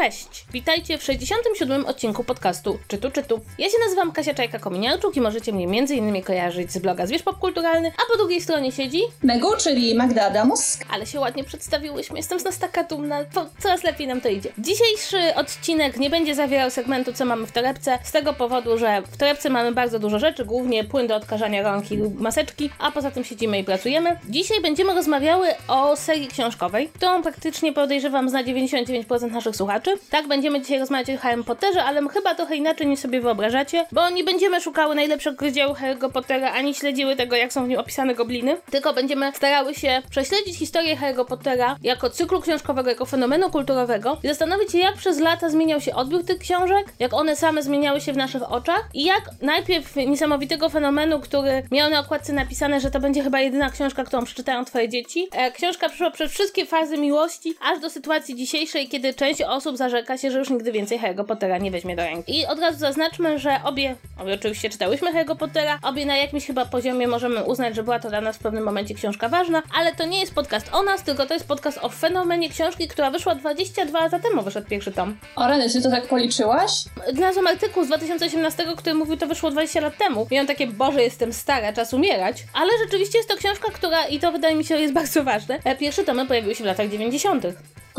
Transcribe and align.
Cześć! 0.00 0.44
Witajcie 0.52 0.98
w 0.98 1.02
67. 1.02 1.86
odcinku 1.86 2.24
podcastu 2.24 2.78
Czytu 2.88 3.10
Czytu. 3.10 3.40
Ja 3.58 3.68
się 3.68 3.76
nazywam 3.84 4.12
Kasia 4.12 4.34
Czajka-Kominiarczuk 4.34 5.16
i 5.16 5.20
możecie 5.20 5.52
mnie 5.52 5.64
m.in. 5.64 6.22
kojarzyć 6.22 6.72
z 6.72 6.78
bloga 6.78 7.06
Zwierz 7.06 7.22
Popkulturalny, 7.22 7.88
a 7.88 8.12
po 8.12 8.18
drugiej 8.18 8.40
stronie 8.40 8.72
siedzi... 8.72 9.02
Megu, 9.22 9.48
czyli 9.58 9.94
Magda 9.94 10.26
Adamus. 10.26 10.78
Ale 10.90 11.06
się 11.06 11.20
ładnie 11.20 11.44
przedstawiłyśmy, 11.44 12.16
jestem 12.16 12.40
z 12.40 12.44
nas 12.44 12.58
taka 12.58 12.84
dumna, 12.84 13.24
to 13.24 13.46
coraz 13.58 13.82
lepiej 13.82 14.06
nam 14.06 14.20
to 14.20 14.28
idzie. 14.28 14.52
Dzisiejszy 14.58 15.34
odcinek 15.34 15.96
nie 15.96 16.10
będzie 16.10 16.34
zawierał 16.34 16.70
segmentu, 16.70 17.12
co 17.12 17.24
mamy 17.24 17.46
w 17.46 17.52
torebce, 17.52 17.98
z 18.02 18.12
tego 18.12 18.32
powodu, 18.32 18.78
że 18.78 19.02
w 19.02 19.16
torebce 19.16 19.50
mamy 19.50 19.72
bardzo 19.72 19.98
dużo 19.98 20.18
rzeczy, 20.18 20.44
głównie 20.44 20.84
płyn 20.84 21.06
do 21.06 21.16
odkażania 21.16 21.62
rąk 21.62 21.92
i 21.92 21.98
maseczki, 21.98 22.70
a 22.78 22.90
poza 22.90 23.10
tym 23.10 23.24
siedzimy 23.24 23.58
i 23.58 23.64
pracujemy. 23.64 24.18
Dzisiaj 24.28 24.60
będziemy 24.60 24.94
rozmawiały 24.94 25.48
o 25.68 25.96
serii 25.96 26.28
książkowej, 26.28 26.88
którą 26.88 27.22
praktycznie 27.22 27.72
podejrzewam 27.72 28.28
zna 28.30 28.44
99% 28.44 29.32
naszych 29.32 29.56
słuchaczy. 29.56 29.89
Tak, 30.10 30.28
będziemy 30.28 30.60
dzisiaj 30.60 30.78
rozmawiać 30.78 31.10
o 31.10 31.18
Harry 31.18 31.44
Potterze, 31.44 31.84
ale 31.84 32.08
chyba 32.08 32.34
trochę 32.34 32.56
inaczej 32.56 32.86
niż 32.86 33.00
sobie 33.00 33.20
wyobrażacie, 33.20 33.86
bo 33.92 34.10
nie 34.10 34.24
będziemy 34.24 34.60
szukały 34.60 34.94
najlepszego 34.94 35.44
rozdziału 35.44 35.74
Harry'ego 35.74 36.10
Pottera, 36.12 36.52
ani 36.52 36.74
śledziły 36.74 37.16
tego, 37.16 37.36
jak 37.36 37.52
są 37.52 37.64
w 37.64 37.68
nim 37.68 37.78
opisane 37.78 38.14
gobliny, 38.14 38.56
tylko 38.70 38.92
będziemy 38.92 39.32
starały 39.34 39.74
się 39.74 40.02
prześledzić 40.10 40.58
historię 40.58 40.96
Harry'ego 40.96 41.24
Pottera 41.24 41.76
jako 41.82 42.10
cyklu 42.10 42.40
książkowego, 42.40 42.90
jako 42.90 43.06
fenomenu 43.06 43.50
kulturowego 43.50 44.18
i 44.24 44.28
zastanowić 44.28 44.72
się, 44.72 44.78
jak 44.78 44.96
przez 44.96 45.18
lata 45.18 45.48
zmieniał 45.48 45.80
się 45.80 45.94
odbiór 45.94 46.24
tych 46.24 46.38
książek, 46.38 46.92
jak 46.98 47.14
one 47.14 47.36
same 47.36 47.62
zmieniały 47.62 48.00
się 48.00 48.12
w 48.12 48.16
naszych 48.16 48.52
oczach 48.52 48.88
i 48.94 49.04
jak 49.04 49.30
najpierw 49.42 49.96
niesamowitego 49.96 50.68
fenomenu, 50.68 51.20
który 51.20 51.62
miał 51.70 51.90
na 51.90 52.00
okładce 52.00 52.32
napisane, 52.32 52.80
że 52.80 52.90
to 52.90 53.00
będzie 53.00 53.22
chyba 53.22 53.40
jedyna 53.40 53.70
książka, 53.70 54.04
którą 54.04 54.24
przeczytają 54.24 54.64
twoje 54.64 54.88
dzieci. 54.88 55.28
E, 55.32 55.52
książka 55.52 55.88
przeszła 55.88 56.10
przez 56.10 56.32
wszystkie 56.32 56.66
fazy 56.66 56.98
miłości, 56.98 57.54
aż 57.60 57.80
do 57.80 57.90
sytuacji 57.90 58.36
dzisiejszej, 58.36 58.88
kiedy 58.88 59.14
część 59.14 59.42
osób 59.42 59.69
zarzeka 59.76 60.18
się, 60.18 60.30
że 60.30 60.38
już 60.38 60.50
nigdy 60.50 60.72
więcej 60.72 61.00
Harry'ego 61.00 61.24
Pottera 61.24 61.58
nie 61.58 61.70
weźmie 61.70 61.96
do 61.96 62.02
ręki. 62.02 62.38
I 62.38 62.46
od 62.46 62.58
razu 62.58 62.78
zaznaczmy, 62.78 63.38
że 63.38 63.60
obie, 63.64 63.96
obie 64.18 64.34
oczywiście 64.34 64.70
czytałyśmy 64.70 65.12
Harry'ego 65.12 65.36
Pottera, 65.36 65.78
obie 65.82 66.06
na 66.06 66.16
jakimś 66.16 66.46
chyba 66.46 66.64
poziomie 66.64 67.08
możemy 67.08 67.44
uznać, 67.44 67.74
że 67.74 67.82
była 67.82 67.98
to 67.98 68.08
dla 68.08 68.20
nas 68.20 68.36
w 68.36 68.40
pewnym 68.40 68.64
momencie 68.64 68.94
książka 68.94 69.28
ważna, 69.28 69.62
ale 69.74 69.94
to 69.94 70.06
nie 70.06 70.20
jest 70.20 70.34
podcast 70.34 70.70
o 70.72 70.82
nas, 70.82 71.02
tylko 71.02 71.26
to 71.26 71.34
jest 71.34 71.48
podcast 71.48 71.78
o 71.82 71.88
fenomenie 71.88 72.50
książki, 72.50 72.88
która 72.88 73.10
wyszła 73.10 73.34
22 73.34 74.00
lata 74.00 74.18
temu, 74.18 74.42
wyszedł 74.42 74.68
pierwszy 74.68 74.92
tom. 74.92 75.16
O 75.36 75.48
rany, 75.48 75.70
ty 75.70 75.82
to 75.82 75.90
tak 75.90 76.06
policzyłaś? 76.06 76.70
Znalazłam 77.14 77.46
artykuł 77.46 77.84
z 77.84 77.86
2018, 77.86 78.64
który 78.76 78.94
mówił, 78.94 79.16
to 79.16 79.26
wyszło 79.26 79.50
20 79.50 79.80
lat 79.80 79.96
temu. 79.98 80.26
Miałam 80.30 80.46
takie, 80.46 80.66
Boże, 80.66 81.02
jestem 81.02 81.32
stara, 81.32 81.72
czas 81.72 81.94
umierać. 81.94 82.44
Ale 82.52 82.70
rzeczywiście 82.84 83.18
jest 83.18 83.30
to 83.30 83.36
książka, 83.36 83.70
która, 83.72 84.06
i 84.06 84.20
to 84.20 84.32
wydaje 84.32 84.56
mi 84.56 84.64
się 84.64 84.80
jest 84.80 84.94
bardzo 84.94 85.24
ważne, 85.24 85.58
e, 85.64 85.76
pierwsze 85.76 86.04
tomy 86.04 86.26
pojawiły 86.26 86.54
się 86.54 86.64
w 86.64 86.66
latach 86.66 86.88
90 86.88 87.44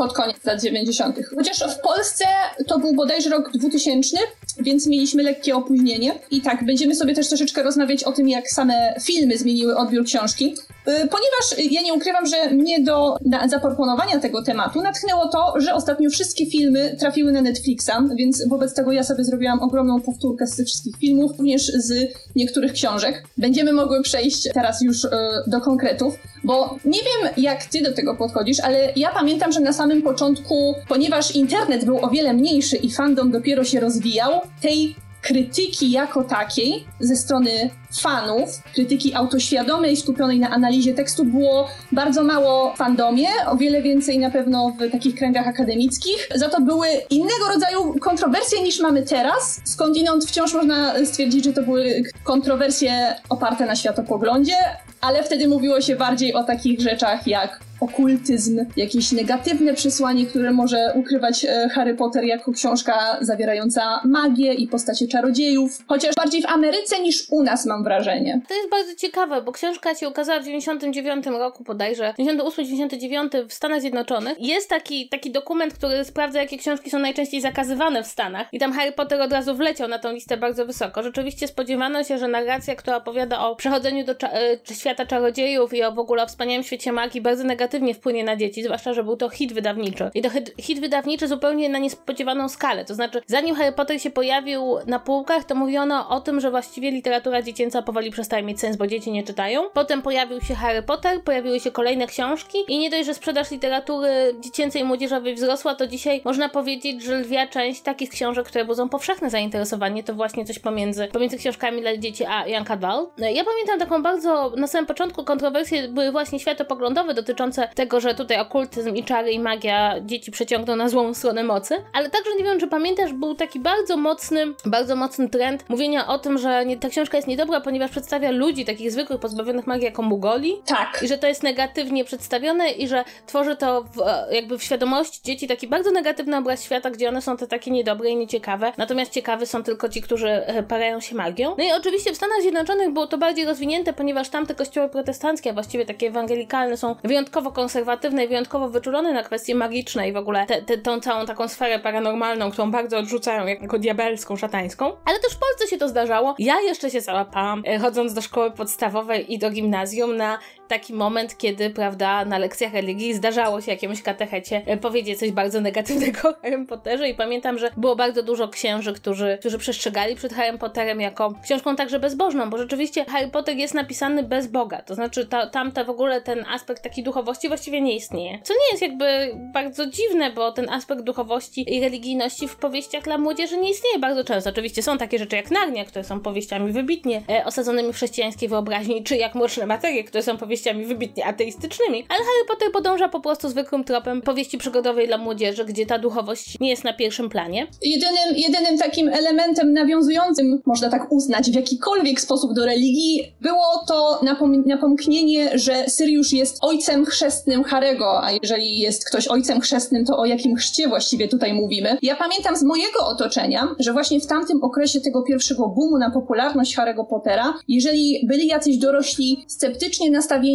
pod 0.02 0.12
koniec 0.12 0.44
lat 0.44 0.62
90. 0.62 1.16
Chociaż 1.36 1.58
w 1.58 1.80
Polsce 1.80 2.24
to 2.66 2.78
był 2.78 2.94
bodajże 2.94 3.30
rok 3.30 3.52
2000, 3.54 4.16
więc 4.58 4.86
mieliśmy 4.86 5.22
lekkie 5.22 5.56
opóźnienie. 5.56 6.14
I 6.30 6.40
tak, 6.40 6.64
będziemy 6.64 6.94
sobie 6.94 7.14
też 7.14 7.28
troszeczkę 7.28 7.62
rozmawiać 7.62 8.04
o 8.04 8.12
tym, 8.12 8.28
jak 8.28 8.50
same 8.50 8.94
filmy 9.02 9.38
zmieniły 9.38 9.76
odbiór 9.76 10.04
książki. 10.04 10.54
Ponieważ 10.84 11.70
ja 11.70 11.82
nie 11.82 11.94
ukrywam, 11.94 12.26
że 12.26 12.50
mnie 12.50 12.82
do 12.84 13.16
zaproponowania 13.48 14.18
tego 14.18 14.42
tematu 14.42 14.82
natchnęło 14.82 15.28
to, 15.28 15.54
że 15.56 15.74
ostatnio 15.74 16.10
wszystkie 16.10 16.46
filmy 16.46 16.96
trafiły 17.00 17.32
na 17.32 17.42
Netflixa, 17.42 17.92
więc 18.16 18.48
wobec 18.48 18.74
tego 18.74 18.92
ja 18.92 19.04
sobie 19.04 19.24
zrobiłam 19.24 19.60
ogromną 19.60 20.00
powtórkę 20.00 20.46
z 20.46 20.56
tych 20.56 20.66
wszystkich 20.66 20.96
filmów, 20.96 21.38
również 21.38 21.66
z 21.66 22.12
niektórych 22.36 22.72
książek. 22.72 23.24
Będziemy 23.38 23.72
mogły 23.72 24.02
przejść 24.02 24.48
teraz 24.54 24.82
już 24.82 25.06
do 25.46 25.60
konkretów, 25.60 26.14
bo 26.44 26.78
nie 26.84 26.98
wiem, 26.98 27.32
jak 27.36 27.64
ty 27.64 27.82
do 27.82 27.92
tego 27.92 28.14
podchodzisz, 28.14 28.60
ale 28.60 28.92
ja 28.96 29.10
pamiętam, 29.10 29.52
że 29.52 29.60
na 29.60 29.72
samym 29.72 30.02
początku, 30.02 30.74
ponieważ 30.88 31.36
internet 31.36 31.84
był 31.84 32.04
o 32.04 32.10
wiele 32.10 32.32
mniejszy 32.32 32.76
i 32.76 32.90
fandom 32.90 33.30
dopiero 33.30 33.64
się 33.64 33.80
rozwijał, 33.80 34.30
tej 34.62 34.96
krytyki 35.22 35.90
jako 35.90 36.24
takiej 36.24 36.84
ze 37.00 37.16
strony 37.16 37.70
fanów, 38.00 38.62
krytyki 38.74 39.14
autoświadomej, 39.14 39.96
skupionej 39.96 40.38
na 40.38 40.50
analizie 40.50 40.94
tekstu 40.94 41.24
było 41.24 41.68
bardzo 41.92 42.22
mało 42.22 42.74
w 42.74 42.76
fandomie, 42.76 43.28
o 43.46 43.56
wiele 43.56 43.82
więcej 43.82 44.18
na 44.18 44.30
pewno 44.30 44.76
w 44.78 44.90
takich 44.90 45.14
kręgach 45.14 45.48
akademickich. 45.48 46.28
Za 46.34 46.48
to 46.48 46.60
były 46.60 46.86
innego 47.10 47.48
rodzaju 47.54 47.94
kontrowersje 48.00 48.62
niż 48.62 48.80
mamy 48.80 49.02
teraz. 49.02 49.60
Skądinąd 49.64 50.24
wciąż 50.24 50.54
można 50.54 51.04
stwierdzić, 51.06 51.44
że 51.44 51.52
to 51.52 51.62
były 51.62 52.02
kontrowersje 52.24 53.14
oparte 53.28 53.66
na 53.66 53.76
światopoglądzie, 53.76 54.56
ale 55.00 55.22
wtedy 55.22 55.48
mówiło 55.48 55.80
się 55.80 55.96
bardziej 55.96 56.34
o 56.34 56.44
takich 56.44 56.80
rzeczach 56.80 57.26
jak 57.26 57.60
okultyzm, 57.82 58.64
jakieś 58.76 59.12
negatywne 59.12 59.74
przesłanie, 59.74 60.26
które 60.26 60.52
może 60.52 60.92
ukrywać 60.94 61.44
e, 61.44 61.68
Harry 61.68 61.94
Potter 61.94 62.24
jako 62.24 62.52
książka 62.52 63.18
zawierająca 63.20 64.00
magię 64.04 64.54
i 64.54 64.68
postacie 64.68 65.08
czarodziejów, 65.08 65.78
chociaż 65.86 66.14
bardziej 66.14 66.42
w 66.42 66.46
Ameryce 66.46 67.00
niż 67.00 67.26
u 67.30 67.42
nas 67.42 67.66
mam 67.66 67.84
wrażenie. 67.84 68.40
To 68.48 68.54
jest 68.54 68.70
bardzo 68.70 68.94
ciekawe, 68.94 69.42
bo 69.42 69.52
książka 69.52 69.94
się 69.94 70.08
ukazała 70.08 70.40
w 70.40 70.44
99 70.44 71.26
roku 71.26 71.64
bodajże, 71.64 72.14
98-99 72.18 73.48
w 73.48 73.52
Stanach 73.52 73.80
Zjednoczonych. 73.80 74.40
Jest 74.40 74.68
taki, 74.68 75.08
taki 75.08 75.30
dokument, 75.30 75.74
który 75.74 76.04
sprawdza, 76.04 76.40
jakie 76.40 76.58
książki 76.58 76.90
są 76.90 76.98
najczęściej 76.98 77.40
zakazywane 77.40 78.02
w 78.02 78.06
Stanach 78.06 78.46
i 78.52 78.58
tam 78.58 78.72
Harry 78.72 78.92
Potter 78.92 79.20
od 79.20 79.32
razu 79.32 79.54
wleciał 79.54 79.88
na 79.88 79.98
tą 79.98 80.12
listę 80.12 80.36
bardzo 80.36 80.66
wysoko. 80.66 81.02
Rzeczywiście 81.02 81.48
spodziewano 81.48 82.04
się, 82.04 82.18
że 82.18 82.28
narracja, 82.28 82.74
która 82.74 82.96
opowiada 82.96 83.40
o 83.40 83.56
przechodzeniu 83.56 84.04
do 84.04 84.14
cza 84.14 84.28
e, 84.32 84.74
świata 84.74 85.06
czarodziejów 85.06 85.74
i 85.74 85.82
o 85.82 85.92
w 85.92 85.98
ogóle 85.98 86.22
o 86.22 86.26
wspaniałym 86.26 86.62
świecie 86.62 86.92
magii 86.92 87.20
bardzo 87.20 87.44
negatywnie 87.44 87.71
negatywnie 87.72 87.94
wpłynie 87.94 88.24
na 88.24 88.36
dzieci, 88.36 88.62
zwłaszcza, 88.62 88.94
że 88.94 89.04
był 89.04 89.16
to 89.16 89.28
hit 89.28 89.52
wydawniczy. 89.52 90.10
I 90.14 90.22
to 90.22 90.28
hit, 90.60 90.80
wydawniczy 90.80 91.28
zupełnie 91.28 91.68
na 91.68 91.78
niespodziewaną 91.78 92.48
skalę. 92.48 92.84
To 92.84 92.94
znaczy, 92.94 93.22
zanim 93.26 93.54
Harry 93.54 93.72
Potter 93.72 94.00
się 94.00 94.10
pojawił 94.10 94.76
na 94.86 94.98
półkach, 94.98 95.44
to 95.44 95.54
mówiono 95.54 96.08
o 96.08 96.20
tym, 96.20 96.40
że 96.40 96.50
właściwie 96.50 96.90
literatura 96.90 97.42
dziecięca 97.42 97.82
powoli 97.82 98.10
przestaje 98.10 98.42
mieć 98.42 98.60
sens, 98.60 98.76
bo 98.76 98.86
dzieci 98.86 99.12
nie 99.12 99.22
czytają. 99.22 99.70
Potem 99.74 100.02
pojawił 100.02 100.40
się 100.40 100.54
Harry 100.54 100.82
Potter, 100.82 101.22
pojawiły 101.22 101.60
się 101.60 101.70
kolejne 101.70 102.06
książki 102.06 102.58
i 102.68 102.78
nie 102.78 102.90
dość, 102.90 103.06
że 103.06 103.14
sprzedaż 103.14 103.50
literatury 103.50 104.08
dziecięcej 104.40 104.82
i 104.82 104.84
młodzieżowej 104.84 105.34
wzrosła, 105.34 105.74
to 105.74 105.86
dzisiaj 105.86 106.20
można 106.24 106.48
powiedzieć, 106.48 107.02
że 107.02 107.18
lwia 107.18 107.46
część 107.46 107.80
takich 107.80 108.10
książek, 108.10 108.46
które 108.46 108.64
budzą 108.64 108.88
powszechne 108.88 109.30
zainteresowanie, 109.30 110.04
to 110.04 110.14
właśnie 110.14 110.44
coś 110.44 110.58
pomiędzy, 110.58 111.08
pomiędzy 111.08 111.38
książkami 111.38 111.80
dla 111.80 111.96
dzieci 111.96 112.24
a 112.24 112.48
Young 112.48 112.70
Adult. 112.70 113.10
Ja 113.18 113.44
pamiętam 113.44 113.78
taką 113.78 114.02
bardzo, 114.02 114.52
na 114.56 114.66
samym 114.66 114.86
początku 114.86 115.24
kontrowersje 115.24 115.88
były 115.88 116.12
właśnie 116.12 116.38
światopoglądowe 116.40 117.14
dotyczące 117.14 117.61
tego, 117.66 118.00
że 118.00 118.14
tutaj 118.14 118.40
okultyzm 118.40 118.94
i 118.94 119.04
czary 119.04 119.32
i 119.32 119.38
magia 119.38 119.94
dzieci 120.00 120.30
przeciągną 120.30 120.76
na 120.76 120.88
złą 120.88 121.14
stronę 121.14 121.44
mocy, 121.44 121.74
ale 121.92 122.10
także 122.10 122.30
nie 122.38 122.44
wiem, 122.44 122.60
czy 122.60 122.68
pamiętasz, 122.68 123.12
był 123.12 123.34
taki 123.34 123.60
bardzo 123.60 123.96
mocny, 123.96 124.46
bardzo 124.64 124.96
mocny 124.96 125.28
trend 125.28 125.64
mówienia 125.68 126.06
o 126.06 126.18
tym, 126.18 126.38
że 126.38 126.66
nie, 126.66 126.76
ta 126.76 126.88
książka 126.88 127.18
jest 127.18 127.28
niedobra, 127.28 127.60
ponieważ 127.60 127.90
przedstawia 127.90 128.30
ludzi 128.30 128.64
takich 128.64 128.92
zwykłych, 128.92 129.20
pozbawionych 129.20 129.66
magii 129.66 129.84
jako 129.84 130.02
mugoli. 130.02 130.56
Tak. 130.66 131.00
I 131.02 131.08
że 131.08 131.18
to 131.18 131.26
jest 131.26 131.42
negatywnie 131.42 132.04
przedstawione 132.04 132.70
i 132.70 132.88
że 132.88 133.04
tworzy 133.26 133.56
to 133.56 133.82
w, 133.82 133.96
jakby 134.32 134.58
w 134.58 134.62
świadomości 134.62 135.20
dzieci 135.24 135.48
taki 135.48 135.68
bardzo 135.68 135.90
negatywny 135.90 136.36
obraz 136.36 136.64
świata, 136.64 136.90
gdzie 136.90 137.08
one 137.08 137.22
są 137.22 137.36
te 137.36 137.46
takie 137.46 137.70
niedobre 137.70 138.10
i 138.10 138.16
nieciekawe, 138.16 138.72
natomiast 138.76 139.12
ciekawi 139.12 139.46
są 139.46 139.62
tylko 139.62 139.88
ci, 139.88 140.02
którzy 140.02 140.28
e, 140.28 140.62
parają 140.62 141.00
się 141.00 141.14
magią. 141.14 141.54
No 141.58 141.64
i 141.64 141.72
oczywiście 141.72 142.12
w 142.12 142.16
Stanach 142.16 142.40
Zjednoczonych 142.42 142.92
było 142.92 143.06
to 143.06 143.18
bardziej 143.18 143.44
rozwinięte, 143.44 143.92
ponieważ 143.92 144.28
tamte 144.28 144.54
kościoły 144.54 144.88
protestanckie, 144.88 145.50
a 145.50 145.52
właściwie 145.52 145.86
takie 145.86 146.06
ewangelikalne 146.06 146.76
są 146.76 146.96
wyjątkowo 147.04 147.51
konserwatywne 147.52 148.24
i 148.24 148.28
wyjątkowo 148.28 148.68
wyczulone 148.68 149.12
na 149.12 149.22
kwestie 149.22 149.54
magiczne 149.54 150.08
i 150.08 150.12
w 150.12 150.16
ogóle 150.16 150.46
te, 150.46 150.62
te, 150.62 150.78
tą 150.78 151.00
całą 151.00 151.26
taką 151.26 151.48
sferę 151.48 151.78
paranormalną, 151.78 152.50
którą 152.50 152.70
bardzo 152.70 152.98
odrzucają 152.98 153.46
jako 153.46 153.78
diabelską, 153.78 154.36
szatańską. 154.36 154.84
Ale 155.04 155.18
też 155.18 155.32
w 155.32 155.38
Polsce 155.38 155.68
się 155.68 155.78
to 155.78 155.88
zdarzało. 155.88 156.34
Ja 156.38 156.60
jeszcze 156.60 156.90
się 156.90 157.00
załapałam, 157.00 157.62
e, 157.66 157.78
chodząc 157.78 158.14
do 158.14 158.20
szkoły 158.20 158.50
podstawowej 158.50 159.32
i 159.32 159.38
do 159.38 159.50
gimnazjum 159.50 160.16
na 160.16 160.38
taki 160.72 160.94
moment, 160.94 161.38
kiedy, 161.38 161.70
prawda, 161.70 162.24
na 162.24 162.38
lekcjach 162.38 162.72
religii 162.72 163.14
zdarzało 163.14 163.60
się 163.60 163.70
jakiemuś 163.70 164.02
katechecie 164.02 164.62
e, 164.66 164.76
powiedzieć 164.76 165.18
coś 165.18 165.30
bardzo 165.30 165.60
negatywnego 165.60 166.28
o 166.28 166.34
Harry 166.42 166.66
Potterze 166.66 167.08
i 167.08 167.14
pamiętam, 167.14 167.58
że 167.58 167.70
było 167.76 167.96
bardzo 167.96 168.22
dużo 168.22 168.48
księży, 168.48 168.92
którzy, 168.92 169.36
którzy 169.40 169.58
przestrzegali 169.58 170.16
przed 170.16 170.32
Harry 170.32 170.58
Potterem 170.58 171.00
jako 171.00 171.34
książką 171.44 171.76
także 171.76 171.98
bezbożną, 171.98 172.50
bo 172.50 172.58
rzeczywiście 172.58 173.04
Harry 173.04 173.28
Potter 173.28 173.56
jest 173.56 173.74
napisany 173.74 174.22
bez 174.22 174.46
Boga, 174.46 174.82
to 174.82 174.94
znaczy 174.94 175.26
ta, 175.26 175.46
tamte 175.46 175.84
w 175.84 175.90
ogóle 175.90 176.20
ten 176.20 176.44
aspekt 176.48 176.82
takiej 176.82 177.04
duchowości 177.04 177.48
właściwie 177.48 177.80
nie 177.80 177.96
istnieje. 177.96 178.38
Co 178.42 178.54
nie 178.54 178.70
jest 178.70 178.82
jakby 178.82 179.04
bardzo 179.52 179.86
dziwne, 179.86 180.30
bo 180.30 180.52
ten 180.52 180.70
aspekt 180.70 181.02
duchowości 181.02 181.74
i 181.76 181.80
religijności 181.80 182.48
w 182.48 182.56
powieściach 182.56 183.02
dla 183.02 183.18
młodzieży 183.18 183.56
nie 183.56 183.70
istnieje 183.70 183.98
bardzo 183.98 184.24
często. 184.24 184.50
Oczywiście 184.50 184.82
są 184.82 184.98
takie 184.98 185.18
rzeczy 185.18 185.36
jak 185.36 185.50
Narnia, 185.50 185.84
które 185.84 186.04
są 186.04 186.20
powieściami 186.20 186.72
wybitnie 186.72 187.22
e, 187.28 187.44
osadzonymi 187.44 187.92
w 187.92 187.96
chrześcijańskiej 187.96 188.48
wyobraźni, 188.48 189.04
czy 189.04 189.16
jak 189.16 189.34
Mroczne 189.34 189.66
Materie, 189.66 190.04
które 190.04 190.22
są 190.22 190.36
powieściami 190.36 190.61
opowieściami 190.62 190.86
wybitnie 190.86 191.26
ateistycznymi, 191.26 192.04
ale 192.08 192.18
Harry 192.18 192.48
Potter 192.48 192.72
podąża 192.72 193.08
po 193.08 193.20
prostu 193.20 193.48
zwykłym 193.48 193.84
tropem 193.84 194.22
powieści 194.22 194.58
przygodowej 194.58 195.06
dla 195.06 195.18
młodzieży, 195.18 195.64
gdzie 195.64 195.86
ta 195.86 195.98
duchowość 195.98 196.60
nie 196.60 196.70
jest 196.70 196.84
na 196.84 196.92
pierwszym 196.92 197.28
planie. 197.28 197.66
Jedynym, 197.82 198.36
jedynym 198.36 198.78
takim 198.78 199.08
elementem 199.08 199.72
nawiązującym, 199.72 200.62
można 200.66 200.90
tak 200.90 201.12
uznać, 201.12 201.50
w 201.50 201.54
jakikolwiek 201.54 202.20
sposób 202.20 202.54
do 202.54 202.66
religii, 202.66 203.32
było 203.40 203.84
to 203.88 204.20
napom 204.22 204.62
napomknienie, 204.66 205.58
że 205.58 205.88
Syriusz 205.88 206.32
jest 206.32 206.58
ojcem 206.60 207.06
chrzestnym 207.06 207.64
Harego, 207.64 208.24
a 208.24 208.32
jeżeli 208.42 208.78
jest 208.78 209.08
ktoś 209.08 209.28
ojcem 209.28 209.60
chrzestnym, 209.60 210.04
to 210.04 210.18
o 210.18 210.24
jakim 210.24 210.56
chrzcie 210.56 210.88
właściwie 210.88 211.28
tutaj 211.28 211.54
mówimy? 211.54 211.96
Ja 212.02 212.16
pamiętam 212.16 212.56
z 212.56 212.62
mojego 212.62 213.06
otoczenia, 213.06 213.68
że 213.78 213.92
właśnie 213.92 214.20
w 214.20 214.26
tamtym 214.26 214.62
okresie 214.62 215.00
tego 215.00 215.22
pierwszego 215.22 215.68
boomu 215.68 215.98
na 215.98 216.10
popularność 216.10 216.76
Harry'ego 216.76 217.06
Pottera, 217.06 217.54
jeżeli 217.68 218.26
byli 218.26 218.46
jacyś 218.46 218.76
dorośli 218.76 219.44
sceptycznie 219.46 220.10
nastawieni 220.10 220.51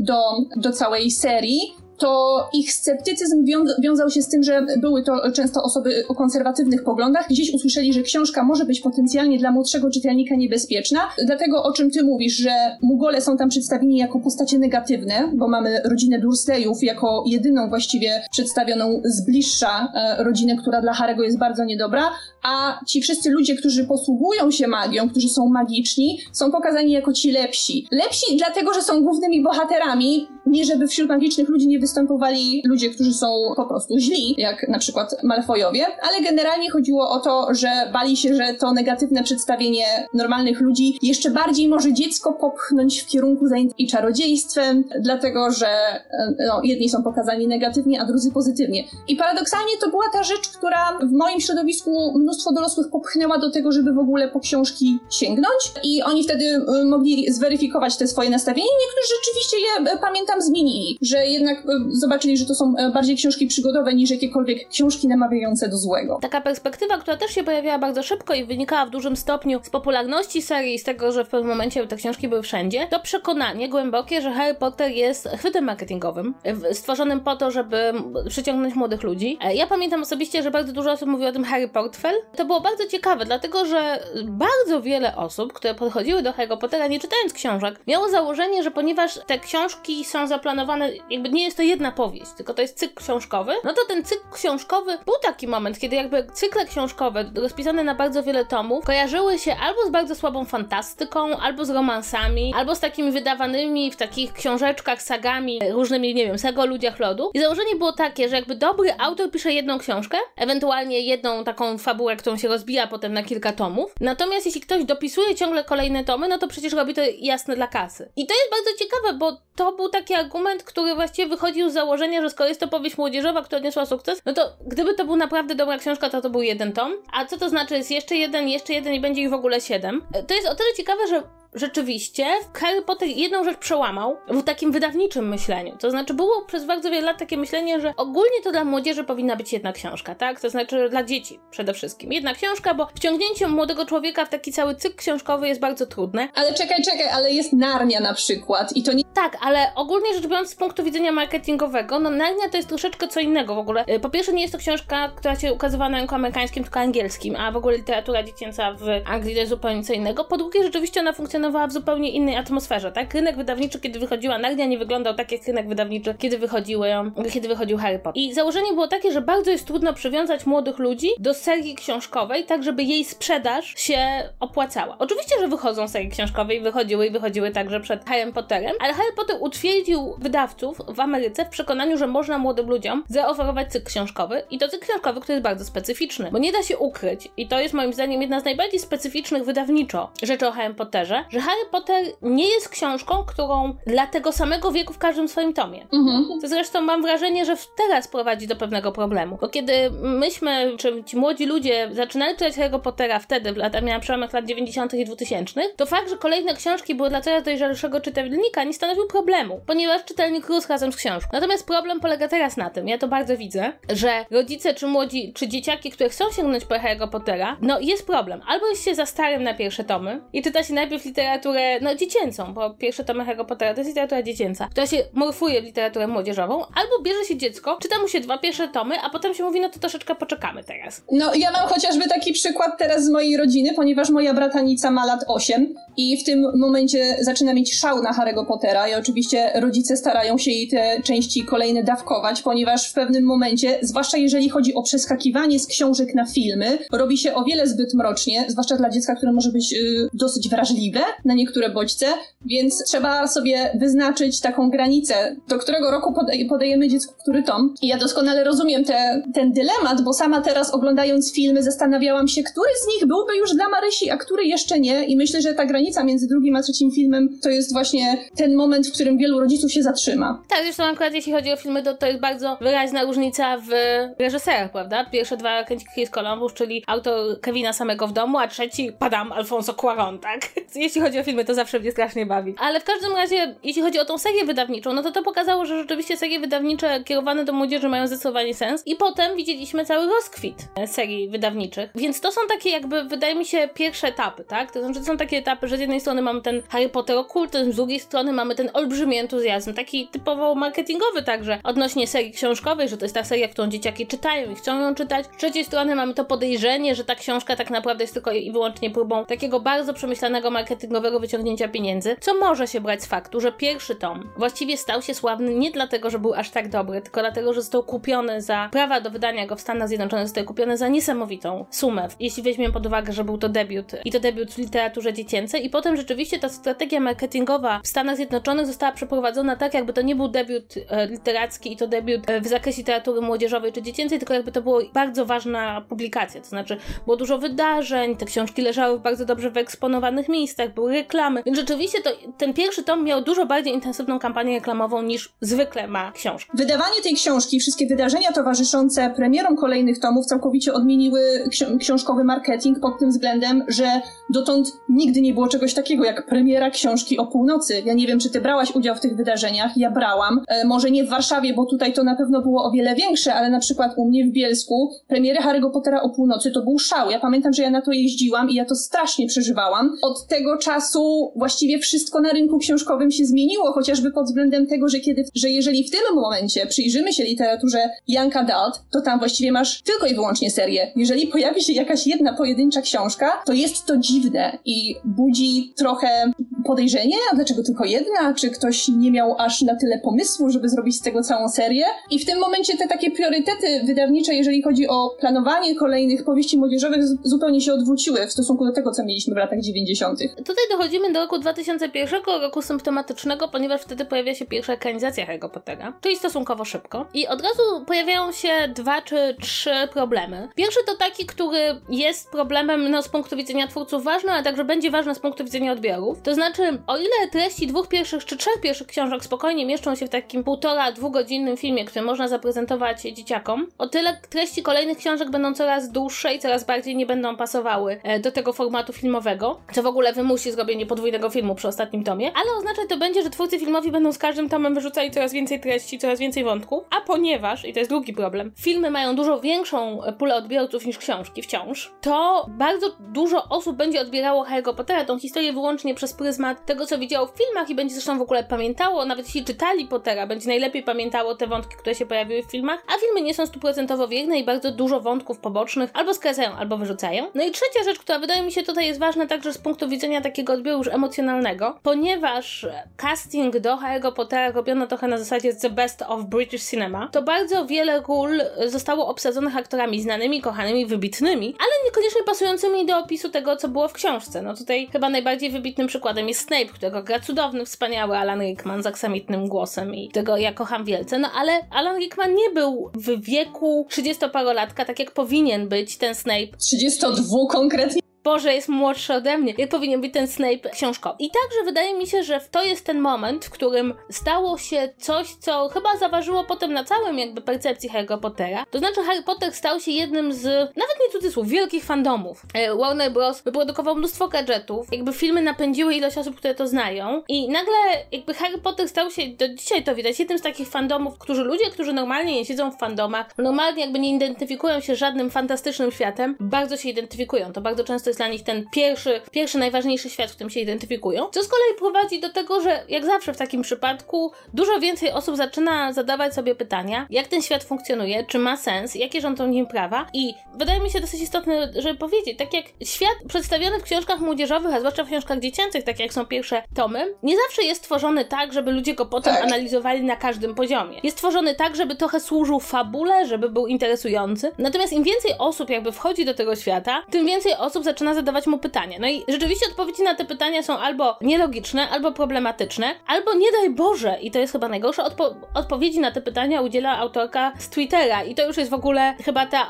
do, 0.00 0.20
do 0.56 0.72
całej 0.72 1.10
serii, 1.10 1.60
to 2.00 2.48
ich 2.52 2.72
sceptycyzm 2.72 3.44
wiązał 3.82 4.10
się 4.10 4.22
z 4.22 4.28
tym, 4.28 4.42
że 4.42 4.66
były 4.80 5.02
to 5.02 5.32
często 5.32 5.62
osoby 5.62 6.04
o 6.08 6.14
konserwatywnych 6.14 6.84
poglądach. 6.84 7.28
Gdzieś 7.30 7.54
usłyszeli, 7.54 7.92
że 7.92 8.02
książka 8.02 8.44
może 8.44 8.64
być 8.64 8.80
potencjalnie 8.80 9.38
dla 9.38 9.50
młodszego 9.50 9.90
czytelnika 9.90 10.34
niebezpieczna. 10.36 11.00
Dlatego, 11.26 11.62
o 11.62 11.72
czym 11.72 11.90
ty 11.90 12.04
mówisz, 12.04 12.36
że 12.36 12.50
Mugole 12.82 13.20
są 13.20 13.36
tam 13.36 13.48
przedstawieni 13.48 13.96
jako 13.96 14.20
postacie 14.20 14.58
negatywne, 14.58 15.30
bo 15.34 15.48
mamy 15.48 15.80
rodzinę 15.84 16.18
Dursleyów 16.18 16.82
jako 16.82 17.24
jedyną 17.26 17.68
właściwie 17.68 18.22
przedstawioną 18.30 19.02
z 19.04 19.26
bliższa 19.26 19.92
e, 19.94 20.24
rodzinę, 20.24 20.56
która 20.56 20.80
dla 20.80 20.92
Harego 20.92 21.22
jest 21.22 21.38
bardzo 21.38 21.64
niedobra, 21.64 22.10
a 22.42 22.80
ci 22.86 23.02
wszyscy 23.02 23.30
ludzie, 23.30 23.56
którzy 23.56 23.84
posługują 23.84 24.50
się 24.50 24.68
magią, 24.68 25.10
którzy 25.10 25.28
są 25.28 25.48
magiczni, 25.48 26.18
są 26.32 26.50
pokazani 26.50 26.92
jako 26.92 27.12
ci 27.12 27.32
lepsi. 27.32 27.86
Lepsi 27.90 28.36
dlatego, 28.36 28.74
że 28.74 28.82
są 28.82 29.02
głównymi 29.02 29.42
bohaterami, 29.42 30.28
nie 30.46 30.64
żeby 30.64 30.88
wśród 30.88 31.08
magicznych 31.08 31.48
ludzi 31.48 31.68
nie 31.68 31.78
występowali 31.90 32.62
ludzie, 32.64 32.90
którzy 32.90 33.14
są 33.14 33.26
po 33.56 33.66
prostu 33.66 33.98
źli, 33.98 34.34
jak 34.38 34.68
na 34.68 34.78
przykład 34.78 35.22
Malfojowie, 35.22 35.86
ale 36.02 36.22
generalnie 36.22 36.70
chodziło 36.70 37.10
o 37.10 37.20
to, 37.20 37.48
że 37.54 37.68
bali 37.92 38.16
się, 38.16 38.34
że 38.34 38.54
to 38.54 38.72
negatywne 38.72 39.22
przedstawienie 39.22 39.84
normalnych 40.14 40.60
ludzi 40.60 40.98
jeszcze 41.02 41.30
bardziej 41.30 41.68
może 41.68 41.92
dziecko 41.92 42.32
popchnąć 42.32 43.00
w 43.00 43.06
kierunku 43.06 43.48
zajęć 43.48 43.72
i 43.78 43.86
czarodziejstwem, 43.86 44.84
dlatego 45.00 45.50
że 45.50 45.66
e, 45.66 46.34
no, 46.46 46.60
jedni 46.64 46.88
są 46.88 47.02
pokazani 47.02 47.46
negatywnie, 47.46 48.00
a 48.00 48.04
drudzy 48.04 48.32
pozytywnie. 48.32 48.84
I 49.08 49.16
paradoksalnie 49.16 49.72
to 49.80 49.90
była 49.90 50.04
ta 50.12 50.22
rzecz, 50.22 50.48
która 50.48 50.98
w 51.02 51.12
moim 51.12 51.40
środowisku 51.40 52.18
mnóstwo 52.18 52.52
dorosłych 52.52 52.90
popchnęła 52.90 53.38
do 53.38 53.50
tego, 53.50 53.72
żeby 53.72 53.92
w 53.92 53.98
ogóle 53.98 54.28
po 54.28 54.40
książki 54.40 54.98
sięgnąć 55.10 55.72
i 55.84 56.02
oni 56.02 56.24
wtedy 56.24 56.44
e, 56.44 56.84
mogli 56.84 57.32
zweryfikować 57.32 57.96
te 57.96 58.06
swoje 58.06 58.30
nastawienie. 58.30 58.68
Niektórzy 58.80 59.14
rzeczywiście 59.20 59.56
je, 59.56 59.92
e, 59.92 59.98
pamiętam, 59.98 60.40
zmienili, 60.40 60.98
że 61.02 61.26
jednak 61.26 61.62
zobaczyli, 61.88 62.36
że 62.36 62.46
to 62.46 62.54
są 62.54 62.74
e, 62.78 62.90
bardziej 62.90 63.16
książki 63.16 63.46
przygodowe 63.46 63.94
niż 63.94 64.10
jakiekolwiek 64.10 64.68
książki 64.68 65.08
namawiające 65.08 65.68
do 65.68 65.76
złego. 65.76 66.18
Taka 66.22 66.40
perspektywa, 66.40 66.98
która 66.98 67.16
też 67.16 67.30
się 67.30 67.44
pojawiała 67.44 67.78
bardzo 67.78 68.02
szybko 68.02 68.34
i 68.34 68.44
wynikała 68.44 68.86
w 68.86 68.90
dużym 68.90 69.16
stopniu 69.16 69.60
z 69.62 69.70
popularności 69.70 70.42
serii, 70.42 70.78
z 70.78 70.84
tego, 70.84 71.12
że 71.12 71.24
w 71.24 71.28
pewnym 71.28 71.48
momencie 71.48 71.86
te 71.86 71.96
książki 71.96 72.28
były 72.28 72.42
wszędzie, 72.42 72.86
to 72.90 73.00
przekonanie 73.00 73.68
głębokie, 73.68 74.22
że 74.22 74.32
Harry 74.32 74.54
Potter 74.54 74.90
jest 74.90 75.28
chwytem 75.28 75.64
marketingowym, 75.64 76.34
stworzonym 76.72 77.20
po 77.20 77.36
to, 77.36 77.50
żeby 77.50 77.92
przyciągnąć 78.28 78.74
młodych 78.74 79.02
ludzi. 79.02 79.38
E, 79.44 79.54
ja 79.54 79.66
pamiętam 79.66 80.02
osobiście, 80.02 80.42
że 80.42 80.50
bardzo 80.50 80.72
dużo 80.72 80.92
osób 80.92 81.08
mówiło 81.08 81.30
o 81.30 81.32
tym 81.32 81.44
Harry 81.44 81.68
Portfel. 81.68 82.14
To 82.36 82.44
było 82.44 82.60
bardzo 82.60 82.86
ciekawe, 82.86 83.24
dlatego 83.24 83.66
że 83.66 83.98
bardzo 84.24 84.82
wiele 84.82 85.16
osób, 85.16 85.52
które 85.52 85.74
podchodziły 85.74 86.22
do 86.22 86.32
Harry 86.32 86.56
Pottera 86.56 86.86
nie 86.86 87.00
czytając 87.00 87.32
książek, 87.32 87.80
miało 87.86 88.08
założenie, 88.08 88.62
że 88.62 88.70
ponieważ 88.70 89.18
te 89.26 89.38
książki 89.38 90.04
są 90.04 90.26
zaplanowane, 90.26 90.90
jakby 91.10 91.28
nie 91.28 91.44
jest 91.44 91.56
to 91.56 91.62
jedna 91.70 91.92
powieść, 91.92 92.32
tylko 92.36 92.54
to 92.54 92.62
jest 92.62 92.78
cykl 92.78 92.94
książkowy, 92.94 93.52
no 93.64 93.72
to 93.72 93.80
ten 93.88 94.04
cykl 94.04 94.22
książkowy 94.32 94.98
był 95.04 95.14
taki 95.22 95.48
moment, 95.48 95.78
kiedy 95.78 95.96
jakby 95.96 96.26
cykle 96.32 96.66
książkowe, 96.66 97.30
rozpisane 97.34 97.84
na 97.84 97.94
bardzo 97.94 98.22
wiele 98.22 98.44
tomów, 98.44 98.84
kojarzyły 98.84 99.38
się 99.38 99.56
albo 99.56 99.86
z 99.86 99.90
bardzo 99.90 100.14
słabą 100.14 100.44
fantastyką, 100.44 101.36
albo 101.36 101.64
z 101.64 101.70
romansami, 101.70 102.52
albo 102.56 102.74
z 102.74 102.80
takimi 102.80 103.12
wydawanymi 103.12 103.90
w 103.90 103.96
takich 103.96 104.32
książeczkach, 104.32 105.02
sagami, 105.02 105.60
różnymi, 105.70 106.14
nie 106.14 106.26
wiem, 106.26 106.38
sago 106.38 106.62
o 106.62 106.66
ludziach 106.66 106.98
lodu. 106.98 107.30
I 107.34 107.40
założenie 107.40 107.76
było 107.76 107.92
takie, 107.92 108.28
że 108.28 108.36
jakby 108.36 108.54
dobry 108.54 108.92
autor 108.98 109.30
pisze 109.30 109.52
jedną 109.52 109.78
książkę, 109.78 110.18
ewentualnie 110.36 111.00
jedną 111.00 111.44
taką 111.44 111.78
fabułę, 111.78 112.16
którą 112.16 112.36
się 112.36 112.48
rozbija 112.48 112.86
potem 112.86 113.12
na 113.12 113.22
kilka 113.22 113.52
tomów. 113.52 113.94
Natomiast 114.00 114.46
jeśli 114.46 114.60
ktoś 114.60 114.84
dopisuje 114.84 115.34
ciągle 115.34 115.64
kolejne 115.64 116.04
tomy, 116.04 116.28
no 116.28 116.38
to 116.38 116.48
przecież 116.48 116.72
robi 116.72 116.94
to 116.94 117.00
jasne 117.18 117.56
dla 117.56 117.66
kasy. 117.66 118.12
I 118.16 118.26
to 118.26 118.34
jest 118.34 118.50
bardzo 118.50 118.78
ciekawe, 118.78 119.18
bo 119.18 119.36
to 119.56 119.72
był 119.72 119.88
taki 119.88 120.14
argument, 120.14 120.62
który 120.62 120.94
właściwie 120.94 121.28
wychodził 121.60 121.70
z 121.70 121.74
założenia, 121.74 122.22
że 122.22 122.30
skoro 122.30 122.48
jest 122.48 122.60
to 122.60 122.68
powieść 122.68 122.98
młodzieżowa, 122.98 123.42
która 123.42 123.58
odniosła 123.58 123.86
sukces, 123.86 124.22
no 124.26 124.32
to 124.32 124.56
gdyby 124.66 124.94
to 124.94 125.04
był 125.04 125.16
naprawdę 125.16 125.54
dobra 125.54 125.78
książka, 125.78 126.10
to 126.10 126.20
to 126.20 126.30
był 126.30 126.42
jeden 126.42 126.72
tom. 126.72 126.92
A 127.12 127.24
co 127.24 127.38
to 127.38 127.48
znaczy? 127.48 127.74
Jest 127.74 127.90
jeszcze 127.90 128.16
jeden, 128.16 128.48
jeszcze 128.48 128.72
jeden 128.72 128.94
i 128.94 129.00
będzie 129.00 129.22
ich 129.22 129.30
w 129.30 129.34
ogóle 129.34 129.60
siedem. 129.60 130.02
To 130.28 130.34
jest 130.34 130.48
o 130.48 130.54
tyle 130.54 130.74
ciekawe, 130.76 131.06
że 131.08 131.22
rzeczywiście 131.54 132.26
Harry 132.54 132.82
Potter 132.82 133.08
jedną 133.08 133.44
rzecz 133.44 133.58
przełamał 133.58 134.16
w 134.28 134.42
takim 134.42 134.72
wydawniczym 134.72 135.28
myśleniu. 135.28 135.76
To 135.78 135.90
znaczy, 135.90 136.14
było 136.14 136.44
przez 136.46 136.64
bardzo 136.64 136.90
wiele 136.90 137.06
lat 137.06 137.18
takie 137.18 137.36
myślenie, 137.36 137.80
że 137.80 137.92
ogólnie 137.96 138.42
to 138.44 138.52
dla 138.52 138.64
młodzieży 138.64 139.04
powinna 139.04 139.36
być 139.36 139.52
jedna 139.52 139.72
książka, 139.72 140.14
tak? 140.14 140.40
To 140.40 140.50
znaczy 140.50 140.88
dla 140.88 141.04
dzieci 141.04 141.40
przede 141.50 141.74
wszystkim. 141.74 142.12
Jedna 142.12 142.34
książka, 142.34 142.74
bo 142.74 142.86
wciągnięcie 142.94 143.48
młodego 143.48 143.86
człowieka 143.86 144.24
w 144.24 144.28
taki 144.28 144.52
cały 144.52 144.74
cykl 144.74 144.96
książkowy 144.96 145.48
jest 145.48 145.60
bardzo 145.60 145.86
trudne. 145.86 146.28
Ale 146.34 146.54
czekaj, 146.54 146.82
czekaj, 146.82 147.08
ale 147.08 147.30
jest 147.32 147.52
Narnia 147.52 148.00
na 148.00 148.14
przykład 148.14 148.76
i 148.76 148.82
to 148.82 148.92
nie... 148.92 149.04
Tak, 149.14 149.36
ale 149.40 149.72
ogólnie 149.74 150.14
rzecz 150.14 150.26
biorąc 150.26 150.50
z 150.50 150.54
punktu 150.54 150.84
widzenia 150.84 151.12
marketingowego, 151.12 151.98
no 151.98 152.10
Narnia 152.10 152.48
to 152.50 152.56
jest 152.56 152.68
troszeczkę 152.68 153.08
co 153.08 153.20
innego 153.20 153.54
w 153.54 153.58
ogóle. 153.58 153.84
Y, 153.88 154.00
po 154.00 154.10
pierwsze 154.10 154.32
nie 154.32 154.42
jest 154.42 154.52
to 154.52 154.58
książka, 154.58 155.08
która 155.16 155.36
się 155.36 155.52
ukazywała 155.52 155.90
na 155.90 155.98
rynku 155.98 156.14
amerykańskim, 156.14 156.62
tylko 156.62 156.80
angielskim, 156.80 157.36
a 157.36 157.52
w 157.52 157.56
ogóle 157.56 157.76
literatura 157.76 158.22
dziecięca 158.22 158.72
w 158.72 158.86
Anglii 159.06 159.34
to 159.34 159.40
jest 159.40 159.50
zupełnie 159.50 159.82
co 159.82 159.92
innego. 159.92 160.24
Po 160.24 160.36
drugie 160.36 160.62
rzeczywiście 160.62 161.00
ona 161.00 161.12
funkcjonuje 161.12 161.39
funkcjonowała 161.40 161.66
w 161.66 161.72
zupełnie 161.72 162.10
innej 162.10 162.36
atmosferze, 162.36 162.92
tak? 162.92 163.14
Rynek 163.14 163.36
wydawniczy, 163.36 163.80
kiedy 163.80 163.98
wychodziła 163.98 164.38
Narnia, 164.38 164.66
nie 164.66 164.78
wyglądał 164.78 165.14
tak 165.14 165.32
jak 165.32 165.46
rynek 165.46 165.68
wydawniczy, 165.68 166.14
kiedy, 166.18 166.38
wychodziły, 166.38 166.88
kiedy 167.32 167.48
wychodził 167.48 167.78
Harry 167.78 167.98
Potter. 167.98 168.22
I 168.22 168.34
założenie 168.34 168.72
było 168.72 168.88
takie, 168.88 169.12
że 169.12 169.20
bardzo 169.20 169.50
jest 169.50 169.66
trudno 169.66 169.92
przywiązać 169.94 170.46
młodych 170.46 170.78
ludzi 170.78 171.08
do 171.18 171.34
serii 171.34 171.74
książkowej, 171.74 172.44
tak 172.44 172.62
żeby 172.62 172.82
jej 172.82 173.04
sprzedaż 173.04 173.74
się 173.76 173.98
opłacała. 174.40 174.96
Oczywiście, 174.98 175.34
że 175.40 175.48
wychodzą 175.48 175.88
serii 175.88 176.10
książkowe 176.10 176.54
i 176.54 176.60
wychodziły 176.60 177.06
i 177.06 177.10
wychodziły 177.10 177.50
także 177.50 177.80
przed 177.80 178.04
Harry 178.04 178.32
Potterem, 178.32 178.72
ale 178.80 178.94
Harry 178.94 179.12
Potter 179.16 179.36
utwierdził 179.40 180.14
wydawców 180.18 180.78
w 180.88 181.00
Ameryce 181.00 181.44
w 181.44 181.48
przekonaniu, 181.48 181.96
że 181.96 182.06
można 182.06 182.38
młodym 182.38 182.68
ludziom 182.70 183.04
zaoferować 183.08 183.72
cykl 183.72 183.86
książkowy 183.86 184.42
i 184.50 184.58
to 184.58 184.68
cykl 184.68 184.86
książkowy, 184.86 185.20
który 185.20 185.34
jest 185.34 185.44
bardzo 185.44 185.64
specyficzny, 185.64 186.30
bo 186.32 186.38
nie 186.38 186.52
da 186.52 186.62
się 186.62 186.78
ukryć 186.78 187.28
i 187.36 187.48
to 187.48 187.60
jest 187.60 187.74
moim 187.74 187.92
zdaniem 187.92 188.20
jedna 188.22 188.40
z 188.40 188.44
najbardziej 188.44 188.80
specyficznych 188.80 189.44
wydawniczo 189.44 190.10
rzeczy 190.22 190.48
o 190.48 190.52
Harry 190.52 190.74
Potterze, 190.74 191.24
że 191.30 191.40
Harry 191.40 191.66
Potter 191.70 192.04
nie 192.22 192.48
jest 192.48 192.68
książką, 192.68 193.24
którą 193.24 193.74
dla 193.86 194.06
tego 194.06 194.32
samego 194.32 194.72
wieku 194.72 194.92
w 194.92 194.98
każdym 194.98 195.28
swoim 195.28 195.54
tomie. 195.54 195.86
Mhm. 195.92 196.40
To 196.40 196.48
zresztą 196.48 196.80
mam 196.80 197.02
wrażenie, 197.02 197.44
że 197.44 197.56
teraz 197.76 198.08
prowadzi 198.08 198.46
do 198.46 198.56
pewnego 198.56 198.92
problemu, 198.92 199.38
bo 199.40 199.48
kiedy 199.48 199.72
myśmy, 200.02 200.76
czy 200.78 201.04
ci 201.06 201.16
młodzi 201.16 201.46
ludzie 201.46 201.90
zaczynali 201.92 202.32
czytać 202.32 202.56
Harry 202.56 202.78
Pottera 202.78 203.18
wtedy, 203.18 203.52
w 203.52 203.56
latach, 203.56 203.82
na 203.82 204.00
przełomach 204.00 204.32
lat 204.32 204.44
90. 204.44 204.94
i 204.94 205.04
2000, 205.04 205.60
to 205.76 205.86
fakt, 205.86 206.10
że 206.10 206.16
kolejne 206.16 206.54
książki 206.54 206.94
były 206.94 207.08
dla 207.08 207.20
coraz 207.20 207.44
dojrzalszego 207.44 208.00
czytelnika 208.00 208.64
nie 208.64 208.74
stanowił 208.74 209.06
problemu, 209.06 209.60
ponieważ 209.66 210.04
czytelnik 210.04 210.48
rósł 210.48 210.68
razem 210.68 210.92
z 210.92 210.96
książką. 210.96 211.30
Natomiast 211.32 211.66
problem 211.66 212.00
polega 212.00 212.28
teraz 212.28 212.56
na 212.56 212.70
tym, 212.70 212.88
ja 212.88 212.98
to 212.98 213.08
bardzo 213.08 213.36
widzę, 213.36 213.72
że 213.88 214.24
rodzice 214.30 214.74
czy 214.74 214.86
młodzi, 214.86 215.32
czy 215.34 215.48
dzieciaki, 215.48 215.90
które 215.90 216.10
chcą 216.10 216.24
sięgnąć 216.32 216.64
po 216.64 216.78
Harry 216.78 217.08
Pottera, 217.12 217.56
no 217.60 217.80
jest 217.80 218.06
problem. 218.06 218.40
Albo 218.46 218.66
jest 218.66 218.84
się 218.84 218.94
za 218.94 219.06
starym 219.06 219.42
na 219.42 219.54
pierwsze 219.54 219.84
tomy 219.84 220.20
i 220.32 220.42
czyta 220.42 220.62
się 220.62 220.74
najpierw 220.74 221.04
literaturę 221.04 221.19
literaturę, 221.20 221.80
no 221.80 221.94
dziecięcą, 221.94 222.54
bo 222.54 222.70
pierwsze 222.70 223.04
tomy 223.04 223.24
Harry 223.24 223.44
Pottera 223.44 223.74
to 223.74 223.80
jest 223.80 223.88
literatura 223.88 224.22
dziecięca, 224.22 224.68
która 224.70 224.86
się 224.86 225.04
morfuje 225.12 225.62
w 225.62 225.64
literaturę 225.64 226.06
młodzieżową, 226.06 226.54
albo 226.54 227.02
bierze 227.02 227.24
się 227.24 227.36
dziecko, 227.36 227.78
czyta 227.82 227.98
mu 227.98 228.08
się 228.08 228.20
dwa 228.20 228.38
pierwsze 228.38 228.68
tomy, 228.68 228.94
a 229.00 229.10
potem 229.10 229.34
się 229.34 229.44
mówi, 229.44 229.60
no 229.60 229.68
to 229.68 229.78
troszeczkę 229.78 230.14
poczekamy 230.14 230.64
teraz. 230.64 231.02
No 231.12 231.34
ja 231.34 231.50
mam 231.50 231.68
chociażby 231.68 232.08
taki 232.08 232.32
przykład 232.32 232.78
teraz 232.78 233.04
z 233.04 233.10
mojej 233.10 233.36
rodziny, 233.36 233.74
ponieważ 233.76 234.10
moja 234.10 234.34
bratanica 234.34 234.90
ma 234.90 235.06
lat 235.06 235.24
8 235.28 235.74
i 235.96 236.16
w 236.16 236.24
tym 236.24 236.58
momencie 236.58 237.16
zaczyna 237.20 237.54
mieć 237.54 237.78
szał 237.78 238.02
na 238.02 238.12
Harry'ego 238.12 238.46
Pottera 238.46 238.88
i 238.88 238.94
oczywiście 238.94 239.50
rodzice 239.54 239.96
starają 239.96 240.38
się 240.38 240.50
jej 240.50 240.68
te 240.68 241.02
części 241.02 241.44
kolejne 241.44 241.84
dawkować, 241.84 242.42
ponieważ 242.42 242.90
w 242.90 242.92
pewnym 242.92 243.24
momencie, 243.24 243.78
zwłaszcza 243.82 244.16
jeżeli 244.18 244.48
chodzi 244.48 244.74
o 244.74 244.82
przeskakiwanie 244.82 245.60
z 245.60 245.66
książek 245.66 246.14
na 246.14 246.26
filmy, 246.26 246.78
robi 246.92 247.18
się 247.18 247.34
o 247.34 247.44
wiele 247.44 247.66
zbyt 247.66 247.94
mrocznie, 247.94 248.44
zwłaszcza 248.48 248.76
dla 248.76 248.90
dziecka, 248.90 249.14
które 249.14 249.32
może 249.32 249.52
być 249.52 249.72
yy, 249.72 250.08
dosyć 250.14 250.48
wrażliwe 250.48 251.00
na 251.24 251.34
niektóre 251.34 251.70
bodźce, 251.70 252.06
więc 252.44 252.84
trzeba 252.84 253.26
sobie 253.26 253.70
wyznaczyć 253.74 254.40
taką 254.40 254.70
granicę, 254.70 255.36
do 255.48 255.58
którego 255.58 255.90
roku 255.90 256.12
podaj 256.12 256.46
podajemy 256.48 256.88
dziecku 256.88 257.14
który 257.22 257.42
tom. 257.42 257.74
I 257.82 257.86
ja 257.86 257.98
doskonale 257.98 258.44
rozumiem 258.44 258.84
te, 258.84 259.22
ten 259.34 259.52
dylemat, 259.52 260.02
bo 260.02 260.12
sama 260.12 260.40
teraz 260.40 260.74
oglądając 260.74 261.34
filmy 261.34 261.62
zastanawiałam 261.62 262.28
się, 262.28 262.42
który 262.42 262.70
z 262.82 262.86
nich 262.86 263.06
byłby 263.06 263.36
już 263.36 263.54
dla 263.54 263.68
Marysi, 263.68 264.10
a 264.10 264.16
który 264.16 264.44
jeszcze 264.44 264.80
nie. 264.80 265.04
I 265.04 265.16
myślę, 265.16 265.42
że 265.42 265.54
ta 265.54 265.64
granica 265.64 266.04
między 266.04 266.28
drugim 266.28 266.56
a 266.56 266.62
trzecim 266.62 266.90
filmem 266.90 267.38
to 267.42 267.50
jest 267.50 267.72
właśnie 267.72 268.18
ten 268.36 268.54
moment, 268.54 268.86
w 268.86 268.92
którym 268.92 269.18
wielu 269.18 269.40
rodziców 269.40 269.72
się 269.72 269.82
zatrzyma. 269.82 270.42
Tak, 270.48 270.58
zresztą 270.62 270.84
akurat 270.84 271.14
jeśli 271.14 271.32
chodzi 271.32 271.52
o 271.52 271.56
filmy, 271.56 271.82
to, 271.82 271.94
to 271.94 272.06
jest 272.06 272.20
bardzo 272.20 272.58
wyraźna 272.60 273.02
różnica 273.02 273.56
w 273.58 273.70
reżyserach, 274.18 274.72
prawda? 274.72 275.04
Pierwsze 275.04 275.36
dwa 275.36 275.64
kręci 275.64 275.86
Chris 275.94 276.10
Columbus, 276.10 276.52
czyli 276.52 276.84
autor 276.86 277.40
Kevina 277.40 277.72
samego 277.72 278.06
w 278.06 278.12
domu, 278.12 278.38
a 278.38 278.48
trzeci 278.48 278.92
Padam 278.98 279.32
Alfonso 279.32 279.74
Cuaron, 279.74 280.18
tak? 280.18 280.40
Jeśli 280.74 280.99
chodzi 281.00 281.18
o 281.18 281.24
filmy, 281.24 281.44
to 281.44 281.54
zawsze 281.54 281.80
mnie 281.80 281.92
strasznie 281.92 282.26
bawi. 282.26 282.54
Ale 282.58 282.80
w 282.80 282.84
każdym 282.84 283.16
razie, 283.16 283.54
jeśli 283.62 283.82
chodzi 283.82 283.98
o 283.98 284.04
tą 284.04 284.18
serię 284.18 284.44
wydawniczą, 284.44 284.92
no 284.92 285.02
to 285.02 285.12
to 285.12 285.22
pokazało, 285.22 285.66
że 285.66 285.78
rzeczywiście 285.78 286.16
serie 286.16 286.40
wydawnicze 286.40 287.04
kierowane 287.04 287.44
do 287.44 287.52
młodzieży 287.52 287.88
mają 287.88 288.06
zdecydowanie 288.06 288.54
sens. 288.54 288.82
I 288.86 288.96
potem 288.96 289.36
widzieliśmy 289.36 289.84
cały 289.84 290.06
rozkwit 290.06 290.56
serii 290.86 291.28
wydawniczych. 291.28 291.90
Więc 291.94 292.20
to 292.20 292.32
są 292.32 292.40
takie 292.48 292.70
jakby, 292.70 293.04
wydaje 293.04 293.34
mi 293.34 293.44
się, 293.44 293.68
pierwsze 293.74 294.08
etapy, 294.08 294.44
tak? 294.44 294.72
To 294.72 294.80
znaczy, 294.80 295.00
to 295.00 295.06
są 295.06 295.16
takie 295.16 295.36
etapy, 295.36 295.68
że 295.68 295.76
z 295.76 295.80
jednej 295.80 296.00
strony 296.00 296.22
mamy 296.22 296.40
ten 296.42 296.62
Harry 296.68 296.88
Potter 296.88 297.16
okultyzm, 297.16 297.72
z 297.72 297.76
drugiej 297.76 298.00
strony 298.00 298.32
mamy 298.32 298.54
ten 298.54 298.70
olbrzymi 298.74 299.18
entuzjazm, 299.18 299.74
taki 299.74 300.08
typowo 300.08 300.54
marketingowy 300.54 301.22
także, 301.22 301.58
odnośnie 301.64 302.06
serii 302.06 302.32
książkowej, 302.32 302.88
że 302.88 302.96
to 302.96 303.04
jest 303.04 303.14
ta 303.14 303.24
seria, 303.24 303.48
którą 303.48 303.68
dzieciaki 303.68 304.06
czytają 304.06 304.50
i 304.50 304.54
chcą 304.54 304.80
ją 304.80 304.94
czytać. 304.94 305.26
Z 305.26 305.36
trzeciej 305.36 305.64
strony 305.64 305.94
mamy 305.94 306.14
to 306.14 306.24
podejrzenie, 306.24 306.94
że 306.94 307.04
ta 307.04 307.14
książka 307.14 307.56
tak 307.56 307.70
naprawdę 307.70 308.04
jest 308.04 308.14
tylko 308.14 308.32
i 308.32 308.52
wyłącznie 308.52 308.90
próbą 308.90 309.24
takiego 309.24 309.60
bardzo 309.60 309.94
przemyślanego 309.94 310.50
marketingowego 310.80 311.20
wyciągnięcia 311.20 311.68
pieniędzy, 311.68 312.16
co 312.20 312.34
może 312.34 312.66
się 312.66 312.80
brać 312.80 313.02
z 313.02 313.06
faktu, 313.06 313.40
że 313.40 313.52
pierwszy 313.52 313.94
tom 313.94 314.30
właściwie 314.36 314.76
stał 314.76 315.02
się 315.02 315.14
sławny 315.14 315.54
nie 315.54 315.70
dlatego, 315.70 316.10
że 316.10 316.18
był 316.18 316.34
aż 316.34 316.50
tak 316.50 316.68
dobry, 316.68 317.00
tylko 317.00 317.20
dlatego, 317.20 317.52
że 317.52 317.62
został 317.62 317.82
kupiony 317.82 318.42
za 318.42 318.68
prawa 318.72 319.00
do 319.00 319.10
wydania 319.10 319.46
go 319.46 319.56
w 319.56 319.60
Stanach 319.60 319.88
Zjednoczonych, 319.88 320.26
został 320.26 320.44
kupiony 320.44 320.76
za 320.76 320.88
niesamowitą 320.88 321.64
sumę, 321.70 322.08
jeśli 322.20 322.42
weźmiemy 322.42 322.72
pod 322.72 322.86
uwagę, 322.86 323.12
że 323.12 323.24
był 323.24 323.38
to 323.38 323.48
debiut 323.48 323.92
i 324.04 324.12
to 324.12 324.20
debiut 324.20 324.52
w 324.52 324.58
literaturze 324.58 325.12
dziecięcej 325.12 325.66
i 325.66 325.70
potem 325.70 325.96
rzeczywiście 325.96 326.38
ta 326.38 326.48
strategia 326.48 327.00
marketingowa 327.00 327.80
w 327.84 327.88
Stanach 327.88 328.16
Zjednoczonych 328.16 328.66
została 328.66 328.92
przeprowadzona 328.92 329.56
tak, 329.56 329.74
jakby 329.74 329.92
to 329.92 330.02
nie 330.02 330.16
był 330.16 330.28
debiut 330.28 330.74
e, 330.88 331.06
literacki 331.06 331.72
i 331.72 331.76
to 331.76 331.86
debiut 331.86 332.30
e, 332.30 332.40
w 332.40 332.46
zakresie 332.46 332.78
literatury 332.78 333.20
młodzieżowej 333.20 333.72
czy 333.72 333.82
dziecięcej, 333.82 334.18
tylko 334.18 334.34
jakby 334.34 334.52
to 334.52 334.62
była 334.62 334.80
bardzo 334.94 335.26
ważna 335.26 335.80
publikacja, 335.80 336.40
to 336.40 336.46
znaczy 336.46 336.76
było 337.04 337.16
dużo 337.16 337.38
wydarzeń, 337.38 338.16
te 338.16 338.26
książki 338.26 338.62
leżały 338.62 338.98
w 338.98 339.02
bardzo 339.02 339.24
dobrze 339.24 339.50
wyeksponowanych 339.50 340.28
miejscach, 340.28 340.69
były 340.70 340.92
reklamy, 340.92 341.42
więc 341.46 341.58
rzeczywiście 341.58 342.02
to, 342.02 342.10
ten 342.38 342.54
pierwszy 342.54 342.82
tom 342.82 343.04
miał 343.04 343.22
dużo 343.22 343.46
bardziej 343.46 343.74
intensywną 343.74 344.18
kampanię 344.18 344.54
reklamową 344.54 345.02
niż 345.02 345.32
zwykle 345.40 345.88
ma 345.88 346.12
książka. 346.12 346.52
Wydawanie 346.54 347.02
tej 347.02 347.14
książki, 347.14 347.60
wszystkie 347.60 347.86
wydarzenia 347.86 348.32
towarzyszące 348.32 349.12
premierom 349.16 349.56
kolejnych 349.56 350.00
tomów 350.00 350.26
całkowicie 350.26 350.72
odmieniły 350.72 351.20
ksi 351.50 351.64
książkowy 351.80 352.24
marketing 352.24 352.80
pod 352.80 352.98
tym 352.98 353.10
względem, 353.10 353.64
że 353.68 354.00
dotąd 354.30 354.72
nigdy 354.88 355.20
nie 355.20 355.34
było 355.34 355.48
czegoś 355.48 355.74
takiego 355.74 356.04
jak 356.04 356.26
premiera 356.26 356.70
książki 356.70 357.18
o 357.18 357.26
północy. 357.26 357.82
Ja 357.84 357.94
nie 357.94 358.06
wiem, 358.06 358.18
czy 358.18 358.30
ty 358.30 358.40
brałaś 358.40 358.74
udział 358.74 358.96
w 358.96 359.00
tych 359.00 359.16
wydarzeniach, 359.16 359.76
ja 359.76 359.90
brałam. 359.90 360.40
E, 360.48 360.64
może 360.64 360.90
nie 360.90 361.04
w 361.04 361.08
Warszawie, 361.08 361.54
bo 361.54 361.64
tutaj 361.64 361.92
to 361.92 362.04
na 362.04 362.16
pewno 362.16 362.42
było 362.42 362.64
o 362.64 362.70
wiele 362.70 362.94
większe, 362.94 363.34
ale 363.34 363.50
na 363.50 363.58
przykład 363.58 363.92
u 363.96 364.08
mnie 364.08 364.24
w 364.24 364.32
Bielsku 364.32 364.90
premiery 365.08 365.40
Harry'ego 365.40 365.72
Pottera 365.72 366.02
o 366.02 366.10
północy 366.10 366.50
to 366.50 366.62
był 366.62 366.78
szał. 366.78 367.10
Ja 367.10 367.20
pamiętam, 367.20 367.52
że 367.52 367.62
ja 367.62 367.70
na 367.70 367.82
to 367.82 367.92
jeździłam 367.92 368.50
i 368.50 368.54
ja 368.54 368.64
to 368.64 368.74
strasznie 368.74 369.26
przeżywałam. 369.26 369.96
Od 370.02 370.26
tego 370.26 370.56
czasu 370.60 371.32
właściwie 371.36 371.78
wszystko 371.78 372.20
na 372.20 372.32
rynku 372.32 372.58
książkowym 372.58 373.10
się 373.10 373.24
zmieniło, 373.24 373.72
chociażby 373.72 374.10
pod 374.10 374.26
względem 374.26 374.66
tego, 374.66 374.88
że 374.88 375.00
kiedy, 375.00 375.24
że 375.34 375.50
jeżeli 375.50 375.88
w 375.88 375.90
tym 375.90 376.00
momencie 376.14 376.66
przyjrzymy 376.66 377.12
się 377.12 377.24
literaturze 377.24 377.90
Young 378.08 378.36
Adult, 378.36 378.80
to 378.90 379.00
tam 379.00 379.18
właściwie 379.18 379.52
masz 379.52 379.82
tylko 379.82 380.06
i 380.06 380.14
wyłącznie 380.14 380.50
serię. 380.50 380.92
Jeżeli 380.96 381.26
pojawi 381.26 381.62
się 381.62 381.72
jakaś 381.72 382.06
jedna 382.06 382.32
pojedyncza 382.32 382.82
książka, 382.82 383.42
to 383.46 383.52
jest 383.52 383.86
to 383.86 383.96
dziwne 383.96 384.58
i 384.64 384.96
budzi 385.04 385.72
trochę 385.76 386.32
podejrzenie, 386.66 387.16
a 387.32 387.36
dlaczego 387.36 387.62
tylko 387.62 387.84
jedna? 387.84 388.34
Czy 388.34 388.50
ktoś 388.50 388.88
nie 388.88 389.10
miał 389.10 389.34
aż 389.38 389.62
na 389.62 389.76
tyle 389.76 389.98
pomysłu, 389.98 390.50
żeby 390.50 390.68
zrobić 390.68 390.96
z 390.96 391.00
tego 391.00 391.22
całą 391.22 391.48
serię? 391.48 391.84
I 392.10 392.18
w 392.18 392.26
tym 392.26 392.38
momencie 392.38 392.76
te 392.76 392.88
takie 392.88 393.10
priorytety 393.10 393.82
wydawnicze, 393.86 394.34
jeżeli 394.34 394.62
chodzi 394.62 394.88
o 394.88 395.16
planowanie 395.20 395.74
kolejnych 395.74 396.24
powieści 396.24 396.58
młodzieżowych, 396.58 397.04
zupełnie 397.24 397.60
się 397.60 397.72
odwróciły 397.72 398.26
w 398.26 398.32
stosunku 398.32 398.64
do 398.64 398.72
tego, 398.72 398.92
co 398.92 399.04
mieliśmy 399.04 399.34
w 399.34 399.36
latach 399.36 399.60
90. 399.60 400.20
Tutaj 400.50 400.64
dochodzimy 400.70 401.12
do 401.12 401.20
roku 401.20 401.38
2001, 401.38 402.22
roku 402.24 402.62
symptomatycznego, 402.62 403.48
ponieważ 403.48 403.80
wtedy 403.80 404.04
pojawia 404.04 404.34
się 404.34 404.46
pierwsza 404.46 404.72
ekranizacja 404.72 405.26
Harry'ego 405.26 405.50
Pottera, 405.50 405.92
czyli 406.00 406.16
stosunkowo 406.16 406.64
szybko. 406.64 407.06
I 407.14 407.28
od 407.28 407.40
razu 407.40 407.84
pojawiają 407.86 408.32
się 408.32 408.48
dwa 408.68 409.02
czy 409.02 409.36
trzy 409.40 409.70
problemy. 409.92 410.48
Pierwszy 410.54 410.80
to 410.86 410.94
taki, 410.94 411.26
który 411.26 411.80
jest 411.88 412.30
problemem 412.30 412.90
no, 412.90 413.02
z 413.02 413.08
punktu 413.08 413.36
widzenia 413.36 413.66
twórców 413.66 414.04
ważny, 414.04 414.32
ale 414.32 414.42
także 414.42 414.64
będzie 414.64 414.90
ważny 414.90 415.14
z 415.14 415.18
punktu 415.18 415.44
widzenia 415.44 415.72
odbiorów. 415.72 416.22
To 416.22 416.34
znaczy, 416.34 416.62
o 416.86 416.96
ile 416.96 417.28
treści 417.32 417.66
dwóch 417.66 417.88
pierwszych 417.88 418.24
czy 418.24 418.36
trzech 418.36 418.60
pierwszych 418.60 418.86
książek 418.86 419.24
spokojnie 419.24 419.66
mieszczą 419.66 419.94
się 419.94 420.06
w 420.06 420.10
takim 420.10 420.44
półtora, 420.44 420.92
dwugodzinnym 420.92 421.56
filmie, 421.56 421.84
który 421.84 422.04
można 422.04 422.28
zaprezentować 422.28 423.02
dzieciakom, 423.02 423.66
o 423.78 423.88
tyle 423.88 424.20
treści 424.30 424.62
kolejnych 424.62 424.98
książek 424.98 425.30
będą 425.30 425.54
coraz 425.54 425.90
dłuższe 425.90 426.34
i 426.34 426.38
coraz 426.38 426.64
bardziej 426.64 426.96
nie 426.96 427.06
będą 427.06 427.36
pasowały 427.36 428.00
e, 428.02 428.20
do 428.20 428.32
tego 428.32 428.52
formatu 428.52 428.92
filmowego, 428.92 429.60
co 429.72 429.82
w 429.82 429.86
ogóle 429.86 430.12
wymusi 430.12 430.39
zrobienie 430.42 430.86
podwójnego 430.86 431.30
filmu 431.30 431.54
przy 431.54 431.68
ostatnim 431.68 432.04
tomie, 432.04 432.32
ale 432.34 432.58
oznaczać 432.58 432.88
to 432.88 432.96
będzie, 432.96 433.22
że 433.22 433.30
twórcy 433.30 433.58
filmowi 433.58 433.90
będą 433.90 434.12
z 434.12 434.18
każdym 434.18 434.48
tomem 434.48 434.74
wyrzucali 434.74 435.10
coraz 435.10 435.32
więcej 435.32 435.60
treści, 435.60 435.98
coraz 435.98 436.18
więcej 436.18 436.44
wątków, 436.44 436.84
a 436.90 437.00
ponieważ, 437.00 437.64
i 437.64 437.72
to 437.72 437.78
jest 437.78 437.90
drugi 437.90 438.12
problem, 438.12 438.52
filmy 438.56 438.90
mają 438.90 439.16
dużo 439.16 439.40
większą 439.40 440.00
pulę 440.18 440.36
odbiorców 440.36 440.86
niż 440.86 440.98
książki 440.98 441.42
wciąż, 441.42 441.92
to 442.00 442.46
bardzo 442.48 442.96
dużo 443.00 443.44
osób 443.48 443.76
będzie 443.76 444.00
odbierało 444.00 444.44
Harry'ego 444.44 444.74
Pottera, 444.74 445.04
tą 445.04 445.18
historię 445.18 445.52
wyłącznie 445.52 445.94
przez 445.94 446.12
pryzmat 446.12 446.66
tego, 446.66 446.86
co 446.86 446.98
widziało 446.98 447.26
w 447.26 447.36
filmach 447.36 447.70
i 447.70 447.74
będzie 447.74 447.94
zresztą 447.94 448.18
w 448.18 448.22
ogóle 448.22 448.44
pamiętało, 448.44 449.04
nawet 449.04 449.26
jeśli 449.26 449.44
czytali 449.44 449.88
Pottera, 449.88 450.26
będzie 450.26 450.48
najlepiej 450.48 450.82
pamiętało 450.82 451.34
te 451.34 451.46
wątki, 451.46 451.76
które 451.76 451.94
się 451.94 452.06
pojawiły 452.06 452.42
w 452.42 452.50
filmach, 452.50 452.84
a 452.88 452.98
filmy 452.98 453.20
nie 453.20 453.34
są 453.34 453.46
stuprocentowo 453.46 454.08
wierne 454.08 454.38
i 454.38 454.44
bardzo 454.44 454.72
dużo 454.72 455.00
wątków 455.00 455.38
pobocznych 455.38 455.90
albo 455.94 456.14
skracają, 456.14 456.52
albo 456.52 456.76
wyrzucają. 456.76 457.26
No 457.34 457.44
i 457.44 457.50
trzecia 457.50 457.84
rzecz, 457.84 457.98
która 457.98 458.18
wydaje 458.18 458.42
mi 458.42 458.52
się 458.52 458.62
tutaj 458.62 458.86
jest 458.86 459.00
ważna 459.00 459.26
także 459.26 459.52
z 459.52 459.58
punktu 459.58 459.88
widzenia 459.88 460.20
takiego 460.30 460.52
odbioru 460.52 460.78
już 460.78 460.88
emocjonalnego, 460.88 461.78
ponieważ 461.82 462.66
casting 462.96 463.58
do 463.58 463.76
Harry'ego 463.76 464.12
Pottera 464.12 464.52
robiono 464.52 464.86
trochę 464.86 465.08
na 465.08 465.18
zasadzie 465.18 465.54
The 465.54 465.70
Best 465.70 466.02
of 466.02 466.24
British 466.24 466.70
Cinema, 466.70 467.08
to 467.12 467.22
bardzo 467.22 467.66
wiele 467.66 468.00
ról 468.08 468.40
zostało 468.66 469.08
obsadzonych 469.08 469.56
aktorami 469.56 470.02
znanymi, 470.02 470.40
kochanymi, 470.40 470.86
wybitnymi, 470.86 471.54
ale 471.58 471.70
niekoniecznie 471.84 472.22
pasującymi 472.22 472.86
do 472.86 472.98
opisu 472.98 473.28
tego, 473.28 473.56
co 473.56 473.68
było 473.68 473.88
w 473.88 473.92
książce. 473.92 474.42
No 474.42 474.56
tutaj 474.56 474.88
chyba 474.92 475.08
najbardziej 475.08 475.50
wybitnym 475.50 475.86
przykładem 475.86 476.28
jest 476.28 476.40
Snape, 476.40 476.66
którego 476.66 477.02
gra 477.02 477.20
cudowny, 477.20 477.64
wspaniały 477.64 478.16
Alan 478.16 478.40
Rickman 478.40 478.82
z 478.82 478.86
aksamitnym 478.86 479.48
głosem 479.48 479.94
i 479.94 480.08
tego 480.08 480.36
ja 480.36 480.52
kocham 480.52 480.84
wielce, 480.84 481.18
no 481.18 481.28
ale 481.34 481.52
Alan 481.70 481.98
Rickman 481.98 482.34
nie 482.34 482.50
był 482.50 482.90
w 482.94 483.24
wieku 483.24 483.86
30-parolatka, 483.90 484.84
tak 484.84 484.98
jak 484.98 485.10
powinien 485.10 485.68
być 485.68 485.96
ten 485.96 486.14
Snape. 486.14 486.56
32 486.58 487.22
konkretnie. 487.50 488.09
Boże, 488.24 488.54
jest 488.54 488.68
młodszy 488.68 489.14
ode 489.14 489.38
mnie. 489.38 489.54
Jak 489.58 489.70
powinien 489.70 490.00
być 490.00 490.12
ten 490.12 490.28
Snape 490.28 490.70
książkowy. 490.72 491.16
I 491.18 491.30
także 491.30 491.64
wydaje 491.64 491.94
mi 491.94 492.06
się, 492.06 492.22
że 492.22 492.40
to 492.50 492.62
jest 492.62 492.86
ten 492.86 493.00
moment, 493.00 493.44
w 493.44 493.50
którym 493.50 493.94
stało 494.10 494.58
się 494.58 494.88
coś, 494.98 495.34
co 495.34 495.68
chyba 495.68 495.96
zaważyło 495.96 496.44
potem 496.44 496.72
na 496.72 496.84
całym 496.84 497.18
jakby 497.18 497.40
percepcji 497.40 497.90
Harry'ego 497.90 498.20
Pottera. 498.20 498.64
To 498.70 498.78
znaczy 498.78 499.02
Harry 499.02 499.22
Potter 499.22 499.52
stał 499.52 499.80
się 499.80 499.90
jednym 499.90 500.32
z, 500.32 500.44
nawet 500.76 500.96
nie 501.00 501.12
cudzysłów, 501.12 501.48
wielkich 501.48 501.84
fandomów. 501.84 502.42
E, 502.54 502.74
Warner 502.74 503.12
Bros. 503.12 503.42
wyprodukował 503.42 503.96
mnóstwo 503.96 504.28
gadżetów, 504.28 504.86
jakby 504.92 505.12
filmy 505.12 505.42
napędziły 505.42 505.94
ilość 505.94 506.18
osób, 506.18 506.36
które 506.36 506.54
to 506.54 506.66
znają 506.66 507.22
i 507.28 507.48
nagle 507.48 507.74
jakby 508.12 508.34
Harry 508.34 508.58
Potter 508.58 508.88
stał 508.88 509.10
się, 509.10 509.28
do 509.28 509.48
dzisiaj 509.48 509.84
to 509.84 509.94
widać, 509.94 510.18
jednym 510.18 510.38
z 510.38 510.42
takich 510.42 510.68
fandomów, 510.68 511.18
którzy 511.18 511.44
ludzie, 511.44 511.70
którzy 511.70 511.92
normalnie 511.92 512.34
nie 512.34 512.44
siedzą 512.44 512.70
w 512.70 512.78
fandomach, 512.78 513.38
normalnie 513.38 513.82
jakby 513.82 513.98
nie 513.98 514.10
identyfikują 514.16 514.80
się 514.80 514.96
żadnym 514.96 515.30
fantastycznym 515.30 515.92
światem, 515.92 516.36
bardzo 516.40 516.76
się 516.76 516.88
identyfikują. 516.88 517.52
To 517.52 517.60
bardzo 517.60 517.84
często 517.84 518.09
jest 518.10 518.18
dla 518.18 518.28
nich 518.28 518.44
ten 518.44 518.66
pierwszy, 518.72 519.20
pierwszy 519.30 519.58
najważniejszy 519.58 520.10
świat, 520.10 520.30
w 520.30 520.34
którym 520.34 520.50
się 520.50 520.60
identyfikują. 520.60 521.28
Co 521.32 521.42
z 521.42 521.48
kolei 521.48 521.74
prowadzi 521.78 522.20
do 522.20 522.28
tego, 522.28 522.60
że 522.60 522.84
jak 522.88 523.04
zawsze 523.04 523.34
w 523.34 523.36
takim 523.36 523.62
przypadku 523.62 524.32
dużo 524.54 524.80
więcej 524.80 525.12
osób 525.12 525.36
zaczyna 525.36 525.92
zadawać 525.92 526.34
sobie 526.34 526.54
pytania, 526.54 527.06
jak 527.10 527.28
ten 527.28 527.42
świat 527.42 527.64
funkcjonuje, 527.64 528.24
czy 528.24 528.38
ma 528.38 528.56
sens, 528.56 528.94
jakie 528.94 529.20
rządzą 529.20 529.46
nim 529.46 529.66
prawa 529.66 530.06
i 530.12 530.34
wydaje 530.54 530.80
mi 530.80 530.90
się 530.90 531.00
dosyć 531.00 531.20
istotne, 531.20 531.72
żeby 531.78 531.98
powiedzieć, 531.98 532.38
tak 532.38 532.54
jak 532.54 532.64
świat 532.84 533.16
przedstawiony 533.28 533.78
w 533.78 533.82
książkach 533.82 534.20
młodzieżowych, 534.20 534.74
a 534.74 534.78
zwłaszcza 534.78 535.04
w 535.04 535.06
książkach 535.06 535.38
dziecięcych, 535.38 535.84
tak 535.84 536.00
jak 536.00 536.12
są 536.12 536.26
pierwsze 536.26 536.62
tomy, 536.74 537.14
nie 537.22 537.36
zawsze 537.36 537.62
jest 537.62 537.82
tworzony 537.82 538.24
tak, 538.24 538.52
żeby 538.52 538.72
ludzie 538.72 538.94
go 538.94 539.06
potem 539.06 539.34
tak. 539.34 539.44
analizowali 539.44 540.02
na 540.02 540.16
każdym 540.16 540.54
poziomie. 540.54 541.00
Jest 541.02 541.16
tworzony 541.16 541.54
tak, 541.54 541.76
żeby 541.76 541.96
trochę 541.96 542.20
służył 542.20 542.60
fabule, 542.60 543.26
żeby 543.26 543.48
był 543.48 543.66
interesujący. 543.66 544.52
Natomiast 544.58 544.92
im 544.92 545.02
więcej 545.02 545.34
osób 545.38 545.70
jakby 545.70 545.92
wchodzi 545.92 546.24
do 546.24 546.34
tego 546.34 546.56
świata, 546.56 547.02
tym 547.10 547.26
więcej 547.26 547.54
osób 547.54 547.84
zaczyna 547.84 547.99
zaczyna 548.00 548.14
zadawać 548.14 548.46
mu 548.46 548.58
pytania. 548.58 548.98
No 549.00 549.08
i 549.08 549.24
rzeczywiście 549.28 549.66
odpowiedzi 549.66 550.02
na 550.02 550.14
te 550.14 550.24
pytania 550.24 550.62
są 550.62 550.78
albo 550.78 551.16
nielogiczne, 551.20 551.88
albo 551.88 552.12
problematyczne, 552.12 552.94
albo 553.06 553.34
nie 553.34 553.52
daj 553.52 553.70
Boże, 553.70 554.18
i 554.22 554.30
to 554.30 554.38
jest 554.38 554.52
chyba 554.52 554.68
najgorsze, 554.68 555.04
odpo 555.04 555.34
odpowiedzi 555.54 556.00
na 556.00 556.10
te 556.10 556.20
pytania 556.20 556.60
udziela 556.60 556.98
autorka 556.98 557.52
z 557.58 557.68
Twittera 557.68 558.22
i 558.24 558.34
to 558.34 558.46
już 558.46 558.56
jest 558.56 558.70
w 558.70 558.74
ogóle 558.74 559.14
chyba 559.24 559.46
ta 559.46 559.66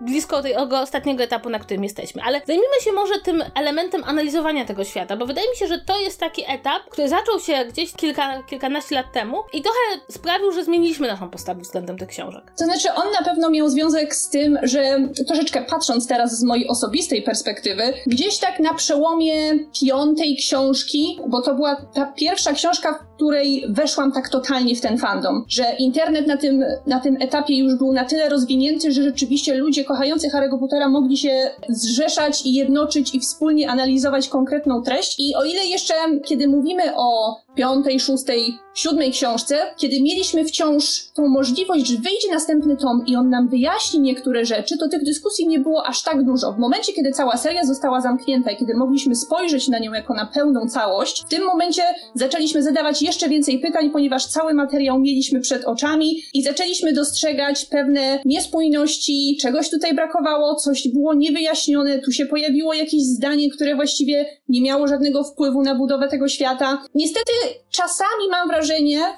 blisko 0.00 0.42
tego 0.42 0.80
ostatniego 0.80 1.22
etapu, 1.22 1.50
na 1.50 1.58
którym 1.58 1.82
jesteśmy. 1.84 2.22
Ale 2.22 2.40
zajmijmy 2.46 2.80
się 2.84 2.92
może 2.92 3.14
tym 3.20 3.44
elementem 3.54 4.04
analizowania 4.04 4.64
tego 4.64 4.84
świata, 4.84 5.16
bo 5.16 5.26
wydaje 5.26 5.50
mi 5.50 5.56
się, 5.56 5.66
że 5.66 5.78
to 5.78 6.00
jest 6.00 6.20
taki 6.20 6.44
etap, 6.48 6.82
który 6.90 7.08
zaczął 7.08 7.40
się 7.40 7.64
gdzieś 7.68 7.92
kilka, 7.92 8.42
kilkanaście 8.42 8.94
lat 8.94 9.12
temu 9.12 9.42
i 9.52 9.62
trochę 9.62 10.00
sprawił, 10.10 10.52
że 10.52 10.64
zmieniliśmy 10.64 11.06
naszą 11.08 11.30
postawę 11.30 11.60
względem 11.60 11.98
tych 11.98 12.08
książek. 12.08 12.52
To 12.58 12.64
znaczy, 12.64 12.88
on 12.92 13.12
na 13.12 13.24
pewno 13.24 13.50
miał 13.50 13.68
związek 13.68 14.14
z 14.14 14.30
tym, 14.30 14.58
że 14.62 14.98
troszeczkę 15.26 15.62
patrząc 15.62 16.06
teraz 16.06 16.38
z 16.38 16.44
mojej 16.44 16.68
osobistej 16.68 17.22
perspektywy, 17.22 17.65
gdzieś 18.06 18.38
tak 18.38 18.60
na 18.60 18.74
przełomie 18.74 19.58
piątej 19.80 20.36
książki, 20.36 21.20
bo 21.28 21.42
to 21.42 21.54
była 21.54 21.76
ta 21.94 22.06
pierwsza 22.06 22.52
książka, 22.52 22.92
w 22.92 23.16
której 23.16 23.64
weszłam 23.68 24.12
tak 24.12 24.28
totalnie 24.28 24.76
w 24.76 24.80
ten 24.80 24.98
fandom, 24.98 25.44
że 25.48 25.64
internet 25.78 26.26
na 26.26 26.36
tym, 26.36 26.64
na 26.86 27.00
tym 27.00 27.16
etapie 27.20 27.58
już 27.58 27.74
był 27.74 27.92
na 27.92 28.04
tyle 28.04 28.28
rozwinięty, 28.28 28.92
że 28.92 29.02
rzeczywiście 29.02 29.54
ludzie 29.54 29.84
kochający 29.84 30.28
Harry'ego 30.28 30.60
Pottera 30.60 30.88
mogli 30.88 31.16
się 31.16 31.50
zrzeszać 31.68 32.46
i 32.46 32.54
jednoczyć 32.54 33.14
i 33.14 33.20
wspólnie 33.20 33.70
analizować 33.70 34.28
konkretną 34.28 34.82
treść. 34.82 35.16
I 35.18 35.34
o 35.34 35.44
ile 35.44 35.66
jeszcze, 35.66 35.94
kiedy 36.24 36.48
mówimy 36.48 36.82
o 36.96 37.36
piątej, 37.54 38.00
szóstej, 38.00 38.58
siódmej 38.76 39.10
książce, 39.10 39.58
kiedy 39.76 40.02
mieliśmy 40.02 40.44
wciąż 40.44 40.84
tą 41.14 41.28
możliwość, 41.28 41.86
że 41.86 41.94
wyjdzie 41.94 42.30
następny 42.30 42.76
tom 42.76 43.06
i 43.06 43.16
on 43.16 43.30
nam 43.30 43.48
wyjaśni 43.48 44.00
niektóre 44.00 44.44
rzeczy, 44.44 44.78
to 44.78 44.88
tych 44.88 45.04
dyskusji 45.04 45.48
nie 45.48 45.58
było 45.58 45.86
aż 45.86 46.02
tak 46.02 46.24
dużo. 46.24 46.52
W 46.52 46.58
momencie, 46.58 46.92
kiedy 46.92 47.12
cała 47.12 47.36
seria 47.36 47.64
została 47.64 48.00
zamknięta 48.00 48.50
i 48.50 48.56
kiedy 48.56 48.74
mogliśmy 48.74 49.14
spojrzeć 49.14 49.68
na 49.68 49.78
nią 49.78 49.92
jako 49.92 50.14
na 50.14 50.26
pełną 50.26 50.68
całość, 50.68 51.22
w 51.22 51.28
tym 51.28 51.44
momencie 51.44 51.82
zaczęliśmy 52.14 52.62
zadawać 52.62 53.02
jeszcze 53.02 53.28
więcej 53.28 53.58
pytań, 53.58 53.90
ponieważ 53.90 54.26
cały 54.26 54.54
materiał 54.54 54.98
mieliśmy 54.98 55.40
przed 55.40 55.64
oczami 55.64 56.22
i 56.34 56.42
zaczęliśmy 56.42 56.92
dostrzegać 56.92 57.64
pewne 57.64 58.20
niespójności, 58.24 59.38
czegoś 59.42 59.70
tutaj 59.70 59.94
brakowało, 59.94 60.54
coś 60.54 60.88
było 60.88 61.14
niewyjaśnione, 61.14 61.98
tu 61.98 62.12
się 62.12 62.26
pojawiło 62.26 62.74
jakieś 62.74 63.02
zdanie, 63.02 63.50
które 63.50 63.76
właściwie 63.76 64.26
nie 64.48 64.62
miało 64.62 64.88
żadnego 64.88 65.24
wpływu 65.24 65.62
na 65.62 65.74
budowę 65.74 66.08
tego 66.08 66.28
świata. 66.28 66.82
Niestety 66.94 67.32
czasami 67.70 68.28
mam 68.30 68.48
wrażenie, 68.48 68.65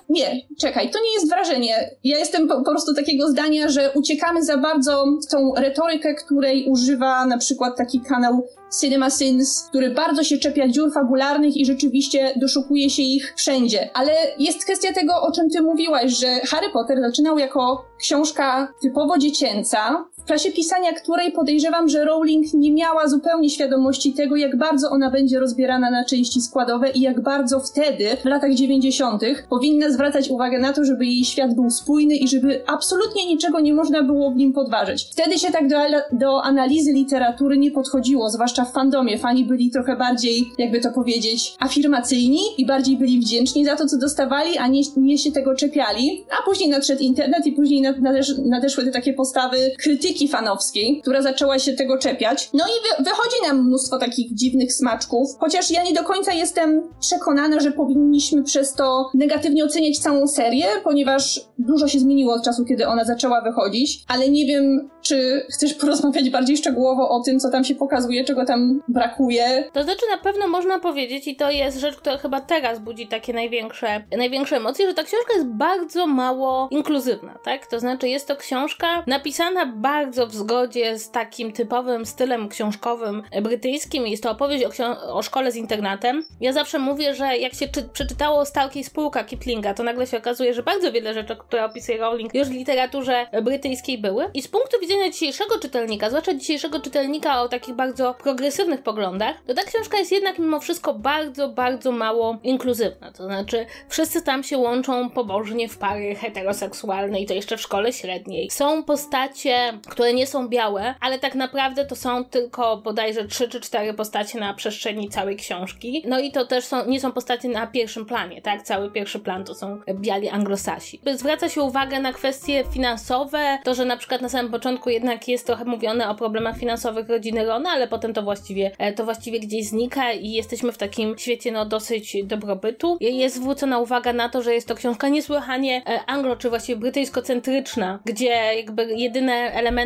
nie, 0.09 0.41
czekaj, 0.61 0.91
to 0.91 0.99
nie 1.03 1.13
jest 1.15 1.29
wrażenie. 1.29 1.91
Ja 2.05 2.19
jestem 2.19 2.49
po, 2.49 2.57
po 2.57 2.71
prostu 2.71 2.95
takiego 2.95 3.29
zdania, 3.29 3.69
że 3.69 3.93
uciekamy 3.95 4.45
za 4.45 4.57
bardzo 4.57 5.05
w 5.27 5.31
tą 5.31 5.55
retorykę, 5.57 6.15
której 6.15 6.67
używa 6.71 7.27
na 7.27 7.39
przykład 7.39 7.77
taki 7.77 8.01
kanał 8.01 8.47
Cinema 8.81 9.11
Sins, 9.11 9.67
który 9.69 9.91
bardzo 9.91 10.25
się 10.25 10.39
czepia 10.39 10.69
dziur 10.69 10.93
fabularnych 10.93 11.57
i 11.57 11.67
rzeczywiście 11.67 12.33
doszukuje 12.37 12.91
się 12.91 13.03
ich 13.03 13.35
wszędzie. 13.37 13.91
Ale 13.95 14.13
jest 14.39 14.65
kwestia 14.65 14.93
tego, 14.93 15.23
o 15.23 15.33
czym 15.33 15.51
ty 15.51 15.63
mówiłaś, 15.63 16.13
że 16.13 16.41
Harry 16.41 16.71
Potter 16.73 17.01
zaczynał 17.01 17.39
jako 17.39 17.85
książka 18.01 18.73
typowo 18.83 19.19
dziecięca, 19.19 20.05
czasie 20.29 20.53
pisania 20.53 20.93
której 20.93 21.33
podejrzewam, 21.33 21.89
że 21.89 22.05
Rowling 22.05 22.55
nie 22.55 22.73
miała 22.73 23.09
zupełnie 23.09 23.51
świadomości 23.51 24.13
tego, 24.13 24.37
jak 24.37 24.57
bardzo 24.57 24.91
ona 24.91 25.11
będzie 25.11 25.41
rozbierana 25.41 25.91
na 25.91 26.05
części 26.05 26.41
składowe 26.41 26.91
i 26.91 27.01
jak 27.01 27.21
bardzo 27.21 27.61
wtedy, 27.61 28.17
w 28.23 28.25
latach 28.25 28.55
90., 28.55 29.23
powinna 29.49 29.91
zwracać 29.91 30.31
uwagę 30.31 30.59
na 30.59 30.73
to, 30.73 30.85
żeby 30.85 31.07
jej 31.07 31.25
świat 31.25 31.55
był 31.55 31.71
spójny 31.71 32.17
i 32.17 32.29
żeby 32.29 32.63
absolutnie 32.67 33.27
niczego 33.27 33.61
nie 33.61 33.75
można 33.75 34.03
było 34.03 34.31
w 34.31 34.37
nim 34.37 34.53
podważyć. 34.53 35.09
Wtedy 35.13 35.39
się 35.39 35.53
tak 35.53 35.69
do, 35.69 35.77
do 36.13 36.43
analizy 36.45 36.93
literatury 36.93 37.59
nie 37.59 37.71
podchodziło, 37.71 38.31
zwłaszcza 38.31 38.65
w 38.65 38.73
fandomie. 38.73 39.19
Fani 39.19 39.45
byli 39.45 39.71
trochę 39.71 39.97
bardziej, 39.97 40.45
jakby 40.59 40.81
to 40.81 40.93
powiedzieć, 40.93 41.57
afirmacyjni 41.59 42.41
i 42.59 42.67
bardziej 42.67 42.97
byli 42.97 43.21
wdzięczni 43.21 43.65
za 43.65 43.77
to, 43.77 43.87
co 43.87 43.99
dostawali, 43.99 44.59
a 44.59 44.69
nie, 44.69 44.83
nie 44.97 45.19
się 45.19 45.33
tego 45.33 45.55
czepiali. 45.55 46.25
A 46.41 46.45
później 46.45 46.69
nadszedł 46.69 47.03
internet 47.03 47.47
i 47.47 47.53
później 47.53 47.83
nadesz, 47.83 48.35
nadeszły 48.45 48.85
te 48.85 48.91
takie 48.91 49.13
postawy 49.13 49.57
krytyki 49.79 50.18
krytyki 50.19 50.29
fanowskiej, 50.29 51.01
która 51.03 51.23
zaczęła 51.23 51.59
się 51.59 51.73
tego 51.73 51.99
czepiać. 51.99 52.51
No 52.55 52.65
i 52.65 52.99
wy 52.99 53.05
wychodzi 53.05 53.37
nam 53.47 53.67
mnóstwo 53.67 53.99
takich 53.99 54.35
dziwnych 54.35 54.73
smaczków, 54.73 55.29
chociaż 55.41 55.71
ja 55.71 55.83
nie 55.83 55.93
do 55.93 56.03
końca 56.03 56.33
jestem 56.33 56.83
przekonana, 57.01 57.61
że 57.61 57.73
powinniśmy 57.73 58.43
przez 58.43 58.73
to 58.73 59.11
negatywnie 59.15 59.65
oceniać 59.65 59.99
całą 59.99 60.27
serię, 60.27 60.67
ponieważ 60.85 61.41
dużo 61.59 61.89
się 61.89 61.99
zmieniło 61.99 62.35
od 62.35 62.45
czasu, 62.45 62.65
kiedy 62.65 62.87
ona 62.87 63.05
zaczęła 63.05 63.41
wychodzić, 63.41 64.05
ale 64.09 64.29
nie 64.29 64.47
wiem, 64.47 64.91
czy 65.03 65.47
chcesz 65.51 65.75
porozmawiać 65.75 66.31
bardziej 66.31 66.57
szczegółowo 66.57 67.09
o 67.09 67.23
tym, 67.23 67.41
co 67.41 67.51
tam 67.51 67.65
się 67.65 67.75
pokazuje, 67.75 68.25
czego 68.25 68.45
tam 68.45 68.83
brakuje? 68.89 69.71
To 69.73 69.83
znaczy, 69.83 70.07
na 70.11 70.19
pewno 70.19 70.49
można 70.49 70.79
powiedzieć, 70.79 71.29
i 71.29 71.37
to 71.37 71.51
jest 71.51 71.79
rzecz, 71.79 71.97
która 71.97 72.19
chyba 72.19 72.41
teraz 72.41 72.79
budzi 72.79 73.07
takie 73.07 73.33
największe, 73.33 74.05
największe 74.19 74.57
emocje, 74.57 74.89
że 74.89 74.95
ta 74.95 75.03
książka 75.03 75.35
jest 75.35 75.47
bardzo 75.47 76.07
mało 76.07 76.69
inkluzywna, 76.71 77.39
tak? 77.45 77.67
To 77.67 77.81
znaczy, 77.81 78.09
jest 78.09 78.29
to 78.29 78.37
książka 78.37 79.05
napisana 79.07 79.67
bardzo 79.67 80.08
w 80.13 80.35
zgodzie 80.35 80.99
z 80.99 81.11
takim 81.11 81.53
typowym 81.53 82.07
stylem 82.07 82.49
książkowym 82.49 83.23
brytyjskim. 83.43 84.07
Jest 84.07 84.23
to 84.23 84.31
opowieść 84.31 84.65
o, 84.81 85.15
o 85.15 85.23
szkole 85.23 85.53
z 85.53 85.57
internatem. 85.57 86.25
Ja 86.41 86.53
zawsze 86.53 86.79
mówię, 86.79 87.15
że 87.15 87.37
jak 87.37 87.55
się 87.55 87.69
czy- 87.69 87.89
przeczytało 87.89 88.45
Stalki 88.45 88.85
Spółka 88.85 89.25
Kiplinga, 89.25 89.75
to 89.75 89.83
nagle 89.83 90.07
się 90.07 90.19
okazuje, 90.19 90.55
że 90.55 90.63
bardzo 90.63 90.93
wiele 90.93 91.15
rzeczy, 91.15 91.37
które 91.37 91.65
opisuje 91.65 91.99
Rowling, 91.99 92.35
już 92.35 92.49
w 92.49 92.53
literaturze 92.53 93.27
brytyjskiej 93.43 93.99
były. 93.99 94.31
I 94.35 94.43
z 94.43 94.49
punktu 94.49 94.81
widzenia 94.81 95.11
dzisiejszego 95.11 95.59
czytelnika, 95.59 96.09
zwłaszcza 96.09 96.35
dzisiejszego 96.35 96.81
czytelnika 96.81 97.43
o 97.43 97.49
takich 97.49 97.75
bardzo 97.75 98.15
progresywnych 98.15 98.83
poglądach, 98.83 99.37
to 99.47 99.55
ta 99.55 99.63
książka 99.63 99.99
jest 99.99 100.13
jednak 100.13 100.39
mimo 100.39 100.61
wszystko 100.61 100.95
bardzo, 100.95 101.49
bardzo 101.49 101.93
mało 101.93 102.37
inkluzywna. 102.43 103.13
To 103.13 103.25
znaczy, 103.25 103.67
wszyscy 103.89 104.23
tam 104.23 104.43
się 104.43 104.59
łączą 104.59 105.11
pobożnie 105.11 105.69
w 105.69 105.79
pary 105.79 106.15
heteroseksualne 106.15 107.21
i 107.21 107.27
to 107.27 107.35
jeszcze 107.35 107.57
w 107.57 107.61
szkole 107.61 107.93
średniej. 107.93 108.51
Są 108.51 108.85
postacie, 108.85 109.79
które 109.99 110.15
nie 110.15 110.27
są 110.27 110.49
białe, 110.49 110.95
ale 111.01 111.19
tak 111.19 111.35
naprawdę 111.35 111.85
to 111.85 111.97
są 111.97 112.25
tylko 112.25 112.77
bodajże 112.77 113.25
3 113.25 113.49
czy 113.49 113.61
4 113.61 113.95
postacie 113.95 114.41
na 114.41 114.55
przestrzeni 114.55 115.09
całej 115.09 115.37
książki. 115.37 116.03
No 116.07 116.21
i 116.21 116.33
to 116.33 116.47
też 116.47 116.65
są, 116.65 116.87
nie 116.87 117.01
są 117.01 117.13
postacie 117.13 117.49
na 117.49 117.67
pierwszym 117.67 118.07
planie, 118.07 118.43
tak? 118.43 118.63
Cały 118.63 118.91
pierwszy 118.91 119.19
plan 119.19 119.45
to 119.45 119.55
są 119.55 119.81
biali 119.95 120.29
anglosasi. 120.29 121.01
Zwraca 121.15 121.49
się 121.49 121.63
uwagę 121.63 122.01
na 122.01 122.13
kwestie 122.13 122.65
finansowe, 122.73 123.59
to, 123.65 123.75
że 123.75 123.85
na 123.85 123.97
przykład 123.97 124.21
na 124.21 124.29
samym 124.29 124.53
początku 124.53 124.79
początku 124.79 124.91
jednak 124.91 125.29
jest 125.29 125.47
trochę 125.47 125.65
mówione 125.65 126.09
o 126.09 126.15
problemach 126.15 126.59
finansowych 126.59 127.09
rodziny 127.09 127.45
Rona, 127.45 127.71
ale 127.71 127.89
potem 127.89 128.15
to 128.15 128.23
właściwie, 128.23 128.71
e, 128.79 128.93
to 128.93 129.05
właściwie 129.05 129.41
gdzieś 129.41 129.67
znika 129.67 130.13
i 130.13 130.31
jesteśmy 130.31 130.73
w 130.73 130.79
takim 130.79 131.19
świecie 131.19 131.53
no 131.53 131.67
dosyć 131.67 132.17
dobrobytu. 132.25 132.97
Jest 133.01 133.37
zwrócona 133.37 133.79
uwaga 133.79 134.13
na 134.13 134.29
to, 134.29 134.43
że 134.43 134.55
jest 134.55 134.69
to 134.69 134.75
książka 134.75 135.09
niesłychanie 135.09 135.83
e, 135.87 136.01
anglo, 136.07 136.37
czy 136.37 136.49
właściwie 136.49 136.81
brytyjsko-centryczna, 136.81 137.99
gdzie 138.05 138.31
jakby 138.57 138.85
jedyne 138.97 139.33
elementy 139.33 139.78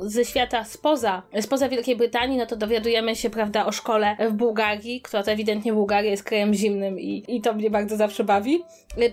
ze 0.00 0.24
świata 0.24 0.64
spoza, 0.64 1.22
spoza 1.40 1.68
Wielkiej 1.68 1.96
Brytanii, 1.96 2.38
no 2.38 2.46
to 2.46 2.56
dowiadujemy 2.56 3.16
się, 3.16 3.30
prawda, 3.30 3.66
o 3.66 3.72
szkole 3.72 4.16
w 4.30 4.32
Bułgarii, 4.32 5.00
która 5.00 5.22
to 5.22 5.30
ewidentnie 5.30 5.72
Bułgaria 5.72 6.10
jest 6.10 6.24
krajem 6.24 6.54
zimnym 6.54 7.00
i, 7.00 7.24
i 7.28 7.40
to 7.40 7.54
mnie 7.54 7.70
bardzo 7.70 7.96
zawsze 7.96 8.24
bawi, 8.24 8.62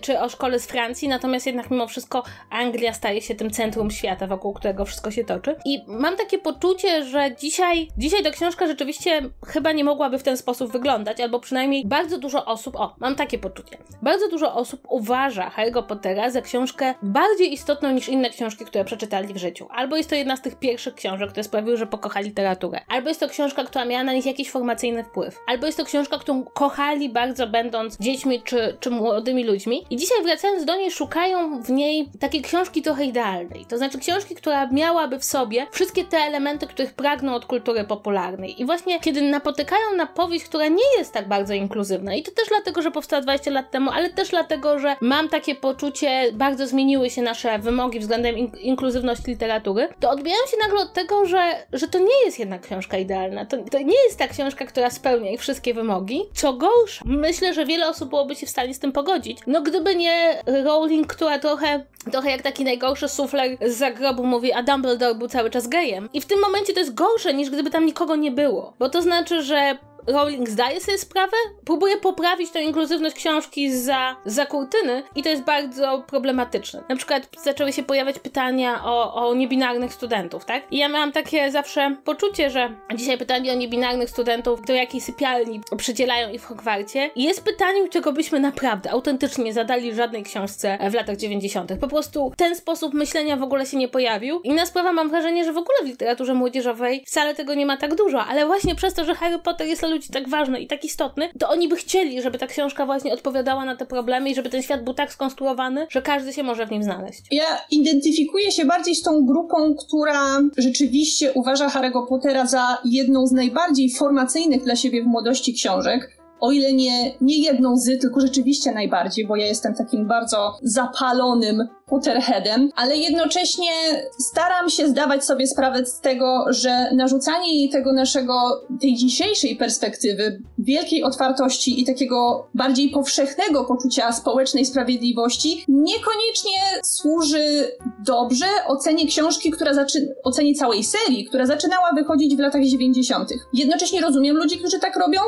czy 0.01 0.19
o 0.19 0.29
szkole 0.29 0.59
z 0.59 0.65
Francji, 0.67 1.07
natomiast 1.07 1.45
jednak 1.45 1.71
mimo 1.71 1.87
wszystko 1.87 2.23
Anglia 2.49 2.93
staje 2.93 3.21
się 3.21 3.35
tym 3.35 3.51
centrum 3.51 3.91
świata, 3.91 4.27
wokół 4.27 4.53
którego 4.53 4.85
wszystko 4.85 5.11
się 5.11 5.23
toczy. 5.23 5.55
I 5.65 5.79
mam 5.87 6.17
takie 6.17 6.37
poczucie, 6.37 7.03
że 7.03 7.35
dzisiaj, 7.39 7.87
dzisiaj 7.97 8.23
ta 8.23 8.31
książka 8.31 8.67
rzeczywiście 8.67 9.21
chyba 9.47 9.71
nie 9.71 9.83
mogłaby 9.83 10.17
w 10.17 10.23
ten 10.23 10.37
sposób 10.37 10.71
wyglądać, 10.71 11.19
albo 11.19 11.39
przynajmniej 11.39 11.85
bardzo 11.85 12.17
dużo 12.17 12.45
osób, 12.45 12.75
o, 12.75 12.95
mam 12.99 13.15
takie 13.15 13.39
poczucie, 13.39 13.77
bardzo 14.01 14.29
dużo 14.29 14.55
osób 14.55 14.81
uważa 14.89 15.51
Harry'ego 15.57 15.83
Pottera 15.83 16.29
za 16.29 16.41
książkę 16.41 16.93
bardziej 17.01 17.53
istotną 17.53 17.91
niż 17.91 18.09
inne 18.09 18.29
książki, 18.29 18.65
które 18.65 18.85
przeczytali 18.85 19.33
w 19.33 19.37
życiu. 19.37 19.67
Albo 19.71 19.97
jest 19.97 20.09
to 20.13 20.17
jedna 20.17 20.37
z 20.37 20.41
tych 20.41 20.55
pierwszych 20.55 20.95
książek, 20.95 21.29
które 21.29 21.43
sprawiły, 21.43 21.77
że 21.77 21.87
pokochali 21.87 22.25
literaturę. 22.25 22.79
Albo 22.87 23.07
jest 23.09 23.19
to 23.19 23.27
książka, 23.27 23.63
która 23.63 23.85
miała 23.85 24.03
na 24.03 24.13
nich 24.13 24.25
jakiś 24.25 24.51
formacyjny 24.51 25.03
wpływ. 25.03 25.39
Albo 25.47 25.65
jest 25.65 25.77
to 25.77 25.85
książka, 25.85 26.17
którą 26.17 26.43
kochali 26.43 27.09
bardzo 27.09 27.47
będąc 27.47 27.97
dziećmi 27.97 28.41
czy, 28.41 28.77
czy 28.79 28.89
młodymi 28.89 29.43
ludźmi. 29.43 29.85
I 29.89 29.97
dzisiaj 29.97 30.23
wracając 30.23 30.65
do 30.65 30.75
niej, 30.75 30.91
szukają 30.91 31.61
w 31.61 31.69
niej 31.69 32.09
takiej 32.19 32.41
książki 32.41 32.81
trochę 32.81 33.05
idealnej. 33.05 33.65
To 33.65 33.77
znaczy 33.77 33.99
książki, 33.99 34.35
która 34.35 34.67
miałaby 34.67 35.19
w 35.19 35.23
sobie 35.23 35.67
wszystkie 35.71 36.03
te 36.03 36.17
elementy, 36.17 36.67
których 36.67 36.93
pragną 36.93 37.35
od 37.35 37.45
kultury 37.45 37.83
popularnej. 37.83 38.61
I 38.61 38.65
właśnie 38.65 38.99
kiedy 38.99 39.21
napotykają 39.21 39.95
na 39.97 40.05
powieść, 40.05 40.45
która 40.45 40.67
nie 40.67 40.97
jest 40.97 41.13
tak 41.13 41.27
bardzo 41.27 41.53
inkluzywna, 41.53 42.15
i 42.15 42.23
to 42.23 42.31
też 42.31 42.47
dlatego, 42.47 42.81
że 42.81 42.91
powstała 42.91 43.21
20 43.21 43.51
lat 43.51 43.71
temu, 43.71 43.91
ale 43.91 44.09
też 44.09 44.29
dlatego, 44.29 44.79
że 44.79 44.95
mam 45.01 45.29
takie 45.29 45.55
poczucie, 45.55 46.31
bardzo 46.33 46.67
zmieniły 46.67 47.09
się 47.09 47.21
nasze 47.21 47.59
wymogi 47.59 47.99
względem 47.99 48.37
in 48.37 48.51
inkluzywności 48.61 49.31
literatury, 49.31 49.87
to 50.03 50.09
odbijają 50.09 50.41
się 50.51 50.57
nagle 50.57 50.81
od 50.81 50.93
tego, 50.93 51.25
że, 51.25 51.65
że 51.73 51.87
to 51.87 51.99
nie 51.99 52.25
jest 52.25 52.39
jednak 52.39 52.61
książka 52.61 52.97
idealna. 52.97 53.45
To, 53.45 53.57
to 53.71 53.79
nie 53.79 54.03
jest 54.05 54.17
ta 54.17 54.27
książka, 54.27 54.65
która 54.65 54.89
spełnia 54.89 55.31
ich 55.31 55.39
wszystkie 55.39 55.73
wymogi. 55.73 56.21
Co 56.33 56.53
gorsza, 56.53 57.03
myślę, 57.05 57.53
że 57.53 57.65
wiele 57.65 57.89
osób 57.89 58.09
byłoby 58.09 58.35
się 58.35 58.45
w 58.45 58.49
stanie 58.49 58.73
z 58.73 58.79
tym 58.79 58.91
pogodzić. 58.91 59.37
No 59.47 59.61
gdyby 59.61 59.95
nie 59.95 60.41
Rowling, 60.63 61.07
która 61.07 61.39
trochę, 61.39 61.83
trochę 62.11 62.31
jak 62.31 62.41
taki 62.41 62.63
najgorszy 62.63 63.09
sufler 63.09 63.57
z 63.61 63.77
zagrobu 63.77 64.25
mówi, 64.25 64.53
a 64.53 64.63
Dumbledore 64.63 65.15
był 65.15 65.27
cały 65.27 65.49
czas 65.49 65.67
gejem. 65.67 66.09
I 66.13 66.21
w 66.21 66.25
tym 66.25 66.39
momencie 66.39 66.73
to 66.73 66.79
jest 66.79 66.93
gorsze 66.93 67.33
niż 67.33 67.49
gdyby 67.49 67.69
tam 67.69 67.85
nikogo 67.85 68.15
nie 68.15 68.31
było. 68.31 68.73
Bo 68.79 68.89
to 68.89 69.01
znaczy, 69.01 69.43
że 69.43 69.77
Rowling 70.07 70.49
zdaje 70.49 70.81
sobie 70.81 70.97
sprawę, 70.97 71.37
próbuje 71.65 71.97
poprawić 71.97 72.51
tę 72.51 72.63
inkluzywność 72.63 73.15
książki 73.15 73.77
za, 73.77 74.15
za 74.25 74.45
kurtyny 74.45 75.03
i 75.15 75.23
to 75.23 75.29
jest 75.29 75.43
bardzo 75.43 76.03
problematyczne. 76.07 76.83
Na 76.89 76.95
przykład 76.95 77.29
zaczęły 77.43 77.73
się 77.73 77.83
pojawiać 77.83 78.19
pytania 78.19 78.85
o, 78.85 79.13
o 79.13 79.35
niebinarnych 79.35 79.93
studentów, 79.93 80.45
tak? 80.45 80.63
I 80.71 80.77
ja 80.77 80.89
miałam 80.89 81.11
takie 81.11 81.51
zawsze 81.51 81.95
poczucie, 82.03 82.49
że 82.49 82.75
dzisiaj 82.95 83.17
pytanie 83.17 83.51
o 83.51 83.55
niebinarnych 83.55 84.09
studentów, 84.09 84.65
do 84.65 84.73
jakiej 84.73 85.01
sypialni 85.01 85.61
przydzielają 85.77 86.29
ich 86.29 86.41
w 86.41 86.45
Hogwarcie 86.45 87.09
jest 87.15 87.43
pytaniem, 87.43 87.89
czego 87.89 88.13
byśmy 88.13 88.39
naprawdę 88.39 88.91
autentycznie 88.91 89.53
zadali 89.53 89.91
w 89.91 89.95
żadnej 89.95 90.23
książce 90.23 90.77
w 90.91 90.93
latach 90.93 91.17
90. 91.17 91.71
Po 91.81 91.87
prostu 91.87 92.33
ten 92.37 92.55
sposób 92.55 92.93
myślenia 92.93 93.37
w 93.37 93.43
ogóle 93.43 93.65
się 93.65 93.77
nie 93.77 93.87
pojawił. 93.87 94.41
Inna 94.43 94.65
sprawa, 94.65 94.93
mam 94.93 95.09
wrażenie, 95.09 95.43
że 95.45 95.53
w 95.53 95.57
ogóle 95.57 95.77
w 95.83 95.87
literaturze 95.87 96.33
młodzieżowej 96.33 97.03
wcale 97.07 97.35
tego 97.35 97.53
nie 97.53 97.65
ma 97.65 97.77
tak 97.77 97.95
dużo, 97.95 98.25
ale 98.25 98.45
właśnie 98.45 98.75
przez 98.75 98.93
to, 98.93 99.05
że 99.05 99.15
Harry 99.15 99.39
Potter 99.39 99.67
jest 99.67 99.83
ludzi 99.93 100.09
tak 100.09 100.29
ważny 100.29 100.59
i 100.59 100.67
tak 100.67 100.85
istotny, 100.85 101.29
to 101.39 101.49
oni 101.49 101.67
by 101.67 101.75
chcieli, 101.75 102.21
żeby 102.21 102.37
ta 102.37 102.47
książka 102.47 102.85
właśnie 102.85 103.13
odpowiadała 103.13 103.65
na 103.65 103.75
te 103.75 103.85
problemy 103.85 104.29
i 104.29 104.35
żeby 104.35 104.49
ten 104.49 104.61
świat 104.61 104.83
był 104.83 104.93
tak 104.93 105.13
skonstruowany, 105.13 105.87
że 105.89 106.01
każdy 106.01 106.33
się 106.33 106.43
może 106.43 106.65
w 106.65 106.71
nim 106.71 106.83
znaleźć. 106.83 107.21
Ja 107.31 107.45
identyfikuję 107.71 108.51
się 108.51 108.65
bardziej 108.65 108.95
z 108.95 109.01
tą 109.01 109.25
grupą, 109.25 109.75
która 109.75 110.39
rzeczywiście 110.57 111.33
uważa 111.33 111.67
Harry'ego 111.67 112.07
Pottera 112.07 112.45
za 112.45 112.77
jedną 112.85 113.27
z 113.27 113.31
najbardziej 113.31 113.89
formacyjnych 113.89 114.63
dla 114.63 114.75
siebie 114.75 115.03
w 115.03 115.05
młodości 115.05 115.53
książek 115.53 116.22
o 116.43 116.51
ile 116.51 116.73
nie, 116.73 117.13
nie 117.21 117.37
jedną 117.37 117.77
z, 117.77 118.01
tylko 118.01 118.19
rzeczywiście 118.19 118.71
najbardziej, 118.71 119.27
bo 119.27 119.35
ja 119.35 119.45
jestem 119.45 119.75
takim 119.75 120.07
bardzo 120.07 120.57
zapalonym 120.63 121.67
Potterheadem, 121.85 122.69
ale 122.75 122.97
jednocześnie 122.97 123.71
staram 124.19 124.69
się 124.69 124.87
zdawać 124.87 125.25
sobie 125.25 125.47
sprawę 125.47 125.85
z 125.85 125.99
tego, 125.99 126.45
że 126.49 126.95
narzucanie 126.95 127.59
jej 127.59 127.69
tego 127.69 127.93
naszego, 127.93 128.33
tej 128.81 128.95
dzisiejszej 128.95 129.55
perspektywy, 129.55 130.41
wielkiej 130.57 131.03
otwartości 131.03 131.81
i 131.81 131.85
takiego 131.85 132.47
bardziej 132.53 132.89
powszechnego 132.89 133.65
poczucia 133.65 134.11
społecznej 134.11 134.65
sprawiedliwości 134.65 135.65
niekoniecznie 135.67 136.57
służy 136.83 137.71
dobrze 138.05 138.45
ocenie 138.67 139.07
książki, 139.07 139.51
która 139.51 139.73
zaczyna, 139.73 140.13
ocenie 140.23 140.55
całej 140.55 140.83
serii, 140.83 141.25
która 141.25 141.45
zaczynała 141.45 141.93
wychodzić 141.95 142.35
w 142.35 142.39
latach 142.39 142.63
90. 142.65 143.29
Jednocześnie 143.53 144.01
rozumiem 144.01 144.35
ludzi, 144.35 144.57
którzy 144.57 144.79
tak 144.79 144.95
robią, 144.95 145.19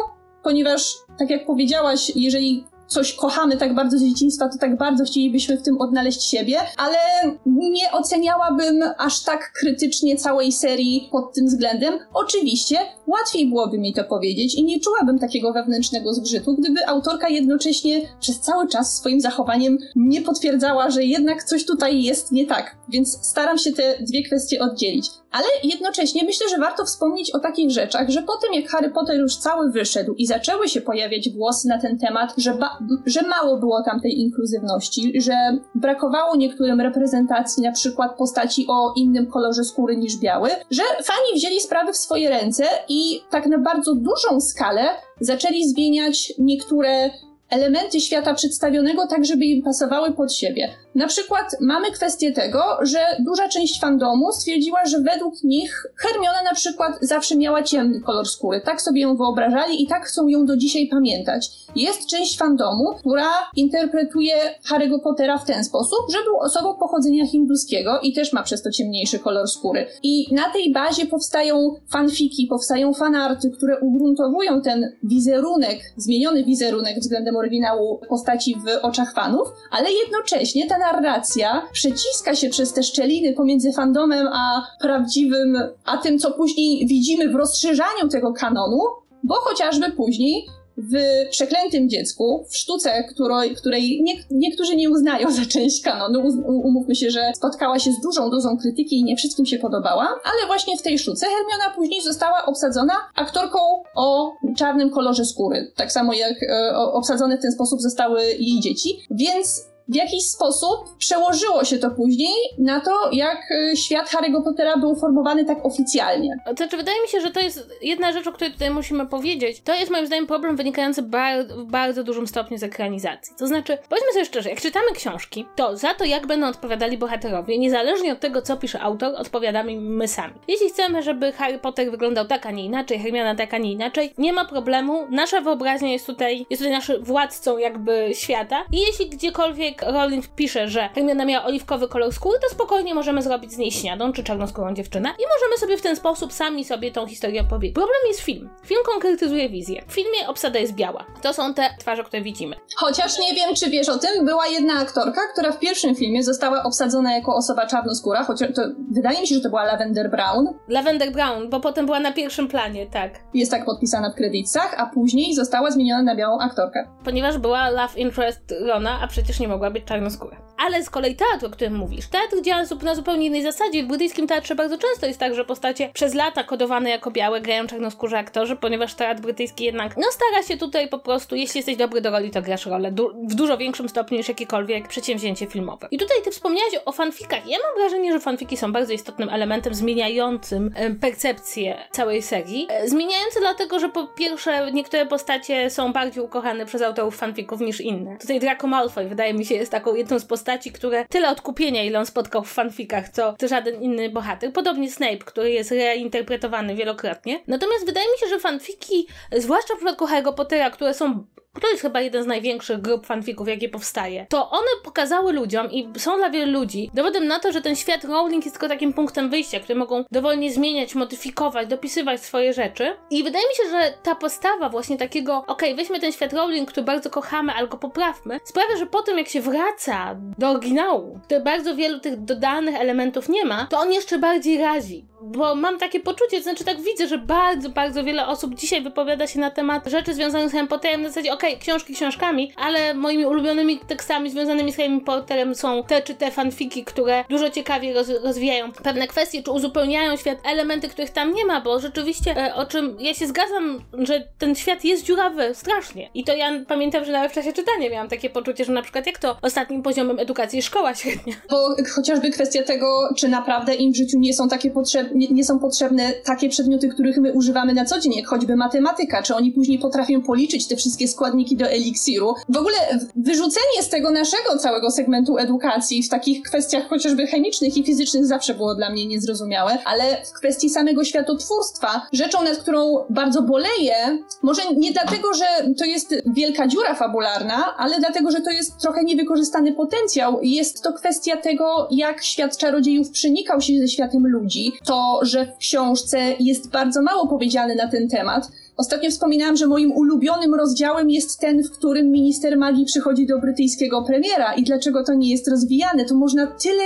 ponieważ, 0.46 0.98
tak 1.20 1.30
jak 1.30 1.46
powiedziałaś, 1.46 2.12
jeżeli 2.16 2.64
coś 2.88 3.14
kochamy 3.14 3.58
tak 3.58 3.76
bardzo 3.76 3.98
z 3.98 4.02
dzieciństwa, 4.02 4.50
to 4.50 4.58
tak 4.58 4.78
bardzo 4.78 5.04
chcielibyśmy 5.04 5.58
w 5.58 5.62
tym 5.62 5.82
odnaleźć 5.82 6.24
siebie, 6.24 6.58
ale 6.78 6.98
nie 7.46 7.92
oceniałabym 7.92 8.84
aż 8.98 9.24
tak 9.24 9.52
krytycznie 9.60 10.16
całej 10.18 10.52
serii 10.52 11.10
pod 11.12 11.34
tym 11.34 11.46
względem. 11.46 11.94
Oczywiście 12.14 12.78
łatwiej 13.08 13.48
byłoby 13.48 13.78
mi 13.78 13.94
to 13.94 14.04
powiedzieć 14.04 14.56
i 14.56 14.64
nie 14.64 14.80
czułabym 14.80 15.20
takiego 15.20 15.54
wewnętrznego 15.54 16.14
zgrzytu, 16.14 16.56
gdyby 16.56 16.88
autorka 16.88 17.30
jednocześnie 17.30 18.02
przez 18.20 18.40
cały 18.40 18.68
czas 18.68 18.98
swoim 18.98 19.22
zachowaniem 19.22 19.78
nie 19.96 20.22
potwierdzała, 20.22 20.90
że 20.90 21.04
jednak 21.04 21.44
coś 21.44 21.66
tutaj 21.66 22.04
jest 22.04 22.32
nie 22.32 22.46
tak. 22.46 22.76
Więc 22.90 23.28
staram 23.28 23.58
się 23.58 23.72
te 23.72 23.98
dwie 24.00 24.24
kwestie 24.24 24.60
oddzielić. 24.60 25.10
Ale 25.32 25.48
jednocześnie 25.64 26.24
myślę, 26.24 26.50
że 26.50 26.58
warto 26.58 26.86
wspomnieć 26.86 27.32
o 27.32 27.40
takich 27.40 27.72
rzeczach, 27.72 28.10
że 28.10 28.24
po 28.24 28.38
tym 28.38 28.54
jak 28.54 28.70
Harry 28.70 28.90
Potter 28.90 29.20
już 29.20 29.38
cały 29.38 29.72
wyszedł 29.72 30.14
i 30.14 30.26
zaczęły 30.26 30.70
się 30.70 30.82
pojawiać 30.82 31.30
głosy 31.30 31.68
na 31.68 31.82
ten 31.82 31.98
temat, 31.98 32.34
że, 32.38 32.58
że 33.06 33.22
mało 33.22 33.58
było 33.58 33.84
tam 33.84 34.02
tej 34.02 34.20
inkluzywności, 34.20 35.22
że 35.22 35.34
brakowało 35.76 36.36
niektórym 36.36 36.82
reprezentacji 36.82 37.64
na 37.64 37.72
przykład 37.72 38.18
postaci 38.18 38.66
o 38.70 38.94
innym 38.98 39.28
kolorze 39.28 39.64
skóry 39.64 39.98
niż 39.98 40.18
biały, 40.18 40.50
że 40.72 40.84
fani 41.04 41.36
wzięli 41.36 41.60
sprawy 41.60 41.94
w 41.94 41.98
swoje 41.98 42.30
ręce 42.30 42.64
i 42.90 43.22
tak 43.30 43.46
na 43.46 43.58
bardzo 43.58 43.96
dużą 43.96 44.42
skalę 44.42 44.82
zaczęli 45.20 45.68
zmieniać 45.68 46.34
niektóre 46.40 47.10
elementy 47.50 48.00
świata 48.00 48.34
przedstawionego 48.34 49.08
tak, 49.08 49.26
żeby 49.26 49.46
im 49.46 49.64
pasowały 49.64 50.12
pod 50.14 50.34
siebie. 50.34 50.85
Na 50.96 51.08
przykład 51.08 51.56
mamy 51.62 51.92
kwestię 51.92 52.32
tego, 52.32 52.64
że 52.82 53.00
duża 53.20 53.50
część 53.50 53.80
fandomu 53.80 54.32
stwierdziła, 54.32 54.86
że 54.86 55.00
według 55.00 55.44
nich 55.44 55.84
Hermiona 55.96 56.44
na 56.44 56.54
przykład 56.54 56.98
zawsze 57.02 57.36
miała 57.36 57.64
ciemny 57.64 58.02
kolor 58.02 58.28
skóry. 58.28 58.62
Tak 58.62 58.82
sobie 58.82 59.02
ją 59.02 59.18
wyobrażali 59.18 59.84
i 59.84 59.88
tak 59.88 60.06
chcą 60.06 60.28
ją 60.28 60.46
do 60.46 60.58
dzisiaj 60.58 60.88
pamiętać. 60.88 61.50
Jest 61.76 62.08
część 62.08 62.38
fandomu, 62.38 62.94
która 63.00 63.28
interpretuje 63.56 64.36
Harry'ego 64.70 65.00
Pottera 65.04 65.38
w 65.38 65.46
ten 65.46 65.64
sposób, 65.64 66.00
że 66.12 66.24
był 66.24 66.40
osobą 66.40 66.74
pochodzenia 66.74 67.28
hinduskiego 67.28 68.00
i 68.00 68.14
też 68.14 68.34
ma 68.34 68.44
przez 68.44 68.62
to 68.62 68.72
ciemniejszy 68.72 69.20
kolor 69.20 69.48
skóry. 69.48 69.88
I 70.04 70.34
na 70.34 70.50
tej 70.50 70.74
bazie 70.74 71.06
powstają 71.06 71.76
fanfiki, 71.92 72.48
powstają 72.48 72.94
fanarty, 72.94 73.52
które 73.52 73.80
ugruntowują 73.80 74.62
ten 74.62 74.96
wizerunek, 75.04 75.80
zmieniony 75.98 76.44
wizerunek 76.44 77.00
względem 77.00 77.36
oryginału 77.36 78.02
postaci 78.10 78.56
w 78.56 78.86
oczach 78.86 79.14
fanów, 79.14 79.48
ale 79.72 79.90
jednocześnie 79.92 80.68
ta 80.68 80.78
narracja 80.92 81.68
przeciska 81.72 82.36
się 82.36 82.50
przez 82.50 82.74
te 82.74 82.84
szczeliny 82.84 83.34
pomiędzy 83.34 83.74
fandomem 83.74 84.28
a 84.34 84.68
prawdziwym, 84.82 85.58
a 85.86 85.98
tym, 85.98 86.20
co 86.20 86.32
później 86.32 86.88
widzimy 86.88 87.30
w 87.30 87.36
rozszerzaniu 87.36 88.08
tego 88.12 88.34
kanonu, 88.34 88.80
bo 89.24 89.36
chociażby 89.36 89.92
później 89.92 90.46
w 90.78 90.94
Przeklętym 91.30 91.90
Dziecku, 91.90 92.46
w 92.50 92.58
sztuce, 92.58 93.04
której, 93.04 93.56
której 93.56 94.02
nie, 94.04 94.14
niektórzy 94.32 94.76
nie 94.76 94.90
uznają 94.90 95.32
za 95.42 95.46
część 95.46 95.84
kanonu, 95.84 96.44
umówmy 96.46 96.96
się, 96.96 97.12
że 97.12 97.32
spotkała 97.36 97.80
się 97.80 97.92
z 97.92 98.02
dużą 98.02 98.30
dozą 98.30 98.58
krytyki 98.58 99.00
i 99.00 99.04
nie 99.04 99.16
wszystkim 99.16 99.46
się 99.46 99.60
podobała, 99.60 100.04
ale 100.04 100.48
właśnie 100.48 100.78
w 100.78 100.82
tej 100.82 101.00
sztuce 101.00 101.26
Hermiona 101.26 101.76
później 101.76 102.02
została 102.02 102.46
obsadzona 102.46 102.94
aktorką 103.16 103.60
o 103.96 104.32
czarnym 104.58 104.90
kolorze 104.90 105.26
skóry, 105.26 105.72
tak 105.76 105.92
samo 105.92 106.14
jak 106.14 106.44
e, 106.44 106.76
obsadzone 106.78 107.38
w 107.38 107.42
ten 107.42 107.52
sposób 107.52 107.82
zostały 107.82 108.24
jej 108.24 108.60
dzieci, 108.60 108.90
więc 109.12 109.75
w 109.88 109.96
jakiś 109.96 110.24
sposób 110.24 110.98
przełożyło 110.98 111.64
się 111.64 111.78
to 111.78 111.92
później 111.92 112.34
na 112.58 112.80
to, 112.80 113.10
jak 113.12 113.52
y, 113.52 113.78
świat 113.78 114.10
Harry'ego 114.10 114.44
Pottera 114.44 114.78
był 114.78 114.96
formowany 114.96 115.46
tak 115.46 115.66
oficjalnie. 115.66 116.38
To 116.46 116.56
znaczy, 116.56 116.78
wydaje 116.78 117.02
mi 117.02 117.08
się, 117.08 117.22
że 117.22 117.32
to 117.32 117.40
jest 117.40 117.70
jedna 117.82 118.12
rzecz, 118.12 118.28
o 118.28 118.32
której 118.32 118.54
tutaj 118.54 118.70
musimy 118.70 119.08
powiedzieć. 119.08 119.62
To 119.62 119.76
jest 119.76 119.92
moim 119.92 120.08
zdaniem 120.08 120.28
problem 120.28 120.56
wynikający 120.56 121.02
bar 121.02 121.48
w 121.48 121.64
bardzo 121.64 122.04
dużym 122.04 122.28
stopniu 122.28 122.58
z 122.58 122.64
ekranizacji. 122.64 123.36
To 123.38 123.48
znaczy, 123.48 123.78
powiedzmy 123.90 124.14
sobie 124.14 124.26
szczerze, 124.26 124.50
jak 124.50 124.62
czytamy 124.62 124.92
książki, 124.94 125.46
to 125.56 125.78
za 125.78 125.94
to, 125.94 126.06
jak 126.06 126.28
będą 126.28 126.48
odpowiadali 126.48 126.98
bohaterowie, 126.98 127.58
niezależnie 127.58 128.14
od 128.14 128.20
tego, 128.20 128.42
co 128.42 128.58
pisze 128.58 128.82
autor, 128.82 129.16
odpowiadamy 129.18 129.82
my 129.82 130.08
sami. 130.08 130.34
Jeśli 130.48 130.70
chcemy, 130.70 131.04
żeby 131.04 131.32
Harry 131.32 131.60
Potter 131.60 131.92
wyglądał 131.92 132.26
tak, 132.26 132.46
a 132.46 132.52
nie 132.52 132.66
inaczej, 132.66 133.00
Hermiona 133.00 133.36
tak, 133.36 133.54
a 133.54 133.58
nie 133.58 133.72
inaczej, 133.72 134.14
nie 134.18 134.34
ma 134.34 134.46
problemu. 134.46 135.08
Nasza 135.10 135.42
wyobraźnia 135.42 135.92
jest 135.92 136.06
tutaj, 136.06 136.46
jest 136.50 136.62
tutaj 136.62 136.74
naszym 136.74 137.04
władcą 137.04 137.58
jakby 137.58 138.10
świata 138.14 138.66
i 138.72 138.80
jeśli 138.80 139.10
gdziekolwiek 139.10 139.75
Rowling 139.82 140.28
pisze, 140.28 140.68
że 140.68 140.90
Hermiona 140.96 141.26
miała 141.26 141.46
oliwkowy 141.46 141.88
kolor 141.88 142.14
skóry, 142.14 142.40
to 142.40 142.50
spokojnie 142.50 142.96
możemy 142.96 143.22
zrobić 143.22 143.54
z 143.54 143.58
niej 143.58 143.72
śniadą 143.72 144.14
czy 144.14 144.24
czarnoskórą 144.24 144.74
dziewczynę 144.74 145.10
i 145.10 145.24
możemy 145.34 145.58
sobie 145.58 145.78
w 145.78 145.82
ten 145.82 145.96
sposób 145.96 146.34
sami 146.34 146.66
sobie 146.66 146.92
tą 146.92 147.08
historię 147.08 147.42
opowiedzieć. 147.42 147.76
Problem 147.76 147.98
jest 148.08 148.20
film. 148.20 148.50
Film 148.66 148.82
konkretyzuje 148.86 149.50
wizję. 149.50 149.84
W 149.88 149.94
filmie 149.94 150.28
obsada 150.28 150.60
jest 150.60 150.74
biała. 150.74 151.06
To 151.22 151.34
są 151.34 151.54
te 151.54 151.70
twarze, 151.80 152.04
które 152.04 152.24
widzimy. 152.24 152.56
Chociaż 152.76 153.20
nie 153.20 153.34
wiem, 153.34 153.56
czy 153.56 153.70
wiesz 153.70 153.90
o 153.90 153.98
tym, 153.98 154.26
była 154.26 154.48
jedna 154.48 154.74
aktorka, 154.74 155.22
która 155.34 155.52
w 155.52 155.60
pierwszym 155.60 155.96
filmie 155.96 156.24
została 156.24 156.64
obsadzona 156.64 157.16
jako 157.16 157.36
osoba 157.36 157.68
czarnoskóra, 157.68 158.24
chociaż 158.24 158.50
to 158.56 158.62
wydaje 158.92 159.22
mi 159.22 159.28
się, 159.28 159.36
że 159.36 159.42
to 159.42 159.50
była 159.50 159.64
Lavender 159.66 160.12
Brown. 160.12 160.48
Lavender 160.68 161.12
Brown, 161.12 161.50
bo 161.50 161.60
potem 161.60 161.86
była 161.86 162.00
na 162.00 162.12
pierwszym 162.12 162.48
planie, 162.48 162.88
tak. 162.88 163.12
Jest 163.34 163.52
tak 163.52 163.66
podpisana 163.66 164.10
w 164.10 164.16
kredytach, 164.16 164.76
a 164.78 164.86
później 164.86 165.36
została 165.36 165.72
zmieniona 165.72 166.04
na 166.04 166.16
białą 166.16 166.40
aktorkę. 166.40 166.88
Ponieważ 167.04 167.38
była 167.38 167.70
love 167.70 168.00
interest 168.00 168.54
Rona, 168.62 169.00
a 169.02 169.08
przecież 169.08 169.40
nie 169.40 169.48
mogła 169.48 169.65
być 169.72 169.86
czarnoskóra. 169.86 170.38
Ale 170.58 170.84
z 170.84 170.90
kolei 170.90 171.16
teatr, 171.16 171.46
o 171.46 171.50
którym 171.50 171.76
mówisz, 171.76 172.08
teatr 172.08 172.42
działa 172.42 172.64
na 172.84 172.96
zupełnie 172.96 173.26
innej 173.26 173.44
zasadzie. 173.44 173.84
W 173.84 173.88
brytyjskim 173.88 174.28
teatrze 174.28 174.56
bardzo 174.56 174.78
często 174.78 175.08
jest 175.08 175.20
tak, 175.20 175.36
że 175.36 175.46
postacie 175.46 175.90
przez 175.94 176.14
lata 176.14 176.44
kodowane 176.44 176.90
jako 176.90 177.12
białe 177.12 177.42
grają 177.42 177.68
czarnoskórze 177.68 178.18
aktorzy, 178.20 178.56
ponieważ 178.56 178.94
teatr 178.94 179.22
brytyjski 179.22 179.66
jednak 179.66 179.98
no 179.98 180.04
stara 180.12 180.44
się 180.44 180.58
tutaj 180.58 180.88
po 180.88 181.00
prostu, 181.00 181.36
jeśli 181.36 181.58
jesteś 181.58 181.76
dobry 181.76 182.02
do 182.02 182.12
roli, 182.12 182.32
to 182.32 182.42
grasz 182.42 182.66
rolę 182.66 182.92
du 182.92 183.10
w 183.30 183.36
dużo 183.36 183.58
większym 183.58 183.90
stopniu 183.90 184.18
niż 184.18 184.28
jakiekolwiek 184.28 184.88
przedsięwzięcie 184.88 185.46
filmowe. 185.46 185.88
I 185.92 185.98
tutaj 185.98 186.18
ty 186.24 186.32
wspomniałaś 186.32 186.74
o 186.86 186.92
fanfikach. 186.92 187.48
Ja 187.48 187.58
mam 187.58 187.82
wrażenie, 187.82 188.14
że 188.14 188.20
fanfiki 188.20 188.58
są 188.58 188.72
bardzo 188.72 188.94
istotnym 188.94 189.30
elementem 189.30 189.74
zmieniającym 189.74 190.74
percepcję 191.02 191.78
całej 191.92 192.22
serii. 192.22 192.68
E, 192.70 192.90
zmieniający 192.90 193.40
dlatego, 193.40 193.80
że 193.80 193.90
po 193.90 194.08
pierwsze 194.08 194.72
niektóre 194.72 195.06
postacie 195.06 195.70
są 195.70 195.94
bardziej 195.94 196.24
ukochane 196.24 196.66
przez 196.66 196.82
autorów 196.82 197.18
fanfików 197.18 197.62
niż 197.62 197.82
inne. 197.82 198.18
Tutaj 198.18 198.40
Draco 198.40 198.68
Malfoy 198.68 199.08
wydaje 199.08 199.34
mi 199.34 199.46
się 199.46 199.55
jest 199.58 199.72
taką 199.72 199.96
jedną 199.96 200.20
z 200.20 200.26
postaci, 200.26 200.72
które 200.72 201.06
tyle 201.10 201.30
odkupienia, 201.30 201.84
ile 201.84 202.00
on 202.00 202.06
spotkał 202.06 202.44
w 202.44 202.54
fanfikach, 202.54 203.10
co, 203.10 203.36
co 203.40 203.48
żaden 203.48 203.82
inny 203.82 204.10
bohater. 204.10 204.54
Podobnie 204.54 204.92
Snape, 204.92 205.18
który 205.18 205.52
jest 205.52 205.72
reinterpretowany 205.72 206.76
wielokrotnie. 206.76 207.40
Natomiast 207.48 207.86
wydaje 207.86 208.08
mi 208.08 208.18
się, 208.20 208.28
że 208.28 208.40
fanfiki, 208.40 209.08
zwłaszcza 209.38 209.74
w 209.74 209.78
przypadku 209.78 210.06
Harry'ego 210.06 210.34
Pottera, 210.34 210.70
które 210.70 210.94
są 210.94 211.26
to 211.62 211.70
jest 211.70 211.82
chyba 211.82 212.02
jeden 212.02 212.24
z 212.24 212.28
największych 212.28 212.82
grup 212.82 213.06
fanfików, 213.06 213.48
jakie 213.48 213.70
powstaje, 213.70 214.26
to 214.30 214.50
one 214.50 214.68
pokazały 214.84 215.34
ludziom 215.34 215.72
i 215.72 215.88
są 215.98 216.18
dla 216.18 216.30
wielu 216.30 216.60
ludzi 216.60 216.92
dowodem 216.94 217.28
na 217.28 217.40
to, 217.40 217.52
że 217.52 217.62
ten 217.62 217.76
świat 217.76 218.04
Rowling 218.04 218.46
jest 218.46 218.56
tylko 218.56 218.68
takim 218.68 218.94
punktem 218.94 219.30
wyjścia, 219.30 219.60
który 219.60 219.80
mogą 219.80 220.06
dowolnie 220.12 220.52
zmieniać, 220.52 220.96
modyfikować, 220.96 221.68
dopisywać 221.68 222.22
swoje 222.22 222.54
rzeczy. 222.54 222.96
I 223.10 223.24
wydaje 223.24 223.46
mi 223.48 223.56
się, 223.56 223.70
że 223.72 223.94
ta 224.04 224.16
postawa 224.16 224.70
właśnie 224.70 224.98
takiego, 224.98 225.38
okej, 225.38 225.54
okay, 225.54 225.76
weźmy 225.76 226.00
ten 226.00 226.12
świat 226.12 226.34
Rowling, 226.34 226.72
który 226.72 226.86
bardzo 226.86 227.10
kochamy, 227.10 227.54
ale 227.54 227.68
go 227.68 227.78
poprawmy, 227.78 228.40
sprawia, 228.44 228.78
że 228.78 228.86
potem 228.86 229.18
jak 229.18 229.28
się 229.28 229.42
wraca 229.42 230.16
do 230.38 230.50
oryginału, 230.50 231.20
który 231.24 231.42
bardzo 231.42 231.76
wielu 231.76 232.00
tych 232.00 232.24
dodanych 232.24 232.76
elementów 232.76 233.30
nie 233.30 233.46
ma, 233.46 233.68
to 233.70 233.80
on 233.80 233.92
jeszcze 233.92 234.20
bardziej 234.20 234.58
razi 234.58 235.06
bo 235.26 235.56
mam 235.56 235.78
takie 235.78 236.00
poczucie, 236.00 236.38
to 236.38 236.44
znaczy 236.44 236.64
tak 236.64 236.82
widzę, 236.82 237.08
że 237.08 237.18
bardzo, 237.18 237.70
bardzo 237.70 238.04
wiele 238.04 238.28
osób 238.28 238.56
dzisiaj 238.56 238.82
wypowiada 238.82 239.28
się 239.28 239.40
na 239.40 239.52
temat 239.52 239.88
rzeczy 239.88 240.14
związanych 240.14 240.50
z 240.50 240.54
Harry 240.54 240.68
Potterem 240.68 241.02
na 241.02 241.08
zasadzie, 241.08 241.34
okej, 241.46 241.56
okay, 241.56 241.66
książki 241.66 241.94
książkami, 241.94 242.52
ale 242.56 242.94
moimi 242.94 243.26
ulubionymi 243.26 243.80
tekstami 243.80 244.30
związanymi 244.30 244.72
z 244.72 244.78
Harry 244.78 245.02
Potterem 245.02 245.56
są 245.56 245.84
te 245.84 246.02
czy 246.02 246.16
te 246.16 246.32
fanfiki, 246.32 246.84
które 246.84 247.24
dużo 247.30 247.50
ciekawiej 247.50 247.94
roz, 247.94 248.10
rozwijają 248.24 248.72
pewne 248.72 249.08
kwestie, 249.08 249.44
czy 249.44 249.52
uzupełniają 249.52 250.18
świat, 250.18 250.38
elementy, 250.46 250.90
których 250.90 251.10
tam 251.10 251.34
nie 251.34 251.46
ma, 251.46 251.62
bo 251.62 251.80
rzeczywiście, 251.80 252.38
e, 252.38 252.56
o 252.56 252.66
czym 252.66 252.98
ja 253.00 253.14
się 253.14 253.28
zgadzam, 253.28 253.82
że 253.94 254.28
ten 254.38 254.56
świat 254.56 254.86
jest 254.86 255.04
dziurawy, 255.04 255.56
strasznie. 255.56 256.10
I 256.14 256.24
to 256.24 256.36
ja 256.36 256.52
pamiętam, 256.68 257.06
że 257.06 257.12
nawet 257.12 257.32
w 257.32 257.36
czasie 257.36 257.54
czytania 257.54 257.90
miałam 257.90 258.10
takie 258.10 258.30
poczucie, 258.30 258.66
że 258.66 258.72
na 258.72 258.82
przykład 258.82 259.08
jak 259.08 259.20
to 259.20 259.38
ostatnim 259.42 259.84
poziomem 259.84 260.20
edukacji 260.20 260.62
szkoła 260.62 260.96
średnia. 260.96 261.34
Bo 261.52 261.76
chociażby 261.96 262.30
kwestia 262.30 262.64
tego, 262.64 263.10
czy 263.18 263.28
naprawdę 263.28 263.76
im 263.76 263.94
w 263.94 263.96
życiu 263.96 264.20
nie 264.20 264.34
są 264.34 264.50
takie 264.50 264.72
potrzebne 264.72 265.16
nie, 265.16 265.28
nie, 265.28 265.44
są 265.44 265.60
potrzebne 265.60 266.12
takie 266.12 266.50
przedmioty, 266.50 266.90
których 266.90 267.18
my 267.18 267.34
używamy 267.34 267.74
na 267.74 267.86
co 267.86 268.00
dzień, 268.00 268.14
jak 268.14 268.28
choćby 268.28 268.56
matematyka, 268.56 269.24
czy 269.24 269.36
oni 269.36 269.52
później 269.52 269.80
potrafią 269.80 270.22
policzyć 270.22 270.68
te 270.68 270.76
wszystkie 270.76 271.08
składniki 271.08 271.35
do 271.58 271.66
eliksiru. 271.66 272.34
W 272.50 272.58
ogóle 272.58 272.76
wyrzucenie 273.16 273.84
z 273.84 273.90
tego 273.90 274.12
naszego 274.12 274.58
całego 274.58 274.92
segmentu 274.92 275.38
edukacji 275.38 276.04
w 276.04 276.10
takich 276.10 276.44
kwestiach 276.44 276.90
chociażby 276.90 277.28
chemicznych 277.28 277.78
i 277.78 277.84
fizycznych 277.84 278.26
zawsze 278.26 278.54
było 278.54 278.76
dla 278.76 278.90
mnie 278.90 279.06
niezrozumiałe, 279.06 279.78
ale 279.86 280.04
w 280.26 280.34
kwestii 280.34 280.70
samego 280.70 281.04
światotwórstwa, 281.04 282.08
rzeczą, 282.14 282.44
nad 282.44 282.58
którą 282.58 283.06
bardzo 283.10 283.42
boleję, 283.42 283.96
może 284.44 284.62
nie 284.78 284.92
dlatego, 284.92 285.34
że 285.34 285.46
to 285.78 285.86
jest 285.86 286.16
wielka 286.26 286.68
dziura 286.68 286.96
fabularna, 286.96 287.76
ale 287.78 288.00
dlatego, 288.00 288.32
że 288.32 288.42
to 288.42 288.52
jest 288.52 288.78
trochę 288.82 289.04
niewykorzystany 289.04 289.74
potencjał. 289.74 290.40
Jest 290.42 290.84
to 290.84 290.94
kwestia 290.94 291.38
tego, 291.38 291.88
jak 291.92 292.24
świat 292.24 292.58
czarodziejów 292.58 293.10
przenikał 293.10 293.62
się 293.62 293.74
ze 293.80 293.88
światem 293.88 294.28
ludzi. 294.28 294.72
To 294.86 295.20
że 295.22 295.46
w 295.46 295.58
książce 295.58 296.20
jest 296.40 296.70
bardzo 296.70 297.02
mało 297.02 297.28
powiedziane 297.28 297.76
na 297.76 297.88
ten 297.88 298.10
temat. 298.10 298.48
Ostatnio 298.78 299.10
wspominałam, 299.10 299.58
że 299.58 299.68
moim 299.68 299.92
ulubionym 299.92 300.56
rozdziałem 300.56 301.10
jest 301.10 301.40
ten, 301.40 301.64
w 301.64 301.72
którym 301.72 302.12
minister 302.12 302.58
magii 302.58 302.86
przychodzi 302.86 303.26
do 303.28 303.40
brytyjskiego 303.40 304.04
premiera 304.04 304.54
i 304.54 304.64
dlaczego 304.64 305.04
to 305.04 305.14
nie 305.14 305.32
jest 305.32 305.48
rozwijane. 305.48 306.06
To 306.06 306.16
można 306.16 306.48
tyle 306.48 306.84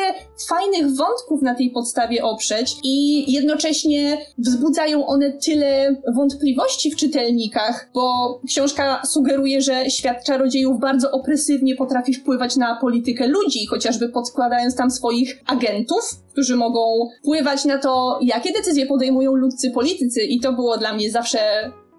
fajnych 0.48 0.96
wątków 0.96 1.42
na 1.42 1.56
tej 1.56 1.70
podstawie 1.70 2.24
oprzeć 2.24 2.76
i 2.84 3.26
jednocześnie 3.34 4.18
wzbudzają 4.38 5.06
one 5.06 5.32
tyle 5.32 5.96
wątpliwości 6.16 6.92
w 6.92 6.96
czytelnikach, 6.96 7.90
bo 7.94 8.40
książka 8.48 9.02
sugeruje, 9.06 9.62
że 9.62 9.90
świat 9.90 10.24
czarodziejów 10.24 10.80
bardzo 10.80 11.12
opresywnie 11.12 11.76
potrafi 11.76 12.14
wpływać 12.14 12.56
na 12.56 12.78
politykę 12.82 13.28
ludzi, 13.28 13.66
chociażby 13.66 14.10
podkładając 14.10 14.76
tam 14.76 14.92
swoich 14.92 15.44
agentów, 15.48 16.16
którzy 16.32 16.56
mogą 16.56 17.10
wpływać 17.22 17.66
na 17.66 17.78
to, 17.78 18.20
jakie 18.22 18.54
decyzje 18.54 18.86
podejmują 18.86 19.36
ludcy 19.36 19.72
politycy 19.72 20.22
i 20.22 20.40
to 20.40 20.54
było 20.54 20.78
dla 20.78 20.94
mnie 20.94 21.12
zawsze 21.12 21.40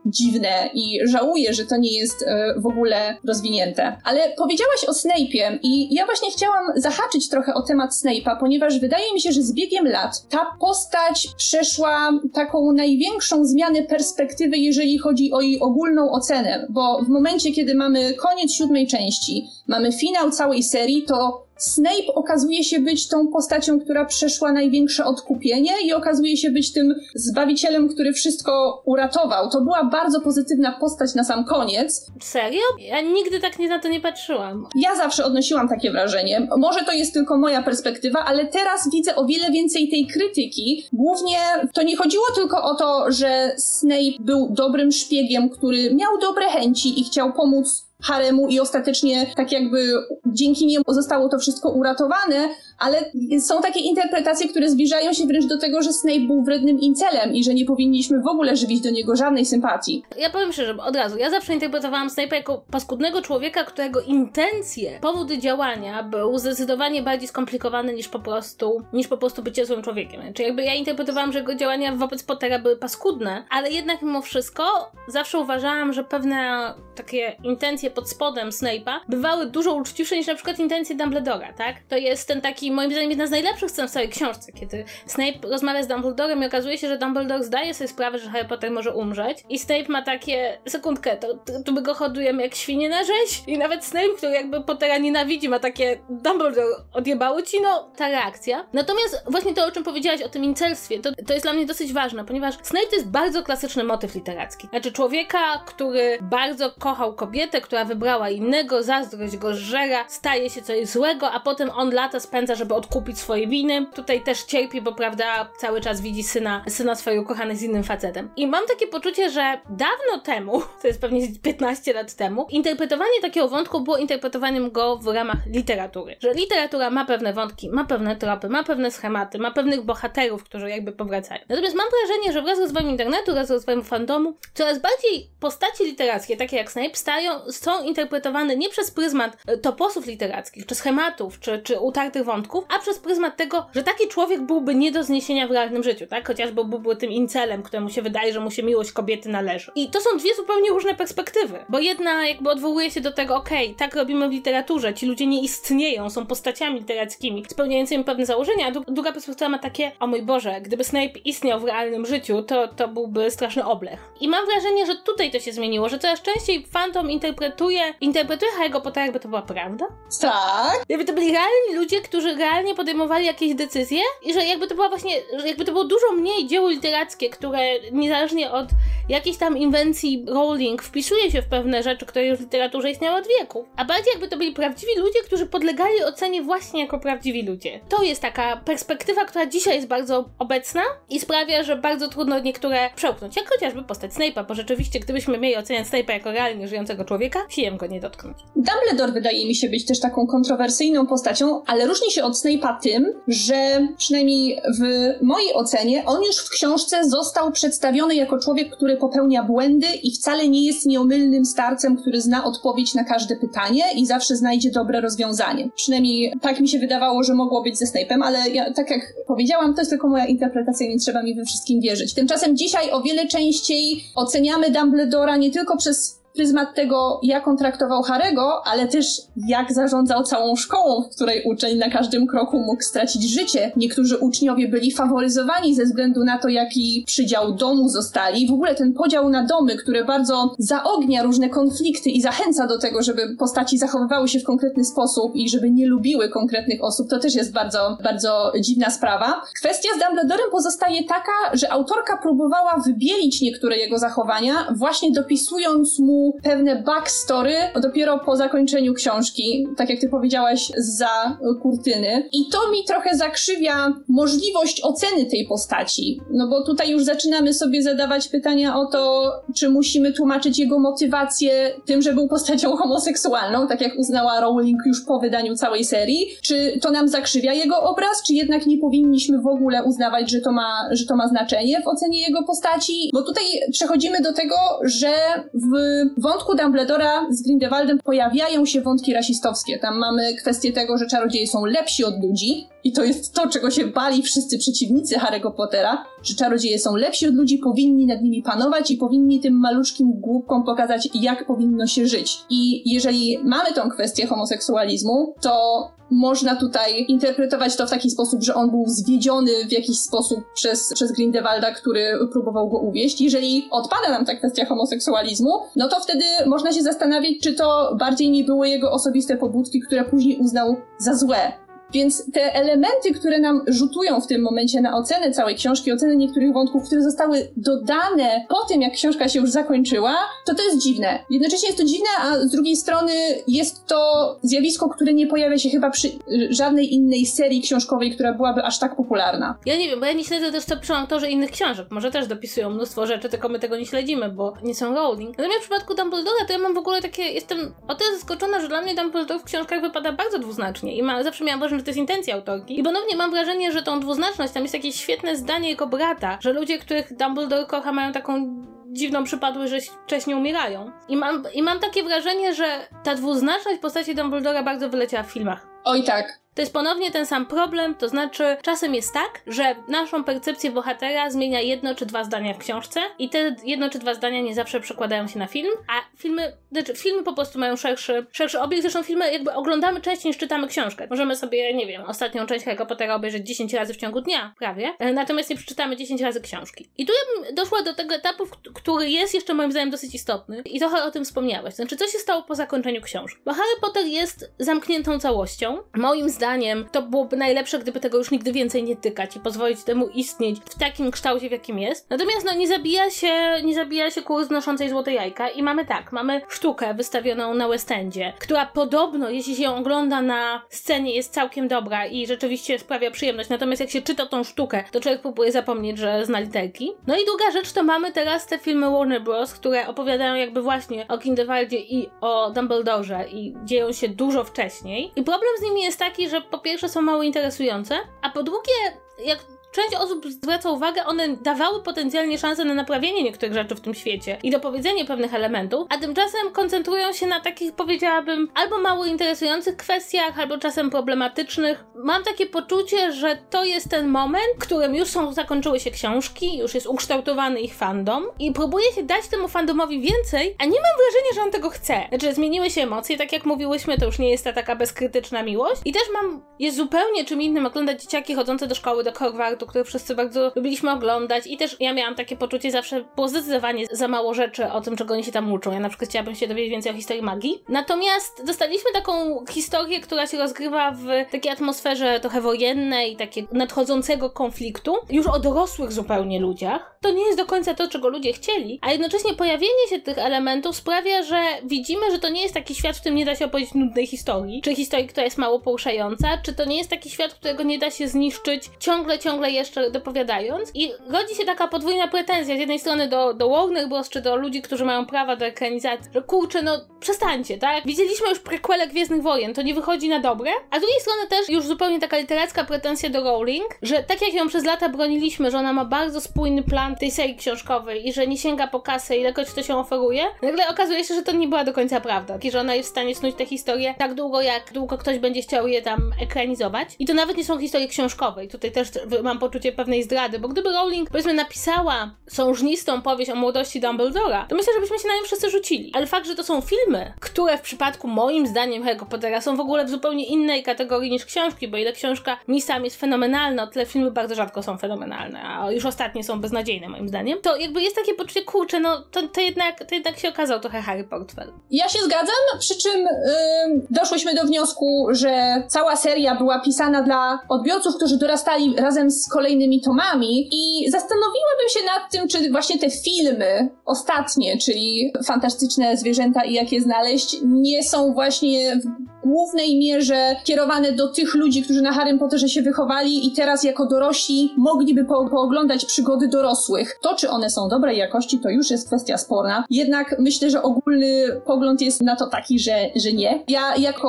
dziwne 0.07 0.71
i 0.75 1.01
żałuję, 1.05 1.55
że 1.55 1.65
to 1.65 1.77
nie 1.77 1.99
jest 1.99 2.23
e, 2.23 2.55
w 2.57 2.67
ogóle 2.67 3.17
rozwinięte. 3.25 3.97
Ale 4.05 4.21
powiedziałaś 4.37 4.85
o 4.89 4.93
Snape'ie 4.93 5.59
i 5.63 5.95
ja 5.95 6.07
właśnie 6.07 6.31
chciałam 6.31 6.65
zahaczyć 6.77 7.29
trochę 7.29 7.55
o 7.55 7.63
temat 7.63 7.91
Snape'a, 7.91 8.41
ponieważ 8.41 8.81
wydaje 8.81 9.15
mi 9.15 9.21
się, 9.21 9.33
że 9.33 9.43
z 9.43 9.53
biegiem 9.53 9.87
lat 9.87 10.29
ta 10.29 10.47
postać 10.61 11.29
przeszła 11.37 12.11
taką 12.35 12.73
największą 12.73 13.45
zmianę 13.45 13.83
perspektywy, 13.83 14.57
jeżeli 14.57 14.99
chodzi 14.99 15.33
o 15.33 15.41
jej 15.41 15.61
ogólną 15.61 16.11
ocenę, 16.11 16.67
bo 16.71 17.03
w 17.05 17.09
momencie, 17.09 17.53
kiedy 17.53 17.75
mamy 17.75 18.15
koniec 18.15 18.53
siódmej 18.53 18.87
części, 18.87 19.47
mamy 19.67 19.93
finał 19.93 20.31
całej 20.31 20.63
serii, 20.63 21.03
to 21.03 21.50
Snape 21.61 22.15
okazuje 22.15 22.65
się 22.65 22.81
być 22.81 23.09
tą 23.09 23.29
postacią, 23.29 23.81
która 23.81 24.05
przeszła 24.05 24.53
największe 24.53 25.05
odkupienie 25.05 25.73
i 25.85 25.93
okazuje 25.93 26.37
się 26.37 26.51
być 26.51 26.73
tym 26.73 26.95
zbawicielem, 27.15 27.89
który 27.89 28.13
wszystko 28.13 28.83
uratował. 28.85 29.51
To 29.51 29.61
była 29.61 29.85
bardzo 29.85 30.21
pozytywna 30.21 30.73
postać 30.73 31.15
na 31.15 31.25
sam 31.25 31.45
koniec. 31.45 32.07
Serio? 32.21 32.61
Ja 32.79 33.01
nigdy 33.01 33.41
tak 33.41 33.59
nie 33.59 33.69
na 33.69 33.79
to 33.79 33.89
nie 33.89 34.01
patrzyłam. 34.01 34.67
Ja 34.75 34.97
zawsze 34.97 35.25
odnosiłam 35.25 35.69
takie 35.69 35.91
wrażenie. 35.91 36.49
Może 36.57 36.85
to 36.85 36.93
jest 36.93 37.15
tylko 37.15 37.39
moja 37.39 37.63
perspektywa, 37.63 38.25
ale 38.25 38.47
teraz 38.47 38.91
widzę 38.93 39.17
o 39.17 39.27
wiele 39.27 39.51
więcej 39.51 39.89
tej 39.89 40.07
krytyki. 40.07 40.85
Głównie 40.93 41.39
to 41.75 41.83
nie 41.83 41.97
chodziło 41.97 42.25
tylko 42.35 42.63
o 42.63 42.75
to, 42.75 43.05
że 43.09 43.55
Snape 43.57 44.17
był 44.21 44.49
dobrym 44.51 44.93
szpiegiem, 44.93 45.51
który 45.51 45.95
miał 45.95 46.19
dobre 46.21 46.47
chęci 46.47 47.01
i 47.01 47.05
chciał 47.05 47.33
pomóc 47.33 47.90
haremu 48.03 48.49
i 48.49 48.61
ostatecznie 48.61 49.27
tak 49.37 49.53
jakby 49.53 49.93
dzięki 50.27 50.67
niemu 50.67 50.85
zostało 50.89 51.29
to 51.29 51.39
wszystko 51.39 51.71
uratowane, 51.71 52.49
ale 52.81 53.11
są 53.41 53.61
takie 53.61 53.81
interpretacje, 53.81 54.49
które 54.49 54.71
zbliżają 54.71 55.13
się 55.13 55.27
wręcz 55.27 55.47
do 55.47 55.59
tego, 55.59 55.83
że 55.83 55.93
Snape 55.93 56.21
był 56.21 56.43
wrednym 56.43 56.81
incelem 56.81 57.35
i 57.35 57.45
że 57.45 57.55
nie 57.55 57.65
powinniśmy 57.65 58.23
w 58.23 58.27
ogóle 58.27 58.57
żywić 58.57 58.81
do 58.81 58.91
niego 58.91 59.17
żadnej 59.17 59.47
sympatii. 59.47 60.03
Ja 60.19 60.31
powiem 60.31 60.53
szczerze, 60.53 60.77
od 60.77 60.97
razu, 60.97 61.19
ja 61.19 61.31
zawsze 61.31 61.55
interpretowałam 61.55 62.09
Snape'a 62.09 62.35
jako 62.35 62.65
paskudnego 62.71 63.23
człowieka, 63.23 63.65
którego 63.65 64.01
intencje, 64.01 64.99
powody 65.01 65.39
działania 65.39 66.03
był 66.03 66.39
zdecydowanie 66.39 67.03
bardziej 67.03 67.29
skomplikowany 67.29 67.95
niż 67.95 68.09
po 68.09 68.19
prostu, 68.19 68.83
niż 68.93 69.09
po 69.09 69.17
prostu 69.17 69.43
bycie 69.43 69.67
złym 69.67 69.83
człowiekiem. 69.83 70.35
Czyli 70.35 70.47
jakby 70.47 70.63
ja 70.63 70.75
interpretowałam, 70.75 71.33
że 71.33 71.39
jego 71.39 71.55
działania 71.55 71.97
wobec 71.97 72.23
Pottera 72.23 72.59
były 72.59 72.77
paskudne, 72.77 73.45
ale 73.51 73.71
jednak 73.71 74.03
mimo 74.03 74.23
wszystko 74.23 74.93
zawsze 75.09 75.39
uważałam, 75.39 75.93
że 75.93 76.05
pewne 76.05 76.75
takie 76.95 77.37
intencje 77.45 77.91
pod 77.91 78.11
spodem 78.11 78.51
Snape'a 78.51 78.93
bywały 79.09 79.47
dużo 79.47 79.75
uczciwsze 79.75 80.17
niż 80.17 80.27
na 80.27 80.35
przykład 80.35 80.59
intencje 80.59 80.97
Dumbledora, 80.97 81.53
tak? 81.53 81.77
To 81.89 81.97
jest 81.97 82.29
ten 82.29 82.41
taki 82.41 82.70
moim 82.71 82.91
zdaniem 82.91 83.11
jedna 83.11 83.27
z 83.27 83.31
najlepszych 83.31 83.71
scen 83.71 83.89
w 83.89 83.91
całej 83.91 84.09
książce, 84.09 84.53
kiedy 84.53 84.85
Snape 85.07 85.49
rozmawia 85.51 85.83
z 85.83 85.87
Dumbledorem 85.87 86.43
i 86.43 86.47
okazuje 86.47 86.79
się, 86.79 86.89
że 86.89 86.99
Dumbledore 86.99 87.45
zdaje 87.45 87.75
sobie 87.75 87.89
sprawę, 87.89 88.19
że 88.19 88.31
Harry 88.31 88.49
Potter 88.49 88.71
może 88.71 88.95
umrzeć 88.95 89.45
i 89.49 89.59
Snape 89.59 89.89
ma 89.89 90.03
takie, 90.03 90.59
sekundkę, 90.67 91.17
to, 91.17 91.35
to 91.65 91.73
my 91.73 91.83
go 91.83 91.95
hodujemy 91.95 92.43
jak 92.43 92.55
świnie 92.55 92.89
na 92.89 93.05
rzeź 93.05 93.43
i 93.47 93.59
nawet 93.59 93.85
Snape, 93.85 94.09
który 94.17 94.33
jakby 94.33 94.61
Pottera 94.61 94.99
nienawidzi, 94.99 95.49
ma 95.49 95.59
takie 95.59 95.99
Dumbledore 96.09 96.77
odjebały 96.93 97.43
ci, 97.43 97.61
no 97.63 97.91
ta 97.97 98.09
reakcja. 98.09 98.67
Natomiast 98.73 99.25
właśnie 99.27 99.55
to, 99.55 99.67
o 99.67 99.71
czym 99.71 99.85
powiedziałaś, 99.85 100.23
o 100.23 100.29
tym 100.29 100.45
incelstwie, 100.45 100.99
to, 100.99 101.11
to 101.27 101.33
jest 101.33 101.45
dla 101.45 101.53
mnie 101.53 101.67
dosyć 101.67 101.93
ważne, 101.93 102.25
ponieważ 102.25 102.55
Snape 102.63 102.87
to 102.87 102.97
jest 102.97 103.09
bardzo 103.09 103.43
klasyczny 103.43 103.85
motyw 103.85 104.15
literacki. 104.15 104.69
Znaczy 104.69 104.93
człowieka, 104.93 105.39
który 105.67 106.19
bardzo 106.23 106.71
kochał 106.71 107.15
kobietę, 107.15 107.61
która 107.61 107.85
wybrała 107.85 108.31
innego, 108.31 108.83
zazdrość 108.83 109.37
go 109.37 109.55
żera, 109.55 110.05
staje 110.09 110.51
się 110.51 110.63
coś 110.63 110.89
złego, 110.89 111.31
a 111.31 111.41
potem 111.41 111.71
on 111.71 111.91
lata 111.95 112.21
spędza, 112.21 112.55
żeby 112.61 112.75
odkupić 112.75 113.19
swoje 113.19 113.47
winy. 113.47 113.87
Tutaj 113.95 114.23
też 114.23 114.43
cierpi, 114.43 114.81
bo 114.81 114.93
prawda, 114.93 115.51
cały 115.59 115.81
czas 115.81 116.01
widzi 116.01 116.23
syna, 116.23 116.65
syna 116.69 116.95
swojego 116.95 117.25
kochanego 117.25 117.61
z 117.61 117.63
innym 117.63 117.85
facetem. 117.85 118.31
I 118.37 118.47
mam 118.47 118.67
takie 118.67 118.87
poczucie, 118.87 119.31
że 119.31 119.61
dawno 119.71 120.25
temu, 120.25 120.63
to 120.83 120.89
jest 120.89 121.01
pewnie 121.01 121.29
15 121.43 121.93
lat 121.93 122.15
temu, 122.15 122.47
interpretowanie 122.51 123.21
takiego 123.23 123.49
wątku 123.49 123.81
było 123.81 123.97
interpretowaniem 123.97 124.71
go 124.71 124.97
w 124.97 125.07
ramach 125.07 125.47
literatury. 125.47 126.17
Że 126.21 126.35
literatura 126.35 126.91
ma 126.91 127.05
pewne 127.05 127.33
wątki, 127.33 127.71
ma 127.71 127.85
pewne 127.85 128.17
tropy, 128.17 128.49
ma 128.49 128.65
pewne 128.65 128.91
schematy, 128.91 129.39
ma 129.39 129.51
pewnych 129.51 129.83
bohaterów, 129.83 130.45
którzy 130.45 130.71
jakby 130.71 130.93
powracają. 130.93 131.41
Natomiast 131.49 131.77
mam 131.77 131.87
wrażenie, 131.91 132.33
że 132.33 132.43
wraz 132.43 132.59
z 132.59 132.61
rozwojem 132.61 132.89
internetu, 132.91 133.33
wraz 133.33 133.49
z 133.49 133.51
rozwojem 133.51 133.85
fandomu, 133.85 134.37
coraz 134.55 134.79
bardziej 134.79 135.31
postaci 135.41 135.85
literackie, 135.85 136.37
takie 136.37 136.57
jak 136.57 136.73
Snape, 136.73 136.95
stają, 136.95 137.33
są 137.51 137.85
interpretowane 137.85 138.57
nie 138.57 138.69
przez 138.69 138.91
pryzmat 138.91 139.37
e, 139.47 139.59
toposów 139.59 140.07
literackich, 140.07 140.67
czy 140.67 140.75
schematów, 140.75 141.41
czy, 141.41 141.59
czy 141.59 141.81
utartych 141.81 142.25
wątków, 142.25 142.40
a 142.69 142.79
przez 142.79 142.99
pryzmat 142.99 143.37
tego, 143.37 143.67
że 143.75 143.83
taki 143.83 144.09
człowiek 144.09 144.41
byłby 144.41 144.75
nie 144.75 144.93
do 144.93 145.05
zniesienia 145.05 145.47
w 145.47 145.51
realnym 145.51 145.83
życiu, 145.83 146.07
tak? 146.07 146.29
Chociażby 146.29 146.65
byłby 146.65 146.97
tym 146.97 147.11
incelem, 147.11 147.63
któremu 147.63 147.91
się 147.91 148.03
wydaje, 148.03 148.33
że 148.33 148.41
mu 148.41 148.51
się 148.51 148.63
miłość 148.63 148.93
kobiety 148.93 149.29
należy. 149.29 149.73
I 149.75 149.91
to 149.91 150.01
są 150.01 150.17
dwie 150.17 150.35
zupełnie 150.35 150.71
różne 150.71 150.95
perspektywy, 150.95 151.65
bo 151.69 151.79
jedna 151.79 152.27
jakby 152.27 152.51
odwołuje 152.51 152.91
się 152.91 153.01
do 153.01 153.13
tego, 153.13 153.37
okej, 153.37 153.67
okay, 153.67 153.79
tak 153.79 153.97
robimy 153.97 154.29
w 154.29 154.33
literaturze, 154.33 154.95
ci 154.95 155.07
ludzie 155.07 155.27
nie 155.27 155.43
istnieją, 155.43 156.11
są 156.11 156.27
postaciami 156.27 156.79
literackimi, 156.79 157.45
spełniającymi 157.49 158.05
pewne 158.05 158.27
założenia, 158.27 158.67
a 158.67 158.71
druga 158.71 159.13
perspektywa 159.13 159.49
ma 159.49 159.59
takie, 159.59 159.93
o 160.01 160.07
mój 160.07 160.23
Boże, 160.23 160.61
gdyby 160.61 160.85
Snape 160.85 161.19
istniał 161.25 161.61
w 161.61 161.65
realnym 161.65 162.07
życiu, 162.07 162.43
to, 162.43 162.69
to 162.69 162.89
byłby 162.89 163.31
straszny 163.31 163.65
oblech. 163.65 164.13
I 164.21 164.29
mam 164.29 164.47
wrażenie, 164.47 164.87
że 164.87 164.97
tutaj 164.97 165.31
to 165.31 165.41
się 165.41 165.53
zmieniło, 165.53 165.89
że 165.89 165.99
coraz 165.99 166.23
częściej 166.23 166.67
interpretuje 167.09 167.51
interpretuje, 167.51 167.95
interpretuje 168.01 168.53
Harry'ego 168.53 168.81
Pottera, 168.81 169.07
jakby 169.07 169.21
to 169.21 169.29
była 169.29 169.43
prawda? 169.43 169.87
Tak. 170.21 170.85
Jakby 170.89 171.05
to 171.05 171.13
byli 171.13 171.33
realni 171.33 171.75
ludzie, 171.75 172.01
którzy 172.01 172.30
realnie 172.39 172.75
podejmowali 172.75 173.27
jakieś 173.27 173.55
decyzje 173.55 174.01
i 174.23 174.35
że 174.35 174.45
jakby 174.45 174.67
to 174.67 174.75
była 174.75 174.89
właśnie, 174.89 175.13
jakby 175.47 175.65
to 175.65 175.73
było 175.73 175.85
dużo 175.85 176.13
mniej 176.13 176.47
dzieło 176.47 176.69
literackie, 176.69 177.31
które 177.31 177.59
niezależnie 177.93 178.51
od 178.51 178.69
jakiejś 179.09 179.37
tam 179.37 179.59
inwencji 179.59 180.25
Rowling 180.29 180.83
wpisuje 180.83 181.31
się 181.31 181.43
w 181.43 181.47
pewne 181.47 181.83
rzeczy, 181.83 182.07
które 182.07 182.27
już 182.27 182.39
w 182.39 182.43
literaturze 182.43 182.91
istniały 182.91 183.21
od 183.21 183.29
wieków. 183.29 183.67
A 183.77 183.85
bardziej 183.85 184.11
jakby 184.13 184.29
to 184.29 184.37
byli 184.37 184.53
prawdziwi 184.53 184.93
ludzie, 184.99 185.19
którzy 185.27 185.47
podlegali 185.47 186.05
ocenie 186.05 186.43
właśnie 186.43 186.81
jako 186.81 186.99
prawdziwi 186.99 187.43
ludzie. 187.43 187.81
To 187.89 188.03
jest 188.03 188.23
taka 188.23 188.57
perspektywa, 188.57 189.25
która 189.25 189.47
dzisiaj 189.47 189.75
jest 189.75 189.89
bardzo 189.89 190.25
obecna 190.39 190.83
i 191.09 191.21
sprawia, 191.21 191.63
że 191.63 191.77
bardzo 191.77 192.09
trudno 192.09 192.39
niektóre 192.39 192.91
przełknąć. 192.97 193.37
Jak 193.37 193.51
chociażby 193.51 193.83
postać 193.83 194.13
Snape'a, 194.13 194.47
bo 194.47 194.55
rzeczywiście 194.55 195.01
gdybyśmy 195.01 195.39
mieli 195.39 195.57
oceniać 195.57 195.87
Snape'a 195.87 196.13
jako 196.13 196.33
realnie 196.33 196.69
żyjącego 196.69 197.05
człowieka, 197.05 197.41
sijem 197.49 197.77
go 197.77 197.87
nie 197.87 198.01
dotknąć. 198.01 198.37
Dumbledore 198.57 199.13
wydaje 199.13 199.47
mi 199.47 199.55
się 199.55 199.69
być 199.69 199.87
też 199.87 200.01
taką 200.01 200.27
kontrowersyjną 200.27 201.07
postacią, 201.07 201.63
ale 201.67 201.87
różni 201.87 202.11
się 202.11 202.20
od 202.23 202.37
Snape'a 202.37 202.81
tym, 202.83 203.07
że 203.29 203.89
przynajmniej 203.97 204.61
w 204.81 204.83
mojej 205.23 205.55
ocenie 205.55 206.05
on 206.07 206.23
już 206.23 206.37
w 206.37 206.51
książce 206.51 207.05
został 207.05 207.53
przedstawiony 207.53 208.15
jako 208.15 208.39
człowiek, 208.39 208.77
który 208.77 208.97
popełnia 208.97 209.43
błędy 209.43 209.87
i 210.03 210.11
wcale 210.11 210.49
nie 210.49 210.67
jest 210.67 210.87
nieomylnym 210.87 211.45
starcem, 211.45 211.97
który 211.97 212.21
zna 212.21 212.45
odpowiedź 212.45 212.95
na 212.95 213.05
każde 213.05 213.37
pytanie 213.37 213.85
i 213.97 214.07
zawsze 214.07 214.37
znajdzie 214.37 214.71
dobre 214.71 215.01
rozwiązanie. 215.01 215.69
Przynajmniej 215.75 216.33
tak 216.41 216.61
mi 216.61 216.69
się 216.69 216.79
wydawało, 216.79 217.23
że 217.23 217.35
mogło 217.35 217.63
być 217.63 217.79
ze 217.79 217.85
Snape'em, 217.85 218.19
ale 218.23 218.51
ja, 218.51 218.73
tak 218.73 218.91
jak 218.91 219.01
powiedziałam, 219.27 219.75
to 219.75 219.81
jest 219.81 219.91
tylko 219.91 220.09
moja 220.09 220.27
interpretacja, 220.27 220.89
nie 220.89 220.99
trzeba 220.99 221.23
mi 221.23 221.35
we 221.35 221.45
wszystkim 221.45 221.81
wierzyć. 221.81 222.15
Tymczasem 222.15 222.57
dzisiaj 222.57 222.91
o 222.91 223.03
wiele 223.03 223.27
częściej 223.27 224.05
oceniamy 224.15 224.71
Dumbledora 224.71 225.37
nie 225.37 225.51
tylko 225.51 225.77
przez 225.77 226.20
pryzmat 226.35 226.75
tego, 226.75 227.21
jak 227.23 227.49
on 227.49 227.57
traktował 227.57 228.03
Harego, 228.03 228.67
ale 228.67 228.89
też 228.89 229.07
jak 229.49 229.73
zarządzał 229.73 230.23
całą 230.23 230.57
szkołą, 230.57 231.03
w 231.03 231.15
której 231.15 231.43
uczeń 231.45 231.79
na 231.79 231.91
każdym 231.91 232.27
kroku 232.27 232.59
mógł 232.59 232.83
stracić 232.83 233.31
życie. 233.31 233.73
Niektórzy 233.77 234.19
uczniowie 234.19 234.69
byli 234.69 234.93
faworyzowani 234.93 235.75
ze 235.75 235.85
względu 235.85 236.25
na 236.25 236.39
to, 236.39 236.49
jaki 236.49 237.05
przydział 237.07 237.53
domu 237.53 237.89
zostali. 237.89 238.49
W 238.49 238.53
ogóle 238.53 238.75
ten 238.75 238.93
podział 238.93 239.29
na 239.29 239.45
domy, 239.45 239.77
który 239.77 240.05
bardzo 240.05 240.55
zaognia 240.59 241.23
różne 241.23 241.49
konflikty 241.49 242.11
i 242.11 242.23
zachęca 242.23 242.67
do 242.67 242.79
tego, 242.79 243.03
żeby 243.03 243.37
postaci 243.39 243.79
zachowywały 243.79 244.29
się 244.29 244.41
w 244.41 244.45
konkretny 244.45 244.85
sposób 244.85 245.37
i 245.37 245.51
żeby 245.51 245.71
nie 245.71 245.87
lubiły 245.87 246.29
konkretnych 246.29 246.85
osób, 246.85 247.09
to 247.11 247.19
też 247.19 247.35
jest 247.35 247.53
bardzo, 247.53 247.99
bardzo 248.05 248.53
dziwna 248.61 248.91
sprawa. 248.91 249.43
Kwestia 249.61 249.89
z 249.97 250.05
Dumbledorem 250.05 250.51
pozostaje 250.51 251.05
taka, 251.05 251.33
że 251.53 251.73
autorka 251.73 252.17
próbowała 252.17 252.83
wybielić 252.87 253.41
niektóre 253.41 253.77
jego 253.77 253.99
zachowania, 253.99 254.67
właśnie 254.77 255.13
dopisując 255.13 255.99
mu 255.99 256.20
pewne 256.43 256.83
backstory 256.83 257.55
dopiero 257.83 258.19
po 258.19 258.37
zakończeniu 258.37 258.95
książki, 258.95 259.67
tak 259.77 259.91
jak 259.91 260.01
ty 260.01 260.09
powiedziałaś, 260.09 260.73
za 260.77 261.39
kurtyny. 261.63 262.29
I 262.33 262.49
to 262.53 262.59
mi 262.73 262.85
trochę 262.85 263.17
zakrzywia 263.17 263.93
możliwość 264.09 264.81
oceny 264.85 265.27
tej 265.27 265.47
postaci. 265.47 266.21
No 266.31 266.49
bo 266.49 266.65
tutaj 266.65 266.91
już 266.91 267.05
zaczynamy 267.05 267.55
sobie 267.55 267.83
zadawać 267.83 268.29
pytania 268.29 268.77
o 268.77 268.87
to, 268.87 269.33
czy 269.57 269.69
musimy 269.69 270.13
tłumaczyć 270.13 270.59
jego 270.59 270.79
motywację 270.79 271.75
tym, 271.87 272.03
że 272.03 272.13
był 272.13 272.29
postacią 272.29 272.77
homoseksualną, 272.83 273.69
tak 273.69 273.81
jak 273.81 273.99
uznała 273.99 274.41
Rowling 274.41 274.79
już 274.87 275.05
po 275.05 275.19
wydaniu 275.21 275.55
całej 275.55 275.85
serii. 275.85 276.27
Czy 276.43 276.79
to 276.83 276.91
nam 276.91 277.09
zakrzywia 277.09 277.53
jego 277.53 277.81
obraz, 277.83 278.23
czy 278.27 278.35
jednak 278.35 278.67
nie 278.67 278.79
powinniśmy 278.79 279.39
w 279.39 279.47
ogóle 279.47 279.85
uznawać, 279.85 280.31
że 280.31 280.41
to 280.41 280.53
ma, 280.53 280.89
że 280.91 281.07
to 281.07 281.17
ma 281.17 281.29
znaczenie 281.29 281.81
w 281.83 281.89
ocenie 281.89 282.23
jego 282.23 282.43
postaci? 282.43 283.11
Bo 283.13 283.23
tutaj 283.23 283.45
przechodzimy 283.73 284.21
do 284.21 284.33
tego, 284.33 284.57
że 284.85 285.13
w 285.55 285.71
wątku 286.19 286.57
Dumbledora 286.57 287.27
z 287.31 287.43
Grindelwaldem 287.43 287.99
pojawiają 288.05 288.67
się 288.67 288.81
wątki 288.81 289.15
rasistowskie. 289.15 289.79
Tam 289.79 289.99
mamy 289.99 290.35
kwestię 290.35 290.73
tego, 290.73 290.99
że 290.99 291.07
czarodzieje 291.07 291.47
są 291.47 291.65
lepsi 291.65 292.05
od 292.05 292.23
ludzi, 292.23 292.69
i 292.85 292.93
to 292.93 293.05
jest 293.05 293.35
to, 293.35 293.49
czego 293.49 293.71
się 293.71 293.87
bali 293.87 294.23
wszyscy 294.23 294.59
przeciwnicy 294.59 295.17
Harry'ego 295.17 295.55
Pottera, 295.57 296.05
że 296.23 296.35
czarodzieje 296.35 296.79
są 296.79 296.97
lepsi 296.97 297.27
od 297.27 297.35
ludzi, 297.35 297.59
powinni 297.59 298.07
nad 298.07 298.23
nimi 298.23 298.43
panować 298.43 298.91
i 298.91 298.97
powinni 298.97 299.41
tym 299.41 299.61
maluczkim 299.61 300.13
głupkom 300.13 300.65
pokazać, 300.65 301.09
jak 301.15 301.47
powinno 301.47 301.87
się 301.87 302.07
żyć. 302.07 302.39
I 302.51 302.93
jeżeli 302.93 303.39
mamy 303.45 303.73
tą 303.73 303.91
kwestię 303.91 304.27
homoseksualizmu, 304.27 305.35
to 305.41 305.89
można 306.11 306.57
tutaj 306.57 307.05
interpretować 307.09 307.77
to 307.77 307.87
w 307.87 307.91
taki 307.91 308.11
sposób, 308.11 308.43
że 308.43 308.55
on 308.55 308.71
był 308.71 308.85
zwiedziony 308.87 309.51
w 309.69 309.73
jakiś 309.73 310.01
sposób 310.01 310.45
przez, 310.55 310.93
przez 310.95 311.13
Grindelwalda, 311.13 311.73
który 311.73 312.19
próbował 312.33 312.69
go 312.69 312.79
uwieść. 312.79 313.21
Jeżeli 313.21 313.69
odpada 313.71 314.11
nam 314.11 314.25
ta 314.25 314.35
kwestia 314.35 314.67
homoseksualizmu, 314.67 315.51
no 315.77 315.89
to 315.89 316.01
wtedy 316.01 316.25
można 316.47 316.73
się 316.73 316.83
zastanawiać, 316.83 317.33
czy 317.43 317.53
to 317.53 317.97
bardziej 317.99 318.31
nie 318.31 318.45
były 318.45 318.69
jego 318.69 318.93
osobiste 318.93 319.37
pobudki, 319.37 319.81
które 319.81 320.05
później 320.05 320.39
uznał 320.39 320.77
za 320.99 321.15
złe. 321.15 321.53
Więc 321.93 322.33
te 322.33 322.55
elementy, 322.55 323.15
które 323.15 323.39
nam 323.39 323.63
rzutują 323.67 324.21
w 324.21 324.27
tym 324.27 324.43
momencie 324.43 324.81
na 324.81 324.97
ocenę 324.97 325.31
całej 325.31 325.55
książki, 325.57 325.93
ocenę 325.93 326.17
niektórych 326.17 326.53
wątków, 326.53 326.87
które 326.87 327.03
zostały 327.03 327.49
dodane 327.57 328.47
po 328.49 328.65
tym, 328.69 328.83
jak 328.83 328.93
książka 328.93 329.29
się 329.29 329.41
już 329.41 329.51
zakończyła, 329.51 330.17
to 330.47 330.55
to 330.55 330.63
jest 330.63 330.83
dziwne. 330.83 331.19
Jednocześnie 331.31 331.69
jest 331.69 331.79
to 331.79 331.85
dziwne, 331.85 332.09
a 332.21 332.39
z 332.39 332.51
drugiej 332.51 332.77
strony 332.77 333.13
jest 333.49 333.87
to 333.87 333.99
zjawisko, 334.43 334.89
które 334.89 335.15
nie 335.15 335.27
pojawia 335.27 335.59
się 335.59 335.71
chyba 335.71 335.91
przy 335.91 336.09
żadnej 336.51 336.95
innej 336.95 337.27
serii 337.27 337.63
książkowej, 337.63 338.15
która 338.15 338.33
byłaby 338.33 338.63
aż 338.63 338.79
tak 338.79 338.97
popularna. 338.97 339.59
Ja 339.67 339.77
nie 339.77 339.89
wiem, 339.89 340.01
bo 340.01 340.07
ja 340.07 340.13
nie 340.13 340.25
śledzę 340.25 340.53
też 340.53 340.65
co 340.65 340.77
piszą 340.77 340.95
autorzy 340.95 341.29
innych 341.29 341.51
książek. 341.51 341.87
Może 341.91 342.11
też 342.11 342.27
dopisują 342.27 342.71
mnóstwo 342.71 343.07
rzeczy, 343.07 343.29
tylko 343.29 343.49
my 343.49 343.59
tego 343.59 343.77
nie 343.77 343.87
śledzimy, 343.87 344.29
bo 344.29 344.53
nie 344.63 344.75
są 344.75 344.95
Rowling. 344.95 345.39
Natomiast 345.39 345.61
w 345.61 345.69
przypadku 345.69 345.95
Dumbledora 345.95 346.45
to 346.47 346.53
ja 346.53 346.59
mam 346.59 346.75
w 346.75 346.79
ogóle 346.79 347.03
takie, 347.03 347.23
jestem 347.23 347.75
o 347.89 347.95
tyle 347.95 348.15
zaskoczona, 348.15 348.61
że 348.61 348.69
dla 348.69 348.83
mnie 348.83 348.95
Dumbledore 348.95 349.41
w 349.41 349.45
książkach 349.45 349.81
wypada 349.81 350.13
bardzo 350.13 350.39
dwuznacznie 350.39 350.97
i 350.97 351.03
ma, 351.03 351.23
zawsze 351.23 351.45
miałam 351.45 351.61
wrażenie, 351.61 351.80
że 351.81 351.85
to 351.85 351.91
jest 351.91 351.99
intencja 351.99 352.35
autorki. 352.35 352.81
I 352.81 352.83
ponownie 352.83 353.17
mam 353.17 353.31
wrażenie, 353.31 353.73
że 353.73 353.83
tą 353.83 354.01
dwuznaczność, 354.01 354.53
tam 354.53 354.63
jest 354.63 354.75
jakieś 354.75 354.97
świetne 354.97 355.37
zdanie 355.37 355.69
jego 355.69 355.87
brata, 355.87 356.39
że 356.43 356.53
ludzie, 356.53 356.79
których 356.79 357.17
Dumbledore 357.17 357.67
kocha, 357.67 357.93
mają 357.93 358.13
taką 358.13 358.63
dziwną 358.87 359.25
przypadłość, 359.25 359.71
że 359.71 359.81
wcześniej 360.05 360.37
umierają. 360.37 360.91
I 361.09 361.17
mam, 361.17 361.45
I 361.55 361.63
mam 361.63 361.81
takie 361.81 362.03
wrażenie, 362.03 362.55
że 362.55 362.87
ta 363.05 363.15
dwuznaczność 363.15 363.81
postaci 363.81 364.15
Dumbledora 364.15 364.63
bardzo 364.63 364.89
wyleciała 364.89 365.23
w 365.23 365.33
filmach. 365.33 365.67
Oj 365.85 366.05
tak. 366.05 366.41
To 366.61 366.63
jest 366.63 366.73
ponownie 366.73 367.11
ten 367.11 367.27
sam 367.27 367.47
problem, 367.47 367.95
to 367.95 368.09
znaczy 368.09 368.57
czasem 368.63 368.95
jest 368.95 369.15
tak, 369.15 369.43
że 369.47 369.75
naszą 369.89 370.25
percepcję 370.25 370.71
bohatera 370.71 371.31
zmienia 371.31 371.61
jedno 371.61 371.95
czy 371.95 372.07
dwa 372.07 372.25
zdania 372.25 372.55
w 372.55 372.59
książce 372.59 373.01
i 373.19 373.29
te 373.29 373.57
jedno 373.65 373.91
czy 373.91 373.99
dwa 373.99 374.15
zdania 374.15 374.41
nie 374.41 374.55
zawsze 374.55 374.81
przekładają 374.81 375.29
się 375.29 375.39
na 375.39 375.47
film, 375.47 375.71
a 375.89 376.17
filmy, 376.17 376.53
znaczy 376.73 376.95
filmy 376.95 377.23
po 377.23 377.33
prostu 377.33 377.59
mają 377.59 377.77
szerszy, 377.77 378.27
szerszy 378.33 378.61
obieg, 378.61 378.81
zresztą 378.81 379.03
filmy 379.03 379.33
jakby 379.33 379.53
oglądamy 379.53 380.01
częściej 380.01 380.31
niż 380.31 380.39
czytamy 380.39 380.69
książkę. 380.69 381.07
Możemy 381.11 381.37
sobie, 381.37 381.75
nie 381.75 381.87
wiem, 381.87 382.03
ostatnią 382.05 382.47
część 382.47 382.65
Harry 382.65 382.87
Pottera 382.87 383.15
obejrzeć 383.15 383.47
10 383.47 383.75
razy 383.75 383.95
w 383.95 383.97
ciągu 383.97 384.21
dnia, 384.21 384.55
prawie, 384.59 384.93
e, 384.99 385.13
natomiast 385.13 385.51
nie 385.51 385.57
przeczytamy 385.57 385.97
10 385.97 386.23
razy 386.23 386.41
książki. 386.41 386.91
I 386.99 387.07
tu 387.07 387.13
ja 387.13 387.43
bym 387.43 387.55
doszła 387.55 387.83
do 387.83 387.95
tego 387.95 388.15
etapu, 388.15 388.45
który 388.75 389.11
jest 389.11 389.35
jeszcze 389.35 389.55
moim 389.55 389.71
zdaniem 389.71 389.91
dosyć 389.91 390.15
istotny 390.15 390.63
i 390.65 390.81
trochę 390.81 391.05
o 391.05 391.11
tym 391.11 391.25
wspomniałeś. 391.25 391.75
Znaczy, 391.75 391.97
co 391.97 392.07
się 392.07 392.19
stało 392.19 392.43
po 392.43 392.55
zakończeniu 392.55 393.01
książki? 393.01 393.41
Bo 393.45 393.53
Harry 393.53 393.81
Potter 393.81 394.07
jest 394.07 394.53
zamkniętą 394.59 395.19
całością. 395.19 395.79
Moim 395.97 396.29
zdaniem 396.29 396.50
zdaniem 396.51 396.89
to 396.93 397.03
byłoby 397.03 397.37
najlepsze, 397.37 397.79
gdyby 397.79 398.01
tego 398.01 398.19
już 398.19 398.31
nigdy 398.31 398.53
więcej 398.53 398.83
nie 398.83 398.97
tykać 398.97 399.37
i 399.37 399.41
pozwolić 399.41 399.85
temu 399.85 400.09
istnieć 400.09 400.61
w 400.71 400.79
takim 400.79 401.11
kształcie, 401.11 401.49
w 401.49 401.53
jakim 401.53 401.79
jest. 401.79 402.11
Natomiast 402.11 402.47
no 402.47 402.55
nie 402.55 402.69
zabija 402.69 403.11
się, 403.11 403.33
nie 403.65 403.75
zabija 403.75 404.11
się 404.11 404.23
kurs 404.23 404.49
znoszącej 404.49 404.91
złote 404.91 405.13
jajka 405.13 405.49
i 405.49 405.63
mamy 405.63 405.87
tak, 405.87 406.13
mamy 406.13 406.41
sztukę 406.49 406.95
wystawioną 406.95 407.55
na 407.55 407.69
West 407.69 407.91
Endzie, 407.91 408.33
która 408.39 408.67
podobno, 408.67 409.31
jeśli 409.31 409.57
się 409.57 409.63
ją 409.63 409.77
ogląda 409.77 410.23
na 410.23 410.63
scenie, 410.69 411.15
jest 411.15 411.33
całkiem 411.33 411.69
dobra 411.69 412.07
i 412.07 412.27
rzeczywiście 412.27 412.79
sprawia 412.79 413.11
przyjemność. 413.11 413.51
Natomiast 413.51 413.81
jak 413.81 413.91
się 413.91 414.03
czyta 414.03 414.27
tą 414.27 414.45
sztukę, 414.45 414.85
to 414.91 415.01
człowiek 415.01 415.21
próbuje 415.21 415.53
zapomnieć, 415.53 415.99
że 415.99 416.27
zna 416.27 416.41
literki. 416.41 416.93
No 417.07 417.17
i 417.17 417.25
druga 417.25 417.51
rzecz, 417.51 417.73
to 417.73 417.83
mamy 417.83 418.13
teraz 418.13 418.47
te 418.47 418.59
filmy 418.59 418.91
Warner 418.91 419.23
Bros., 419.23 419.55
które 419.55 419.89
opowiadają 419.89 420.35
jakby 420.35 420.63
właśnie 420.63 421.09
o 421.09 421.19
Grindelwaldzie 421.19 421.79
i 421.79 422.09
o 422.21 422.51
Dumbledore 422.51 423.29
i 423.33 423.55
dzieją 423.65 423.93
się 423.93 424.09
dużo 424.09 424.45
wcześniej. 424.45 425.13
I 425.17 425.23
problem 425.23 425.51
z 425.59 425.63
nimi 425.63 425.83
jest 425.83 425.99
taki, 425.99 426.29
że 426.29 426.40
po 426.41 426.59
pierwsze 426.59 426.89
są 426.89 427.03
mało 427.03 427.23
interesujące, 427.23 427.99
a 428.23 428.31
po 428.31 428.43
drugie, 428.43 428.73
jak 429.19 429.39
część 429.73 429.95
osób 429.95 430.27
zwraca 430.27 430.71
uwagę, 430.71 431.05
one 431.05 431.37
dawały 431.37 431.83
potencjalnie 431.83 432.39
szansę 432.39 432.65
na 432.65 432.75
naprawienie 432.75 433.23
niektórych 433.23 433.55
rzeczy 433.55 433.75
w 433.75 433.81
tym 433.81 433.95
świecie 433.95 434.39
i 434.43 434.51
dopowiedzenie 434.51 435.05
pewnych 435.05 435.35
elementów, 435.35 435.87
a 435.91 435.99
tymczasem 435.99 436.51
koncentrują 436.53 437.13
się 437.13 437.27
na 437.27 437.41
takich, 437.41 437.73
powiedziałabym, 437.73 438.49
albo 438.55 438.79
mało 438.79 439.05
interesujących 439.05 439.77
kwestiach, 439.77 440.39
albo 440.39 440.59
czasem 440.59 440.91
problematycznych. 440.91 441.85
Mam 441.95 442.25
takie 442.25 442.47
poczucie, 442.47 443.13
że 443.13 443.39
to 443.51 443.65
jest 443.65 443.91
ten 443.91 444.09
moment, 444.09 444.47
w 444.57 444.59
którym 444.59 444.95
już 444.95 445.09
są, 445.09 445.33
zakończyły 445.33 445.81
się 445.81 445.91
książki, 445.91 446.59
już 446.59 446.75
jest 446.75 446.87
ukształtowany 446.87 447.61
ich 447.61 447.75
fandom 447.75 448.27
i 448.39 448.53
próbuje 448.53 448.93
się 448.93 449.03
dać 449.03 449.29
temu 449.29 449.49
fandomowi 449.49 450.01
więcej, 450.01 450.57
a 450.59 450.65
nie 450.65 450.81
mam 450.81 450.97
wrażenia, 450.97 451.35
że 451.35 451.43
on 451.43 451.51
tego 451.51 451.71
chce. 451.71 452.03
Znaczy, 452.09 452.35
zmieniły 452.35 452.71
się 452.71 452.83
emocje, 452.83 453.19
tak 453.19 453.33
jak 453.33 453.45
mówiłyśmy, 453.45 453.99
to 453.99 454.07
już 454.07 454.19
nie 454.19 454.31
jest 454.31 454.45
ta 454.45 454.53
taka 454.53 454.77
bezkrytyczna 454.77 455.43
miłość 455.43 455.81
i 455.85 455.93
też 455.93 456.03
mam, 456.15 456.43
jest 456.59 456.77
zupełnie 456.77 457.25
czym 457.25 457.43
innym 457.43 457.67
oglądać 457.67 458.03
dzieciaki 458.03 458.35
chodzące 458.35 458.67
do 458.67 458.75
szkoły, 458.75 459.05
do 459.05 459.13
Hogwartu 459.13 459.60
sportu, 459.61 459.67
który 459.67 459.85
wszyscy 459.85 460.15
bardzo 460.15 460.53
lubiliśmy 460.55 460.91
oglądać 460.91 461.47
i 461.47 461.57
też 461.57 461.77
ja 461.81 461.95
miałam 461.95 462.15
takie 462.15 462.37
poczucie 462.37 462.71
zawsze, 462.71 463.05
było 463.17 463.29
zdecydowanie 463.29 463.87
za 463.93 464.09
mało 464.09 464.35
rzeczy 464.35 464.73
o 464.73 464.81
tym, 464.81 464.97
czego 464.97 465.15
oni 465.15 465.25
się 465.25 465.33
tam 465.33 465.53
uczą. 465.53 465.73
Ja 465.73 465.81
na 465.81 465.89
przykład 465.89 466.11
chciałabym 466.11 466.35
się 466.35 466.47
dowiedzieć 466.47 466.71
więcej 466.71 466.93
o 466.93 466.95
historii 466.95 467.23
magii. 467.23 467.63
Natomiast 467.69 468.47
dostaliśmy 468.47 468.93
taką 468.93 469.45
historię, 469.51 470.01
która 470.01 470.27
się 470.27 470.39
rozgrywa 470.39 470.91
w 470.91 471.07
takiej 471.31 471.53
atmosferze 471.53 472.21
trochę 472.21 472.41
wojennej, 472.41 473.17
takiego 473.17 473.49
nadchodzącego 473.53 474.31
konfliktu, 474.31 474.97
już 475.11 475.27
o 475.27 475.39
dorosłych 475.39 475.93
zupełnie 475.93 476.41
ludziach. 476.41 476.99
To 477.01 477.11
nie 477.11 477.27
jest 477.27 477.39
do 477.39 477.47
końca 477.47 477.75
to, 477.75 477.89
czego 477.89 478.09
ludzie 478.09 478.33
chcieli, 478.33 478.79
a 478.83 478.93
jednocześnie 478.93 479.35
pojawienie 479.35 479.89
się 479.91 480.01
tych 480.01 480.19
elementów 480.19 480.77
sprawia, 480.77 481.23
że 481.23 481.43
widzimy, 481.65 482.11
że 482.11 482.19
to 482.19 482.29
nie 482.29 482.43
jest 482.43 482.55
taki 482.55 482.75
świat, 482.75 482.97
w 482.97 483.01
którym 483.01 483.19
nie 483.19 483.25
da 483.25 483.35
się 483.35 483.45
opowiedzieć 483.45 483.75
nudnej 483.75 484.07
historii, 484.07 484.63
czy 484.63 484.75
historii, 484.75 485.07
która 485.07 485.25
jest 485.25 485.39
mało 485.39 485.61
poruszająca, 485.61 486.29
czy 486.45 486.53
to 486.53 486.65
nie 486.65 486.79
jest 486.79 486.91
taki 486.91 487.11
świat, 487.11 487.35
którego 487.35 487.63
nie 487.63 487.79
da 487.79 487.91
się 487.91 488.09
zniszczyć 488.09 488.65
ciągle, 488.81 489.19
ciągle 489.19 489.50
jeszcze 489.51 489.91
dopowiadając. 489.91 490.71
I 490.75 490.93
rodzi 491.09 491.35
się 491.35 491.45
taka 491.45 491.69
podwójna 491.69 492.09
pretensja 492.09 492.57
z 492.57 492.59
jednej 492.59 492.79
strony 492.79 493.09
do, 493.09 493.35
do 493.35 493.49
Warner 493.49 493.89
Bros., 493.89 494.09
czy 494.09 494.21
do 494.21 494.37
ludzi, 494.37 494.63
którzy 494.63 494.85
mają 494.85 495.07
prawa 495.07 495.37
do 495.37 495.47
ekranizacji, 495.47 496.11
że 496.15 496.23
kurczę, 496.23 496.63
no 496.63 496.81
przestańcie, 497.01 497.59
tak? 497.59 497.87
Widzieliśmy 497.87 498.29
już 498.29 498.39
prequele 498.39 498.87
Gwiezdnych 498.87 499.23
Wojen, 499.23 499.55
to 499.55 499.63
nie 499.63 499.75
wychodzi 499.75 500.09
na 500.09 500.19
dobre, 500.21 500.51
a 500.71 500.77
z 500.77 500.81
drugiej 500.81 501.01
strony 501.01 501.27
też 501.27 501.49
już 501.49 501.67
zupełnie 501.67 501.99
taka 501.99 502.19
literacka 502.19 502.65
pretensja 502.65 503.11
do 503.11 503.21
Rowling, 503.25 503.79
że 503.83 504.03
tak 504.03 504.23
jak 504.23 504.35
ją 504.35 504.49
przez 504.49 504.65
lata 504.65 504.89
broniliśmy, 504.89 505.51
że 505.51 505.59
ona 505.59 505.73
ma 505.73 505.85
bardzo 505.85 506.21
spójny 506.21 506.63
plan 506.63 506.97
tej 506.97 507.11
serii 507.11 507.37
książkowej 507.37 508.09
i 508.09 508.13
że 508.13 508.27
nie 508.27 508.39
sięga 508.39 508.67
po 508.67 508.81
kasę, 508.81 509.17
ilekroć 509.17 509.53
to 509.53 509.63
się 509.63 509.77
oferuje, 509.77 510.25
nagle 510.43 510.69
okazuje 510.69 511.05
się, 511.05 511.15
że 511.15 511.23
to 511.23 511.33
nie 511.33 511.49
była 511.49 511.65
do 511.65 511.73
końca 511.73 512.01
prawda. 512.01 512.39
I 512.43 512.51
że 512.51 512.61
ona 512.61 512.75
jest 512.75 512.89
w 512.89 512.93
stanie 512.93 513.15
snuć 513.15 513.35
tę 513.35 513.47
historię 513.47 513.95
tak 513.99 514.15
długo, 514.15 514.43
jak 514.43 514.73
długo 514.73 514.99
ktoś 514.99 515.19
będzie 515.19 515.43
chciał 515.43 515.67
je 515.67 515.83
tam 515.83 516.13
ekranizować. 516.23 516.89
I 516.99 517.07
to 517.07 517.15
nawet 517.15 517.37
nie 517.37 517.45
są 517.45 517.59
historie 517.59 517.89
książkowe. 517.89 518.45
I 518.45 518.49
tutaj 518.49 518.73
też 518.73 518.89
mam 519.23 519.39
poczucie 519.41 519.73
pewnej 519.73 520.03
zdrady, 520.03 520.39
bo 520.39 520.49
gdyby 520.49 520.73
Rowling, 520.73 521.11
powiedzmy, 521.11 521.35
napisała 521.35 522.11
sążnistą 522.29 523.03
powieść 523.03 523.31
o 523.31 523.35
młodości 523.35 523.81
Dumbledora, 523.81 524.47
to 524.49 524.57
myślę, 524.57 524.73
że 524.75 524.81
byśmy 524.81 524.99
się 524.99 525.09
na 525.09 525.15
nią 525.15 525.23
wszyscy 525.25 525.51
rzucili. 525.51 525.93
Ale 525.95 526.07
fakt, 526.07 526.27
że 526.27 526.35
to 526.35 526.45
są 526.45 526.61
filmy, 526.61 527.13
które 527.21 527.59
w 527.59 527.61
przypadku 527.61 528.09
moim 528.09 528.47
zdaniem 528.47 528.85
Harry 528.85 528.99
Pottera 529.11 529.41
są 529.41 529.57
w 529.57 529.61
ogóle 529.61 529.85
w 529.85 529.91
zupełnie 529.91 530.27
innej 530.27 530.63
kategorii 530.63 531.11
niż 531.11 531.25
książki, 531.25 531.69
bo 531.69 531.77
ile 531.77 531.93
książka 531.93 532.37
misam 532.49 532.85
jest 532.85 533.01
fenomenalna, 533.01 533.63
o 533.63 533.67
tyle 533.67 533.87
filmy 533.87 534.11
bardzo 534.11 534.35
rzadko 534.35 534.63
są 534.63 534.79
fenomenalne, 534.79 535.43
a 535.43 535.71
już 535.71 535.87
ostatnie 535.87 536.25
są 536.25 536.41
beznadziejne 536.41 536.89
moim 536.89 537.09
zdaniem, 537.09 537.39
to 537.43 537.57
jakby 537.57 537.83
jest 537.83 537.97
takie 537.97 538.15
poczucie, 538.15 538.43
kurczę, 538.43 538.81
no 538.81 539.03
to, 539.11 539.29
to, 539.29 539.41
jednak, 539.41 539.85
to 539.85 539.95
jednak 539.95 540.19
się 540.19 540.29
okazał 540.29 540.61
trochę 540.61 540.83
Harry 540.83 541.05
Potter. 541.05 541.53
Ja 541.71 541.89
się 541.89 541.99
zgadzam, 541.99 542.37
przy 542.59 542.79
czym 542.79 543.01
yy, 543.01 543.87
doszłyśmy 543.91 544.35
do 544.35 544.43
wniosku, 544.45 545.09
że 545.11 545.63
cała 545.69 545.97
seria 545.97 546.35
była 546.35 546.61
pisana 546.61 547.03
dla 547.03 547.39
odbiorców, 547.49 547.97
którzy 547.97 548.19
dorastali 548.19 548.77
razem 548.77 549.11
z 549.11 549.30
kolejnymi 549.33 549.81
tomami 549.81 550.49
i 550.53 550.91
zastanowiłabym 550.91 551.69
się 551.71 551.81
nad 551.85 552.13
tym, 552.13 552.29
czy 552.29 552.51
właśnie 552.51 552.79
te 552.79 552.91
filmy 552.91 553.69
ostatnie, 553.85 554.59
czyli 554.59 555.13
fantastyczne 555.27 555.97
zwierzęta 555.97 556.45
i 556.45 556.55
jak 556.55 556.73
je 556.73 556.81
znaleźć, 556.81 557.37
nie 557.45 557.85
są 557.85 558.13
właśnie 558.13 558.81
głównej 559.25 559.79
mierze 559.79 560.37
kierowane 560.45 560.93
do 560.93 561.09
tych 561.09 561.35
ludzi, 561.35 561.63
którzy 561.63 561.83
na 561.83 561.93
Harry 561.93 562.19
Potterze 562.19 562.49
się 562.49 562.63
wychowali 562.63 563.27
i 563.27 563.33
teraz 563.33 563.65
jako 563.65 563.87
dorośli 563.87 564.55
mogliby 564.57 565.05
po 565.05 565.29
pooglądać 565.29 565.85
przygody 565.85 566.29
dorosłych. 566.29 566.99
To, 567.03 567.15
czy 567.15 567.31
one 567.31 567.51
są 567.51 567.69
dobrej 567.69 567.99
jakości, 567.99 568.39
to 568.39 568.51
już 568.51 568.71
jest 568.71 568.87
kwestia 568.87 569.19
sporna. 569.19 569.65
Jednak 569.71 570.17
myślę, 570.19 570.51
że 570.51 570.63
ogólny 570.63 571.41
pogląd 571.47 571.81
jest 571.81 572.03
na 572.03 572.17
to 572.17 572.27
taki, 572.27 572.59
że, 572.59 572.73
że 572.97 573.13
nie. 573.13 573.45
Ja 573.49 573.77
jako 573.77 574.09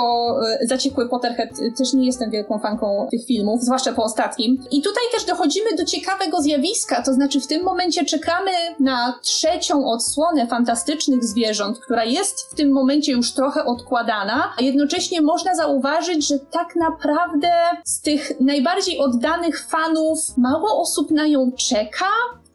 e, 0.61 0.67
zaciekły 0.67 1.09
Potterhead 1.09 1.49
też 1.77 1.93
nie 1.93 2.05
jestem 2.05 2.31
wielką 2.31 2.59
fanką 2.59 3.07
tych 3.11 3.25
filmów, 3.25 3.61
zwłaszcza 3.61 3.93
po 3.93 4.03
ostatnim. 4.03 4.63
I 4.71 4.81
tutaj 4.81 5.03
też 5.13 5.25
dochodzimy 5.25 5.75
do 5.77 5.85
ciekawego 5.85 6.41
zjawiska, 6.41 7.03
to 7.03 7.13
znaczy 7.13 7.41
w 7.41 7.47
tym 7.47 7.63
momencie 7.63 8.05
czekamy 8.05 8.51
na 8.79 9.19
trzecią 9.21 9.85
odsłonę 9.91 10.47
fantastycznych 10.47 11.23
zwierząt, 11.23 11.79
która 11.79 12.05
jest 12.05 12.51
w 12.51 12.55
tym 12.55 12.71
momencie 12.71 13.11
już 13.11 13.33
trochę 13.33 13.65
odkładana, 13.65 14.53
a 14.59 14.63
jednocześnie 14.63 15.00
można 15.21 15.55
zauważyć, 15.55 16.27
że 16.27 16.39
tak 16.39 16.75
naprawdę 16.75 17.51
z 17.85 18.01
tych 18.01 18.31
najbardziej 18.39 18.99
oddanych 18.99 19.67
fanów 19.67 20.37
mało 20.37 20.81
osób 20.81 21.11
na 21.11 21.27
nią 21.27 21.51
czeka. 21.69 22.05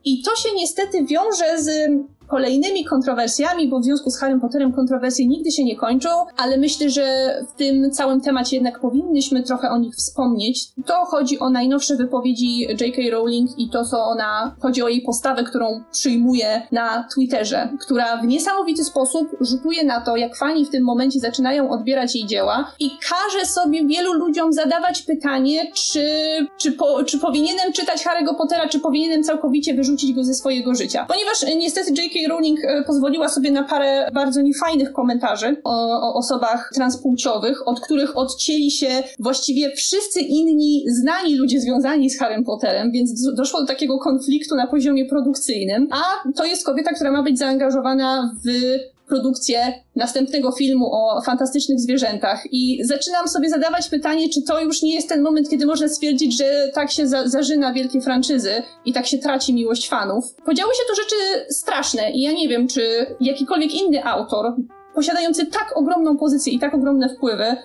I 0.04 0.22
to 0.22 0.36
się 0.36 0.48
niestety 0.54 1.04
wiąże 1.04 1.62
z 1.62 1.90
kolejnymi 2.26 2.84
kontrowersjami, 2.84 3.68
bo 3.68 3.80
w 3.80 3.84
związku 3.84 4.10
z 4.10 4.18
Harrym 4.18 4.40
Potterem 4.40 4.72
kontrowersje 4.72 5.26
nigdy 5.26 5.50
się 5.50 5.64
nie 5.64 5.76
kończą, 5.76 6.08
ale 6.36 6.58
myślę, 6.58 6.90
że 6.90 7.36
w 7.54 7.58
tym 7.58 7.90
całym 7.90 8.20
temacie 8.20 8.56
jednak 8.56 8.80
powinnyśmy 8.80 9.42
trochę 9.42 9.70
o 9.70 9.78
nich 9.78 9.94
wspomnieć. 9.94 10.68
To 10.86 11.04
chodzi 11.04 11.38
o 11.38 11.50
najnowsze 11.50 11.96
wypowiedzi 11.96 12.60
J.K. 12.60 13.02
Rowling 13.12 13.50
i 13.58 13.70
to, 13.70 13.84
co 13.84 14.04
ona, 14.04 14.56
chodzi 14.60 14.82
o 14.82 14.88
jej 14.88 15.02
postawę, 15.02 15.44
którą 15.44 15.84
przyjmuje 15.92 16.62
na 16.72 17.08
Twitterze, 17.14 17.68
która 17.80 18.16
w 18.16 18.26
niesamowity 18.26 18.84
sposób 18.84 19.28
rzutuje 19.40 19.84
na 19.84 20.00
to, 20.00 20.16
jak 20.16 20.36
fani 20.36 20.64
w 20.64 20.70
tym 20.70 20.84
momencie 20.84 21.20
zaczynają 21.20 21.70
odbierać 21.70 22.14
jej 22.14 22.26
dzieła 22.26 22.72
i 22.80 22.90
każe 22.90 23.46
sobie 23.46 23.86
wielu 23.86 24.12
ludziom 24.12 24.52
zadawać 24.52 25.02
pytanie, 25.02 25.70
czy, 25.74 26.06
czy, 26.58 26.72
po, 26.72 27.04
czy 27.04 27.18
powinienem 27.18 27.72
czytać 27.72 28.04
Harry'ego 28.06 28.36
Pottera, 28.36 28.68
czy 28.68 28.80
powinienem 28.80 29.22
całkowicie 29.22 29.74
wyrzucić 29.74 30.12
go 30.12 30.24
ze 30.24 30.34
swojego 30.34 30.74
życia. 30.74 31.06
Ponieważ 31.08 31.56
niestety 31.56 32.02
J.K. 32.02 32.15
Rowling 32.28 32.64
e, 32.64 32.82
pozwoliła 32.82 33.28
sobie 33.28 33.50
na 33.50 33.64
parę 33.64 34.10
bardzo 34.14 34.42
niefajnych 34.42 34.92
komentarzy 34.92 35.56
o, 35.64 36.00
o 36.00 36.14
osobach 36.14 36.70
transpłciowych, 36.74 37.68
od 37.68 37.80
których 37.80 38.16
odcięli 38.16 38.70
się 38.70 38.88
właściwie 39.18 39.70
wszyscy 39.70 40.20
inni 40.20 40.84
znani 40.88 41.36
ludzie 41.36 41.60
związani 41.60 42.10
z 42.10 42.18
Harrym 42.18 42.44
Potterem, 42.44 42.92
więc 42.92 43.34
doszło 43.34 43.60
do 43.60 43.66
takiego 43.66 43.98
konfliktu 43.98 44.56
na 44.56 44.66
poziomie 44.66 45.06
produkcyjnym, 45.06 45.88
a 45.90 46.30
to 46.36 46.44
jest 46.44 46.66
kobieta, 46.66 46.92
która 46.92 47.12
ma 47.12 47.22
być 47.22 47.38
zaangażowana 47.38 48.34
w 48.44 48.48
produkcję 49.08 49.58
następnego 49.96 50.52
filmu 50.52 50.90
o 50.92 51.22
fantastycznych 51.22 51.80
zwierzętach. 51.80 52.42
I 52.52 52.80
zaczynam 52.84 53.28
sobie 53.28 53.50
zadawać 53.50 53.88
pytanie, 53.88 54.28
czy 54.28 54.42
to 54.42 54.60
już 54.60 54.82
nie 54.82 54.94
jest 54.94 55.08
ten 55.08 55.22
moment, 55.22 55.50
kiedy 55.50 55.66
można 55.66 55.88
stwierdzić, 55.88 56.38
że 56.38 56.70
tak 56.74 56.90
się 56.90 57.08
za 57.08 57.28
zażyna 57.28 57.72
wielkie 57.72 58.00
franczyzy 58.00 58.62
i 58.84 58.92
tak 58.92 59.06
się 59.06 59.18
traci 59.18 59.54
miłość 59.54 59.88
fanów. 59.88 60.34
Podziały 60.44 60.74
się 60.74 60.82
to 60.88 60.94
rzeczy 60.94 61.46
straszne 61.54 62.10
i 62.10 62.22
ja 62.22 62.32
nie 62.32 62.48
wiem, 62.48 62.68
czy 62.68 63.06
jakikolwiek 63.20 63.74
inny 63.74 64.04
autor 64.04 64.54
posiadający 64.96 65.46
tak 65.46 65.76
ogromną 65.76 66.16
pozycję 66.16 66.52
i 66.52 66.58
tak 66.58 66.74
ogromne 66.74 67.08
wpływy 67.08 67.56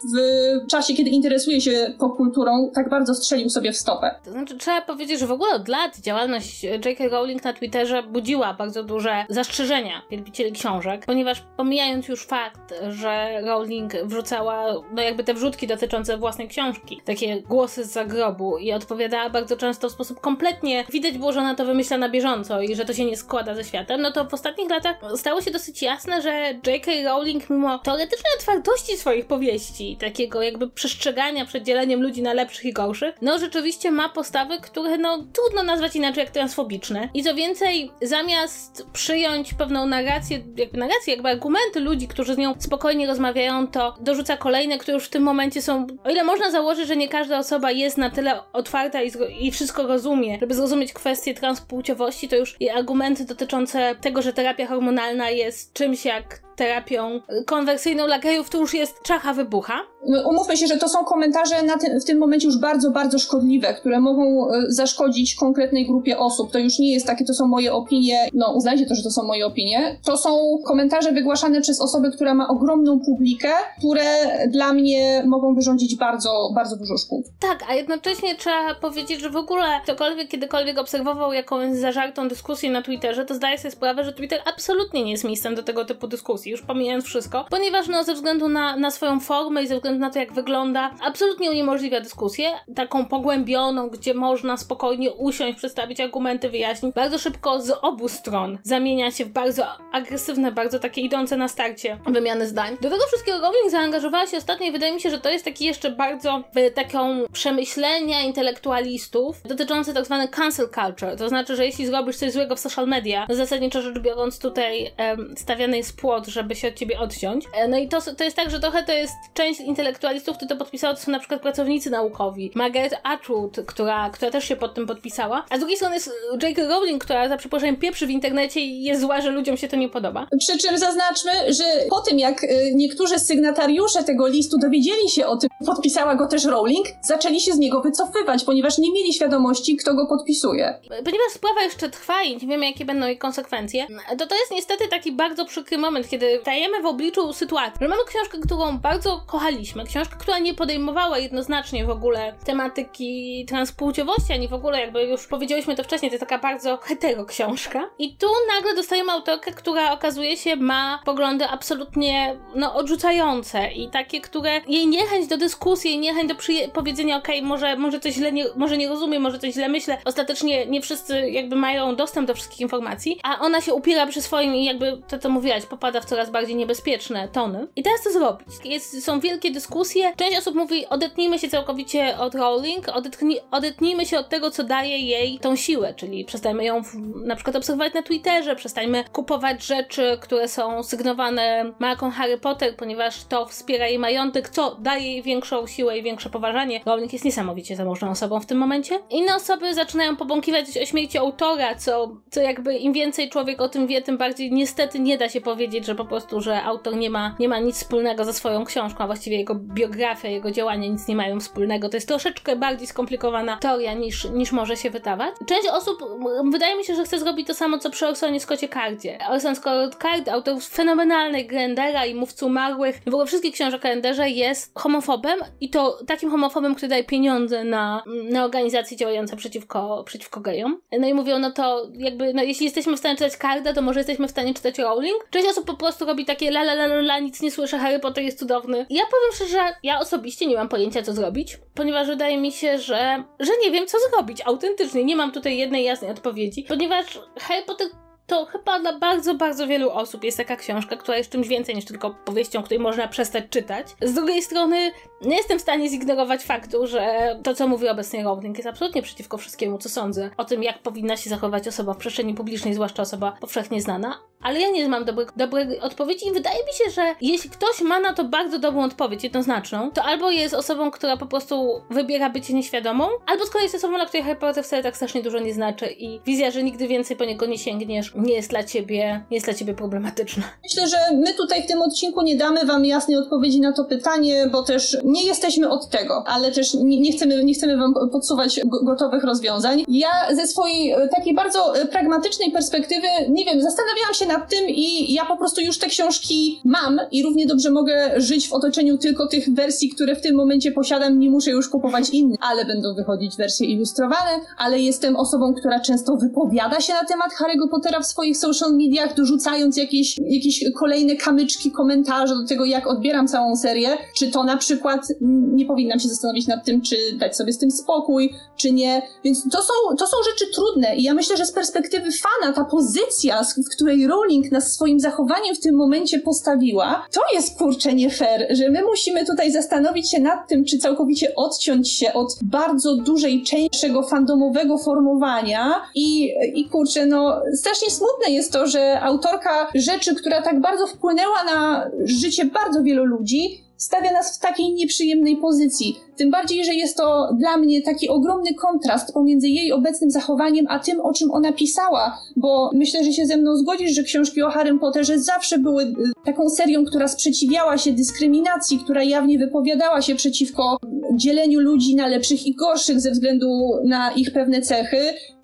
w 0.64 0.68
czasie, 0.68 0.94
kiedy 0.94 1.10
interesuje 1.10 1.62
się 1.62 1.94
popkulturą, 2.00 2.72
tak 2.76 2.90
bardzo 2.90 3.16
strzelił 3.16 3.50
sobie 3.50 3.72
w 3.72 3.78
stopę. 3.78 4.16
To 4.26 4.32
znaczy, 4.32 4.58
trzeba 4.58 4.82
powiedzieć, 4.82 5.20
że 5.20 5.28
w 5.28 5.32
ogóle 5.32 5.54
od 5.54 5.68
lat 5.68 5.98
działalność 6.00 6.64
J.K. 6.64 7.08
Rowling 7.08 7.44
na 7.44 7.54
Twitterze 7.54 8.04
budziła 8.04 8.54
bardzo 8.54 8.84
duże 8.84 9.26
zastrzeżenia 9.30 10.02
wielbicieli 10.12 10.52
książek, 10.52 11.06
ponieważ 11.06 11.44
pomijając 11.58 12.08
już 12.08 12.26
fakt, 12.26 12.74
że 12.90 13.42
Rowling 13.42 13.94
wrzucała, 14.04 14.66
no 14.96 15.02
jakby 15.02 15.24
te 15.24 15.34
wrzutki 15.34 15.68
dotyczące 15.68 16.18
własnej 16.18 16.48
książki, 16.48 17.02
takie 17.06 17.42
głosy 17.42 17.86
z 17.86 17.92
zagrobu 17.92 18.58
i 18.58 18.74
odpowiadała 18.74 19.30
bardzo 19.30 19.58
często 19.58 19.90
w 19.90 19.92
sposób 19.92 20.20
kompletnie, 20.20 20.86
widać 20.92 21.18
było, 21.18 21.32
że 21.32 21.40
ona 21.40 21.56
to 21.56 21.66
wymyśla 21.66 21.98
na 21.98 22.10
bieżąco 22.10 22.62
i 22.62 22.76
że 22.76 22.86
to 22.86 22.94
się 22.94 23.06
nie 23.06 23.18
składa 23.18 23.56
ze 23.56 23.64
światem, 23.64 24.02
no 24.02 24.12
to 24.12 24.26
w 24.26 24.34
ostatnich 24.34 24.70
latach 24.70 24.96
stało 25.16 25.42
się 25.42 25.52
dosyć 25.52 25.82
jasne, 25.82 26.22
że 26.22 26.32
J.K. 26.68 26.92
Rowling 27.06 27.21
Rowling, 27.22 27.50
mimo 27.50 27.80
teoretycznej 27.80 28.34
otwartości 28.38 28.98
swoich 28.98 29.26
powieści, 29.26 29.98
takiego 30.00 30.42
jakby 30.42 30.70
przestrzegania 30.70 31.46
przed 31.46 31.64
dzieleniem 31.64 32.02
ludzi 32.02 32.22
na 32.22 32.34
lepszych 32.34 32.66
i 32.66 32.74
gorszych, 32.74 33.16
no 33.22 33.40
rzeczywiście 33.40 33.92
ma 33.92 34.10
postawy, 34.10 34.60
które 34.60 34.98
no 34.98 35.24
trudno 35.34 35.64
nazwać 35.64 35.96
inaczej 35.96 36.24
jak 36.24 36.34
transfobiczne. 36.34 37.10
I 37.14 37.24
co 37.24 37.36
więcej, 37.36 37.92
zamiast 38.02 38.86
przyjąć 38.94 39.54
pewną 39.54 39.86
narrację, 39.86 40.44
jakby 40.58 40.78
narrację, 40.78 41.14
jakby 41.14 41.30
argumenty 41.30 41.80
ludzi, 41.80 42.08
którzy 42.08 42.36
z 42.36 42.38
nią 42.38 42.54
spokojnie 42.60 43.08
rozmawiają, 43.08 43.68
to 43.68 43.96
dorzuca 44.00 44.38
kolejne, 44.38 44.78
które 44.78 44.96
już 44.96 45.06
w 45.06 45.10
tym 45.10 45.24
momencie 45.24 45.62
są, 45.62 45.88
o 46.04 46.10
ile 46.10 46.24
można 46.24 46.52
założyć, 46.52 46.88
że 46.88 46.96
nie 46.96 47.10
każda 47.10 47.40
osoba 47.40 47.72
jest 47.72 47.98
na 47.98 48.10
tyle 48.10 48.40
otwarta 48.54 49.02
i, 49.02 49.12
i 49.40 49.52
wszystko 49.52 49.88
rozumie, 49.88 50.38
żeby 50.40 50.54
zrozumieć 50.54 50.94
kwestię 50.94 51.34
transpłciowości, 51.34 52.30
to 52.30 52.36
już 52.36 52.58
argumenty 52.76 53.26
dotyczące 53.26 53.96
tego, 54.02 54.22
że 54.22 54.34
terapia 54.34 54.68
hormonalna 54.68 55.30
jest 55.30 55.74
czymś 55.74 56.06
jak 56.06 56.51
terapią 56.62 57.22
konwersyjną 57.46 58.06
dla 58.06 58.20
gejów, 58.20 58.50
to 58.50 58.58
już 58.58 58.74
jest 58.74 59.02
czacha 59.04 59.34
wybucha. 59.34 59.80
No, 60.08 60.30
umówmy 60.30 60.58
się, 60.58 60.68
że 60.68 60.78
to 60.78 60.90
są 60.90 61.06
komentarze 61.06 61.56
w 62.02 62.06
tym 62.06 62.18
momencie 62.18 62.48
już 62.48 62.58
bardzo, 62.58 62.92
bardzo 62.92 63.20
szkodliwe, 63.20 63.74
które 63.74 64.00
mogą 64.00 64.50
e, 64.50 64.62
zaszkodzić 64.68 65.36
konkretnej 65.36 65.88
grupie 65.88 66.18
osób. 66.18 66.52
To 66.52 66.60
już 66.60 66.80
nie 66.80 66.94
jest 66.94 67.08
takie, 67.08 67.26
to 67.26 67.34
są 67.34 67.48
moje 67.48 67.74
opinie, 67.74 68.30
no 68.34 68.54
uznajcie 68.56 68.86
to, 68.86 68.96
że 68.96 69.04
to 69.04 69.12
są 69.12 69.24
moje 69.24 69.46
opinie. 69.46 70.00
To 70.06 70.18
są 70.18 70.58
komentarze 70.66 71.12
wygłaszane 71.12 71.62
przez 71.62 71.82
osobę, 71.82 72.12
która 72.12 72.34
ma 72.34 72.48
ogromną 72.48 73.00
publikę, 73.00 73.50
które 73.78 74.04
dla 74.48 74.74
mnie 74.74 75.24
mogą 75.26 75.56
wyrządzić 75.56 75.96
bardzo, 75.96 76.52
bardzo 76.56 76.78
dużo 76.78 76.98
szkód. 76.98 77.26
Tak, 77.40 77.64
a 77.70 77.74
jednocześnie 77.74 78.36
trzeba 78.36 78.76
powiedzieć, 78.76 79.22
że 79.22 79.30
w 79.30 79.36
ogóle 79.36 79.66
ktokolwiek 79.84 80.28
kiedykolwiek 80.28 80.78
obserwował 80.78 81.34
jakąś 81.34 81.76
zażartą 81.76 82.28
dyskusję 82.28 82.72
na 82.72 82.82
Twitterze, 82.82 83.26
to 83.26 83.36
zdaje 83.36 83.58
sobie 83.58 83.72
sprawę, 83.72 84.04
że 84.04 84.14
Twitter 84.14 84.40
absolutnie 84.46 85.04
nie 85.04 85.12
jest 85.12 85.24
miejscem 85.24 85.56
do 85.56 85.64
tego 85.64 85.86
typu 85.86 86.08
dyskusji 86.08 86.51
już 86.52 86.62
pomijając 86.62 87.06
wszystko, 87.06 87.46
ponieważ 87.50 87.88
no 87.88 88.04
ze 88.04 88.14
względu 88.14 88.50
na, 88.50 88.76
na 88.76 88.92
swoją 88.92 89.20
formę 89.20 89.64
i 89.64 89.68
ze 89.68 89.76
względu 89.76 90.00
na 90.00 90.10
to, 90.10 90.20
jak 90.20 90.34
wygląda, 90.34 90.92
absolutnie 91.04 91.52
uniemożliwia 91.52 92.02
dyskusję, 92.02 92.50
taką 92.76 93.06
pogłębioną, 93.06 93.90
gdzie 93.90 94.14
można 94.14 94.58
spokojnie 94.58 95.12
usiąść, 95.12 95.58
przedstawić 95.58 96.00
argumenty, 96.00 96.50
wyjaśnić. 96.50 96.96
Bardzo 96.96 97.18
szybko 97.18 97.62
z 97.62 97.72
obu 97.82 98.08
stron 98.10 98.58
zamienia 98.64 99.12
się 99.12 99.26
w 99.26 99.30
bardzo 99.30 99.66
agresywne, 99.92 100.52
bardzo 100.52 100.80
takie 100.80 101.02
idące 101.02 101.38
na 101.38 101.48
starcie 101.48 101.98
wymiany 102.08 102.48
zdań. 102.48 102.78
Do 102.82 102.90
tego 102.90 103.06
wszystkiego 103.08 103.42
Rowling 103.42 103.72
zaangażowała 103.72 104.28
się 104.28 104.38
ostatnio 104.38 104.68
i 104.68 104.72
wydaje 104.72 104.94
mi 104.94 105.02
się, 105.02 105.10
że 105.10 105.20
to 105.20 105.30
jest 105.30 105.46
taki 105.46 105.66
jeszcze 105.66 105.92
bardzo 105.92 106.44
y, 106.58 106.72
taką 106.72 107.26
przemyślenia 107.34 108.22
intelektualistów 108.22 109.42
dotyczące 109.46 109.94
tak 109.94 110.06
zwanej 110.06 110.30
cancel 110.30 110.70
culture. 110.70 111.18
To 111.18 111.30
znaczy, 111.30 111.56
że 111.56 111.66
jeśli 111.66 111.86
zrobisz 111.86 112.18
coś 112.18 112.32
złego 112.32 112.56
w 112.56 112.60
social 112.60 112.88
media, 112.88 113.28
zasadniczo 113.30 113.82
rzecz 113.82 114.00
biorąc 114.00 114.40
tutaj 114.40 114.92
um, 115.00 115.34
stawiany 115.38 115.78
jest 115.78 115.98
płot, 115.98 116.28
żeby 116.42 116.56
się 116.56 116.68
od 116.68 116.76
ciebie 116.76 117.00
odciąć. 117.00 117.46
E, 117.54 117.68
no 117.68 117.78
i 117.78 117.88
to, 117.88 118.02
to 118.18 118.24
jest 118.24 118.36
tak, 118.36 118.50
że 118.50 118.60
trochę 118.60 118.84
to 118.84 118.92
jest 118.92 119.14
część 119.34 119.60
intelektualistów, 119.60 120.36
którzy 120.36 120.50
to 120.50 120.56
podpisała, 120.56 120.94
to 120.94 121.02
są 121.02 121.12
na 121.12 121.20
przykład 121.20 121.42
pracownicy 121.42 121.90
naukowi. 121.90 122.52
Margaret 122.56 122.94
Atwood, 123.04 123.58
która, 123.68 124.10
która 124.10 124.32
też 124.32 124.46
się 124.46 124.56
pod 124.56 124.74
tym 124.74 124.88
podpisała. 124.88 125.46
A 125.50 125.58
z 125.58 125.60
drugiej 125.60 125.78
strony 125.78 125.96
jest 125.96 126.12
J.K. 126.44 126.68
Rowling, 126.68 127.04
która 127.04 127.30
za 127.30 127.38
przeproszeniem 127.38 127.76
pieprzy 127.76 128.08
w 128.08 128.10
internecie 128.10 128.60
i 128.60 128.84
jest 128.84 129.02
zła, 129.02 129.22
że 129.22 129.32
ludziom 129.32 129.58
się 129.58 129.68
to 129.68 129.76
nie 129.76 129.90
podoba. 129.90 130.28
Przy 130.40 130.58
czym 130.58 130.78
zaznaczmy, 130.78 131.32
że 131.48 131.64
po 131.90 132.02
tym 132.02 132.20
jak 132.20 132.44
y, 132.44 132.72
niektórzy 132.76 133.20
sygnatariusze 133.20 134.04
tego 134.04 134.28
listu 134.28 134.58
dowiedzieli 134.60 135.10
się 135.10 135.28
o 135.28 135.38
tym, 135.38 135.50
podpisała 135.66 136.16
go 136.16 136.28
też 136.28 136.46
Rowling, 136.46 136.88
zaczęli 137.02 137.42
się 137.42 137.54
z 137.54 137.58
niego 137.58 137.82
wycofywać, 137.82 138.44
ponieważ 138.44 138.78
nie 138.78 138.92
mieli 138.92 139.14
świadomości, 139.14 139.78
kto 139.78 139.94
go 139.94 140.08
podpisuje. 140.08 140.80
Ponieważ 140.88 141.32
sprawa 141.34 141.62
jeszcze 141.64 141.90
trwa 141.90 142.24
i 142.24 142.38
nie 142.38 142.48
wiemy, 142.48 142.66
jakie 142.66 142.86
będą 142.86 143.08
jej 143.08 143.18
konsekwencje, 143.18 143.88
to 144.18 144.28
to 144.28 144.36
jest 144.36 144.52
niestety 144.52 144.88
taki 144.88 145.12
bardzo 145.12 145.46
przykry 145.46 145.78
moment, 145.78 146.10
kiedy 146.10 146.21
stajemy 146.42 146.82
w 146.82 146.86
obliczu 146.86 147.34
sytuacji, 147.34 147.78
że 147.82 147.88
mamy 147.88 148.02
książkę, 148.06 148.38
którą 148.40 148.78
bardzo 148.78 149.24
kochaliśmy, 149.28 149.86
książkę, 149.86 150.16
która 150.20 150.40
nie 150.40 150.54
podejmowała 150.54 151.18
jednoznacznie 151.18 151.86
w 151.86 151.90
ogóle 151.90 152.36
tematyki 152.46 153.46
transpłciowości, 153.48 154.34
ani 154.34 154.48
w 154.48 154.54
ogóle, 154.54 154.82
jakby 154.82 155.04
już 155.04 155.28
powiedzieliśmy 155.28 155.76
to 155.76 155.84
wcześniej, 155.84 156.12
to 156.12 156.14
jest 156.14 156.30
taka 156.30 156.38
bardzo 156.38 156.78
hetero 156.78 157.26
książka. 157.26 157.90
I 158.00 158.16
tu 158.16 158.28
nagle 158.56 158.76
dostajemy 158.76 159.12
autorkę, 159.12 159.52
która 159.52 159.92
okazuje 159.92 160.38
się 160.38 160.56
ma 160.56 161.00
poglądy 161.06 161.48
absolutnie, 161.48 162.38
no, 162.56 162.76
odrzucające 162.76 163.72
i 163.72 163.90
takie, 163.90 164.22
które 164.22 164.62
jej 164.68 164.88
niechęć 164.88 165.28
do 165.28 165.38
dyskusji, 165.38 165.92
jej 165.92 166.00
niechęć 166.00 166.30
do 166.30 166.36
powiedzenia, 166.74 167.18
okej, 167.18 167.38
okay, 167.38 167.48
może, 167.48 167.76
może 167.76 168.00
coś 168.00 168.14
źle 168.14 168.32
nie, 168.32 168.46
może 168.56 168.78
nie 168.78 168.90
rozumiem, 168.90 169.22
może 169.22 169.40
coś 169.40 169.54
źle 169.54 169.70
myślę. 169.70 169.98
Ostatecznie 170.06 170.66
nie 170.66 170.82
wszyscy 170.82 171.30
jakby 171.30 171.56
mają 171.56 171.96
dostęp 171.96 172.28
do 172.28 172.34
wszystkich 172.34 172.62
informacji, 172.62 173.20
a 173.24 173.40
ona 173.40 173.62
się 173.62 173.74
upiera 173.74 174.08
przy 174.08 174.22
swoim 174.22 174.56
i 174.56 174.66
jakby 174.66 175.02
to, 175.08 175.20
co 175.20 175.30
mówiłaś, 175.30 175.66
popada 175.66 176.02
w 176.02 176.06
coraz 176.12 176.30
bardziej 176.30 176.56
niebezpieczne 176.56 177.28
tony. 177.28 177.68
I 177.76 177.84
teraz 177.84 178.02
co 178.02 178.12
zrobić? 178.12 178.48
Jest, 178.66 179.06
są 179.06 179.20
wielkie 179.20 179.52
dyskusje. 179.52 180.14
Część 180.16 180.38
osób 180.38 180.56
mówi, 180.56 180.88
odetnijmy 180.90 181.40
się 181.40 181.50
całkowicie 181.50 182.18
od 182.18 182.36
Rowling, 182.36 182.90
odetnij, 182.90 183.40
odetnijmy 183.52 184.06
się 184.06 184.20
od 184.20 184.30
tego, 184.30 184.52
co 184.52 184.64
daje 184.64 184.98
jej 184.98 185.40
tą 185.40 185.56
siłę, 185.56 185.94
czyli 185.94 186.26
przestańmy 186.26 186.66
ją 186.66 186.84
w, 186.84 186.96
na 187.26 187.36
przykład 187.36 187.56
obserwować 187.56 187.94
na 187.94 188.04
Twitterze, 188.04 188.56
przestańmy 188.56 189.04
kupować 189.12 189.66
rzeczy, 189.66 190.18
które 190.22 190.48
są 190.48 190.84
sygnowane 190.84 191.74
marką 191.80 192.12
Harry 192.12 192.38
Potter, 192.38 192.76
ponieważ 192.76 193.24
to 193.24 193.46
wspiera 193.46 193.88
jej 193.88 194.00
majątek, 194.00 194.50
co 194.50 194.76
daje 194.76 195.12
jej 195.12 195.22
większą 195.22 195.68
siłę 195.68 195.98
i 195.98 196.04
większe 196.04 196.30
poważanie. 196.30 196.82
Rowling 196.86 197.14
jest 197.14 197.26
niesamowicie 197.26 197.76
zamożną 197.76 198.12
osobą 198.12 198.40
w 198.40 198.46
tym 198.46 198.58
momencie. 198.58 199.00
Inne 199.10 199.36
osoby 199.36 199.74
zaczynają 199.74 200.16
pobąkiwać 200.16 200.78
o 200.84 200.86
śmierci 200.86 201.18
autora, 201.18 201.76
co, 201.76 202.16
co 202.32 202.42
jakby 202.42 202.78
im 202.78 202.94
więcej 202.94 203.30
człowiek 203.30 203.62
o 203.62 203.70
tym 203.70 203.88
wie, 203.88 204.02
tym 204.02 204.18
bardziej 204.18 204.52
niestety 204.52 205.00
nie 205.00 205.18
da 205.18 205.30
się 205.30 205.42
powiedzieć, 205.42 205.86
że 205.86 205.96
po 206.04 206.10
prostu, 206.10 206.42
że 206.42 206.64
autor 206.64 206.96
nie 206.96 207.10
ma, 207.10 207.36
nie 207.40 207.50
ma 207.50 207.60
nic 207.60 207.76
wspólnego 207.76 208.26
ze 208.26 208.34
swoją 208.34 208.66
książką, 208.66 209.04
a 209.04 209.08
właściwie 209.08 209.38
jego 209.38 209.56
biografia, 209.56 210.30
jego 210.30 210.52
działania 210.52 210.88
nic 210.88 211.08
nie 211.08 211.16
mają 211.16 211.40
wspólnego. 211.40 211.90
To 211.90 211.98
jest 211.98 212.08
troszeczkę 212.08 212.56
bardziej 212.56 212.88
skomplikowana 212.88 213.58
teoria 213.58 213.94
niż, 213.94 214.26
niż 214.26 214.52
może 214.52 214.78
się 214.78 214.90
wydawać. 214.90 215.36
Część 215.46 215.68
osób, 215.68 216.04
wydaje 216.52 216.78
mi 216.78 216.84
się, 216.84 216.96
że 216.96 217.04
chce 217.04 217.20
zrobić 217.20 217.48
to 217.48 217.54
samo, 217.54 217.78
co 217.78 217.90
przy 217.90 218.08
Orsonie 218.08 218.40
Scottie 218.40 218.70
Cardzie. 218.70 219.18
Orson 219.30 219.56
Scott 219.56 219.96
Card, 219.96 220.30
autor 220.30 220.62
fenomenalnej 220.62 221.48
Grendera 221.48 222.06
i 222.06 222.16
Mówcy 222.16 222.46
Umarłych, 222.46 223.02
w 223.06 223.08
ogóle 223.08 223.26
wszystkich 223.26 223.54
książek 223.54 223.86
o 223.86 223.88
Enderze 223.88 224.30
jest 224.30 224.80
homofobem 224.80 225.40
i 225.62 225.70
to 225.70 226.00
takim 226.08 226.32
homofobem, 226.32 226.76
który 226.76 226.88
daje 226.88 227.04
pieniądze 227.04 227.64
na, 227.64 228.04
na 228.30 228.44
organizacje 228.44 228.98
działające 228.98 229.36
przeciwko, 229.36 230.04
przeciwko 230.04 230.40
gejom. 230.40 230.82
No 231.00 231.08
i 231.08 231.14
mówią, 231.14 231.40
no 231.40 231.52
to 231.52 231.88
jakby, 231.94 232.34
no 232.34 232.44
jeśli 232.44 232.66
jesteśmy 232.66 232.96
w 232.96 233.00
stanie 233.00 233.16
czytać 233.16 233.34
Carda, 233.34 233.74
to 233.74 233.82
może 233.82 234.00
jesteśmy 234.00 234.28
w 234.28 234.32
stanie 234.32 234.54
czytać 234.54 234.78
Rowling. 234.78 235.28
Część 235.30 235.48
osób 235.50 235.66
po 235.66 235.74
prostu 235.74 235.91
robi 236.00 236.26
takie 236.26 236.50
la 236.50 236.62
la 236.62 236.74
la 236.74 236.86
la, 236.86 237.20
nic 237.20 237.42
nie 237.42 237.52
słyszę, 237.52 237.78
Harry 237.78 238.00
Potter 238.00 238.24
jest 238.24 238.40
cudowny. 238.40 238.86
Ja 238.90 239.04
powiem 239.04 239.36
szczerze, 239.36 239.76
ja 239.84 240.00
osobiście 240.00 240.46
nie 240.46 240.56
mam 240.56 240.70
pojęcia 240.70 241.02
co 241.02 241.14
zrobić, 241.14 241.58
ponieważ 241.74 242.08
wydaje 242.08 242.38
mi 242.38 242.52
się, 242.52 242.78
że, 242.78 243.24
że 243.40 243.52
nie 243.64 243.72
wiem 243.72 243.88
co 243.88 243.98
zrobić, 244.10 244.42
autentycznie, 244.46 245.04
nie 245.04 245.16
mam 245.16 245.32
tutaj 245.32 245.58
jednej 245.58 245.84
jasnej 245.84 246.12
odpowiedzi, 246.12 246.64
ponieważ 246.68 247.20
Harry 247.40 247.64
Potter 247.66 247.88
to 248.32 248.46
chyba 248.46 248.80
dla 248.80 249.00
bardzo, 249.00 249.36
bardzo 249.36 249.68
wielu 249.68 249.90
osób 249.90 250.24
jest 250.24 250.38
taka 250.38 250.56
książka, 250.56 250.96
która 250.96 251.18
jest 251.18 251.32
czymś 251.32 251.48
więcej 251.48 251.76
niż 251.76 251.86
tylko 251.86 252.16
powieścią, 252.26 252.64
której 252.64 252.80
można 252.80 253.08
przestać 253.08 253.44
czytać. 253.50 253.88
Z 254.02 254.14
drugiej 254.14 254.42
strony, 254.42 254.92
nie 255.22 255.36
jestem 255.38 255.60
w 255.60 255.62
stanie 255.62 255.90
zignorować 255.90 256.44
faktu, 256.44 256.88
że 256.88 257.36
to, 257.44 257.54
co 257.54 257.68
mówi 257.68 257.90
obecnie 257.90 258.24
Rowling, 258.24 258.58
jest 258.58 258.70
absolutnie 258.70 259.02
przeciwko 259.02 259.38
wszystkiemu, 259.38 259.78
co 259.78 259.90
sądzę 259.90 260.30
o 260.38 260.46
tym, 260.46 260.64
jak 260.64 260.80
powinna 260.80 261.18
się 261.18 261.30
zachować 261.30 261.68
osoba 261.68 261.94
w 261.94 261.98
przestrzeni 261.98 262.34
publicznej, 262.34 262.74
zwłaszcza 262.74 263.02
osoba 263.02 263.38
powszechnie 263.42 263.82
znana. 263.82 264.20
Ale 264.42 264.60
ja 264.60 264.70
nie 264.70 264.88
mam 264.88 265.06
dobrej, 265.06 265.28
dobrej 265.36 265.80
odpowiedzi 265.80 266.28
i 266.28 266.32
wydaje 266.32 266.58
mi 266.58 266.74
się, 266.74 266.92
że 266.92 267.16
jeśli 267.22 267.50
ktoś 267.50 267.82
ma 267.82 268.00
na 268.00 268.14
to 268.14 268.24
bardzo 268.24 268.60
dobrą 268.60 268.84
odpowiedź, 268.84 269.24
jednoznaczną, 269.24 269.92
to 269.92 270.04
albo 270.04 270.32
jest 270.32 270.54
osobą, 270.54 270.92
która 270.92 271.18
po 271.18 271.26
prostu 271.26 271.82
wybiera 271.90 272.30
bycie 272.30 272.54
nieświadomą, 272.54 273.08
albo 273.26 273.46
z 273.46 273.50
kolei 273.50 273.66
jest 273.66 273.76
osobą, 273.76 273.96
dla 273.96 274.06
której 274.06 274.24
Harry 274.24 274.40
Potter 274.40 274.64
wcale 274.64 274.84
tak 274.84 274.96
strasznie 274.96 275.24
dużo 275.24 275.40
nie 275.40 275.54
znaczy 275.54 275.86
i 275.86 276.20
wizja, 276.26 276.52
że 276.52 276.64
nigdy 276.64 276.88
więcej 276.88 277.18
po 277.18 277.26
niego 277.26 277.46
nie 277.46 277.58
sięgniesz, 277.58 278.16
nie 278.24 278.34
jest 278.34 278.50
dla 278.50 278.64
ciebie, 278.64 279.22
nie 279.32 279.38
jest 279.38 279.48
dla 279.48 279.54
ciebie 279.54 279.74
problematyczna. 279.74 280.44
Myślę, 280.64 280.88
że 280.88 280.98
my 281.14 281.34
tutaj 281.34 281.64
w 281.64 281.68
tym 281.68 281.82
odcinku 281.82 282.22
nie 282.22 282.36
damy 282.36 282.66
wam 282.66 282.86
jasnej 282.86 283.18
odpowiedzi 283.18 283.62
na 283.62 283.74
to 283.74 283.86
pytanie, 283.86 284.50
bo 284.52 284.64
też 284.64 284.98
nie 285.04 285.26
jesteśmy 285.26 285.70
od 285.70 285.90
tego, 285.90 286.24
ale 286.28 286.52
też 286.52 286.74
nie, 286.74 287.00
nie 287.00 287.12
chcemy, 287.12 287.44
nie 287.44 287.54
chcemy 287.54 287.78
wam 287.78 287.94
podsuwać 288.12 288.60
gotowych 288.84 289.24
rozwiązań. 289.24 289.84
Ja 289.88 290.10
ze 290.36 290.48
swojej 290.48 290.92
e, 290.92 291.08
takiej 291.08 291.36
bardzo 291.36 291.76
e, 291.76 291.86
pragmatycznej 291.86 292.52
perspektywy, 292.52 293.08
nie 293.30 293.46
wiem, 293.46 293.62
zastanawiałam 293.62 294.14
się 294.14 294.26
nad 294.26 294.50
tym 294.50 294.70
i 294.70 295.14
ja 295.14 295.26
po 295.26 295.38
prostu 295.38 295.62
już 295.62 295.78
te 295.80 295.88
książki 295.88 296.62
mam 296.64 297.00
i 297.12 297.24
równie 297.24 297.48
dobrze 297.48 297.72
mogę 297.72 298.12
żyć 298.18 298.50
w 298.50 298.54
otoczeniu 298.54 298.98
tylko 298.98 299.28
tych 299.28 299.54
wersji, 299.54 299.90
które 299.90 300.16
w 300.16 300.22
tym 300.22 300.36
momencie 300.36 300.72
posiadam, 300.72 301.20
nie 301.20 301.30
muszę 301.30 301.52
już 301.52 301.70
kupować 301.70 302.10
innych, 302.10 302.38
ale 302.42 302.66
będą 302.66 302.96
wychodzić 302.96 303.38
wersje 303.38 303.68
ilustrowane, 303.68 304.32
ale 304.58 304.80
jestem 304.80 305.16
osobą, 305.16 305.54
która 305.54 305.80
często 305.80 306.16
wypowiada 306.16 306.80
się 306.80 306.94
na 306.94 307.06
temat 307.06 307.32
Harry'ego 307.32 307.70
Pottera 307.72 308.00
w 308.00 308.06
swoich 308.12 308.38
social 308.38 308.78
mediach, 308.78 309.16
dorzucając 309.16 309.78
jakieś, 309.78 310.16
jakieś 310.18 310.64
kolejne 310.80 311.16
kamyczki, 311.16 311.72
komentarze 311.72 312.36
do 312.36 312.48
tego, 312.48 312.66
jak 312.66 312.88
odbieram 312.88 313.28
całą 313.28 313.56
serię, 313.56 313.98
czy 314.16 314.32
to 314.32 314.44
na 314.44 314.58
przykład 314.58 315.08
nie 315.54 315.66
powinnam 315.66 316.00
się 316.00 316.08
zastanowić 316.08 316.48
nad 316.48 316.66
tym, 316.66 316.82
czy 316.82 316.96
dać 317.20 317.36
sobie 317.38 317.54
z 317.54 317.58
tym 317.58 317.72
spokój, 317.72 318.34
czy 318.58 318.72
nie. 318.72 319.02
Więc 319.24 319.44
to 319.52 319.62
są, 319.62 319.96
to 319.98 320.08
są 320.08 320.18
rzeczy 320.32 320.54
trudne 320.54 320.96
i 320.96 321.04
ja 321.04 321.14
myślę, 321.14 321.38
że 321.38 321.46
z 321.46 321.52
perspektywy 321.52 322.10
fana 322.12 322.54
ta 322.54 322.66
pozycja, 322.66 323.44
w 323.44 323.76
której 323.76 324.08
Rowling 324.08 324.52
nas 324.52 324.74
swoim 324.74 325.00
zachowaniem 325.00 325.56
w 325.56 325.60
tym 325.60 325.76
momencie 325.76 326.20
postawiła, 326.20 327.06
to 327.12 327.22
jest 327.34 327.58
kurczę 327.58 327.94
nie 327.94 328.10
fair, 328.10 328.48
że 328.50 328.70
my 328.70 328.84
musimy 328.84 329.26
tutaj 329.26 329.52
zastanowić 329.52 330.12
się 330.12 330.20
nad 330.20 330.48
tym, 330.48 330.66
czy 330.66 330.78
całkowicie 330.78 331.36
odciąć 331.36 331.92
się 331.92 332.14
od 332.14 332.36
bardzo 332.44 332.96
dużej 332.96 333.44
części 333.44 333.72
fandomowego 334.10 334.78
formowania 334.78 335.82
i, 335.96 336.34
i 336.56 336.70
kurczę, 336.70 337.06
no 337.06 337.42
strasznie 337.56 337.92
smutne 338.02 338.34
jest 338.34 338.52
to, 338.52 338.68
że 338.68 339.02
autorka 339.02 339.68
rzeczy, 339.76 340.16
która 340.16 340.42
tak 340.42 340.62
bardzo 340.62 340.88
wpłynęła 340.88 341.44
na 341.44 341.90
życie 342.06 342.46
bardzo 342.46 342.84
wielu 342.84 343.06
ludzi, 343.06 343.64
stawia 343.78 344.12
nas 344.12 344.38
w 344.38 344.42
takiej 344.42 344.74
nieprzyjemnej 344.74 345.38
pozycji. 345.38 346.00
Tym 346.18 346.32
bardziej, 346.32 346.66
że 346.66 346.74
jest 346.74 346.98
to 346.98 347.30
dla 347.40 347.58
mnie 347.58 347.82
taki 347.82 348.10
ogromny 348.10 348.54
kontrast 348.54 349.14
pomiędzy 349.14 349.48
jej 349.48 349.72
obecnym 349.72 350.12
zachowaniem, 350.12 350.66
a 350.70 350.80
tym, 350.80 351.02
o 351.02 351.14
czym 351.14 351.32
ona 351.32 351.54
pisała, 351.54 352.18
bo 352.36 352.70
myślę, 352.74 353.04
że 353.04 353.14
się 353.14 353.26
ze 353.26 353.38
mną 353.38 353.56
zgodzisz, 353.56 353.92
że 353.92 354.04
książki 354.04 354.42
o 354.42 354.50
Harrym 354.50 354.80
Potterze 354.80 355.20
zawsze 355.20 355.58
były 355.58 355.84
y, 355.84 355.94
taką 356.26 356.50
serią, 356.50 356.86
która 356.86 357.08
sprzeciwiała 357.08 357.78
się 357.78 357.92
dyskryminacji, 357.92 358.80
która 358.80 359.04
jawnie 359.04 359.40
wypowiadała 359.40 360.02
się 360.02 360.16
przeciwko 360.16 360.78
dzieleniu 361.16 361.60
ludzi 361.60 361.96
na 361.96 362.08
lepszych 362.08 362.48
i 362.48 362.56
gorszych 362.56 363.02
ze 363.02 363.12
względu 363.12 363.72
na 363.86 364.12
ich 364.12 364.34
pewne 364.34 364.62
cechy 364.62 364.98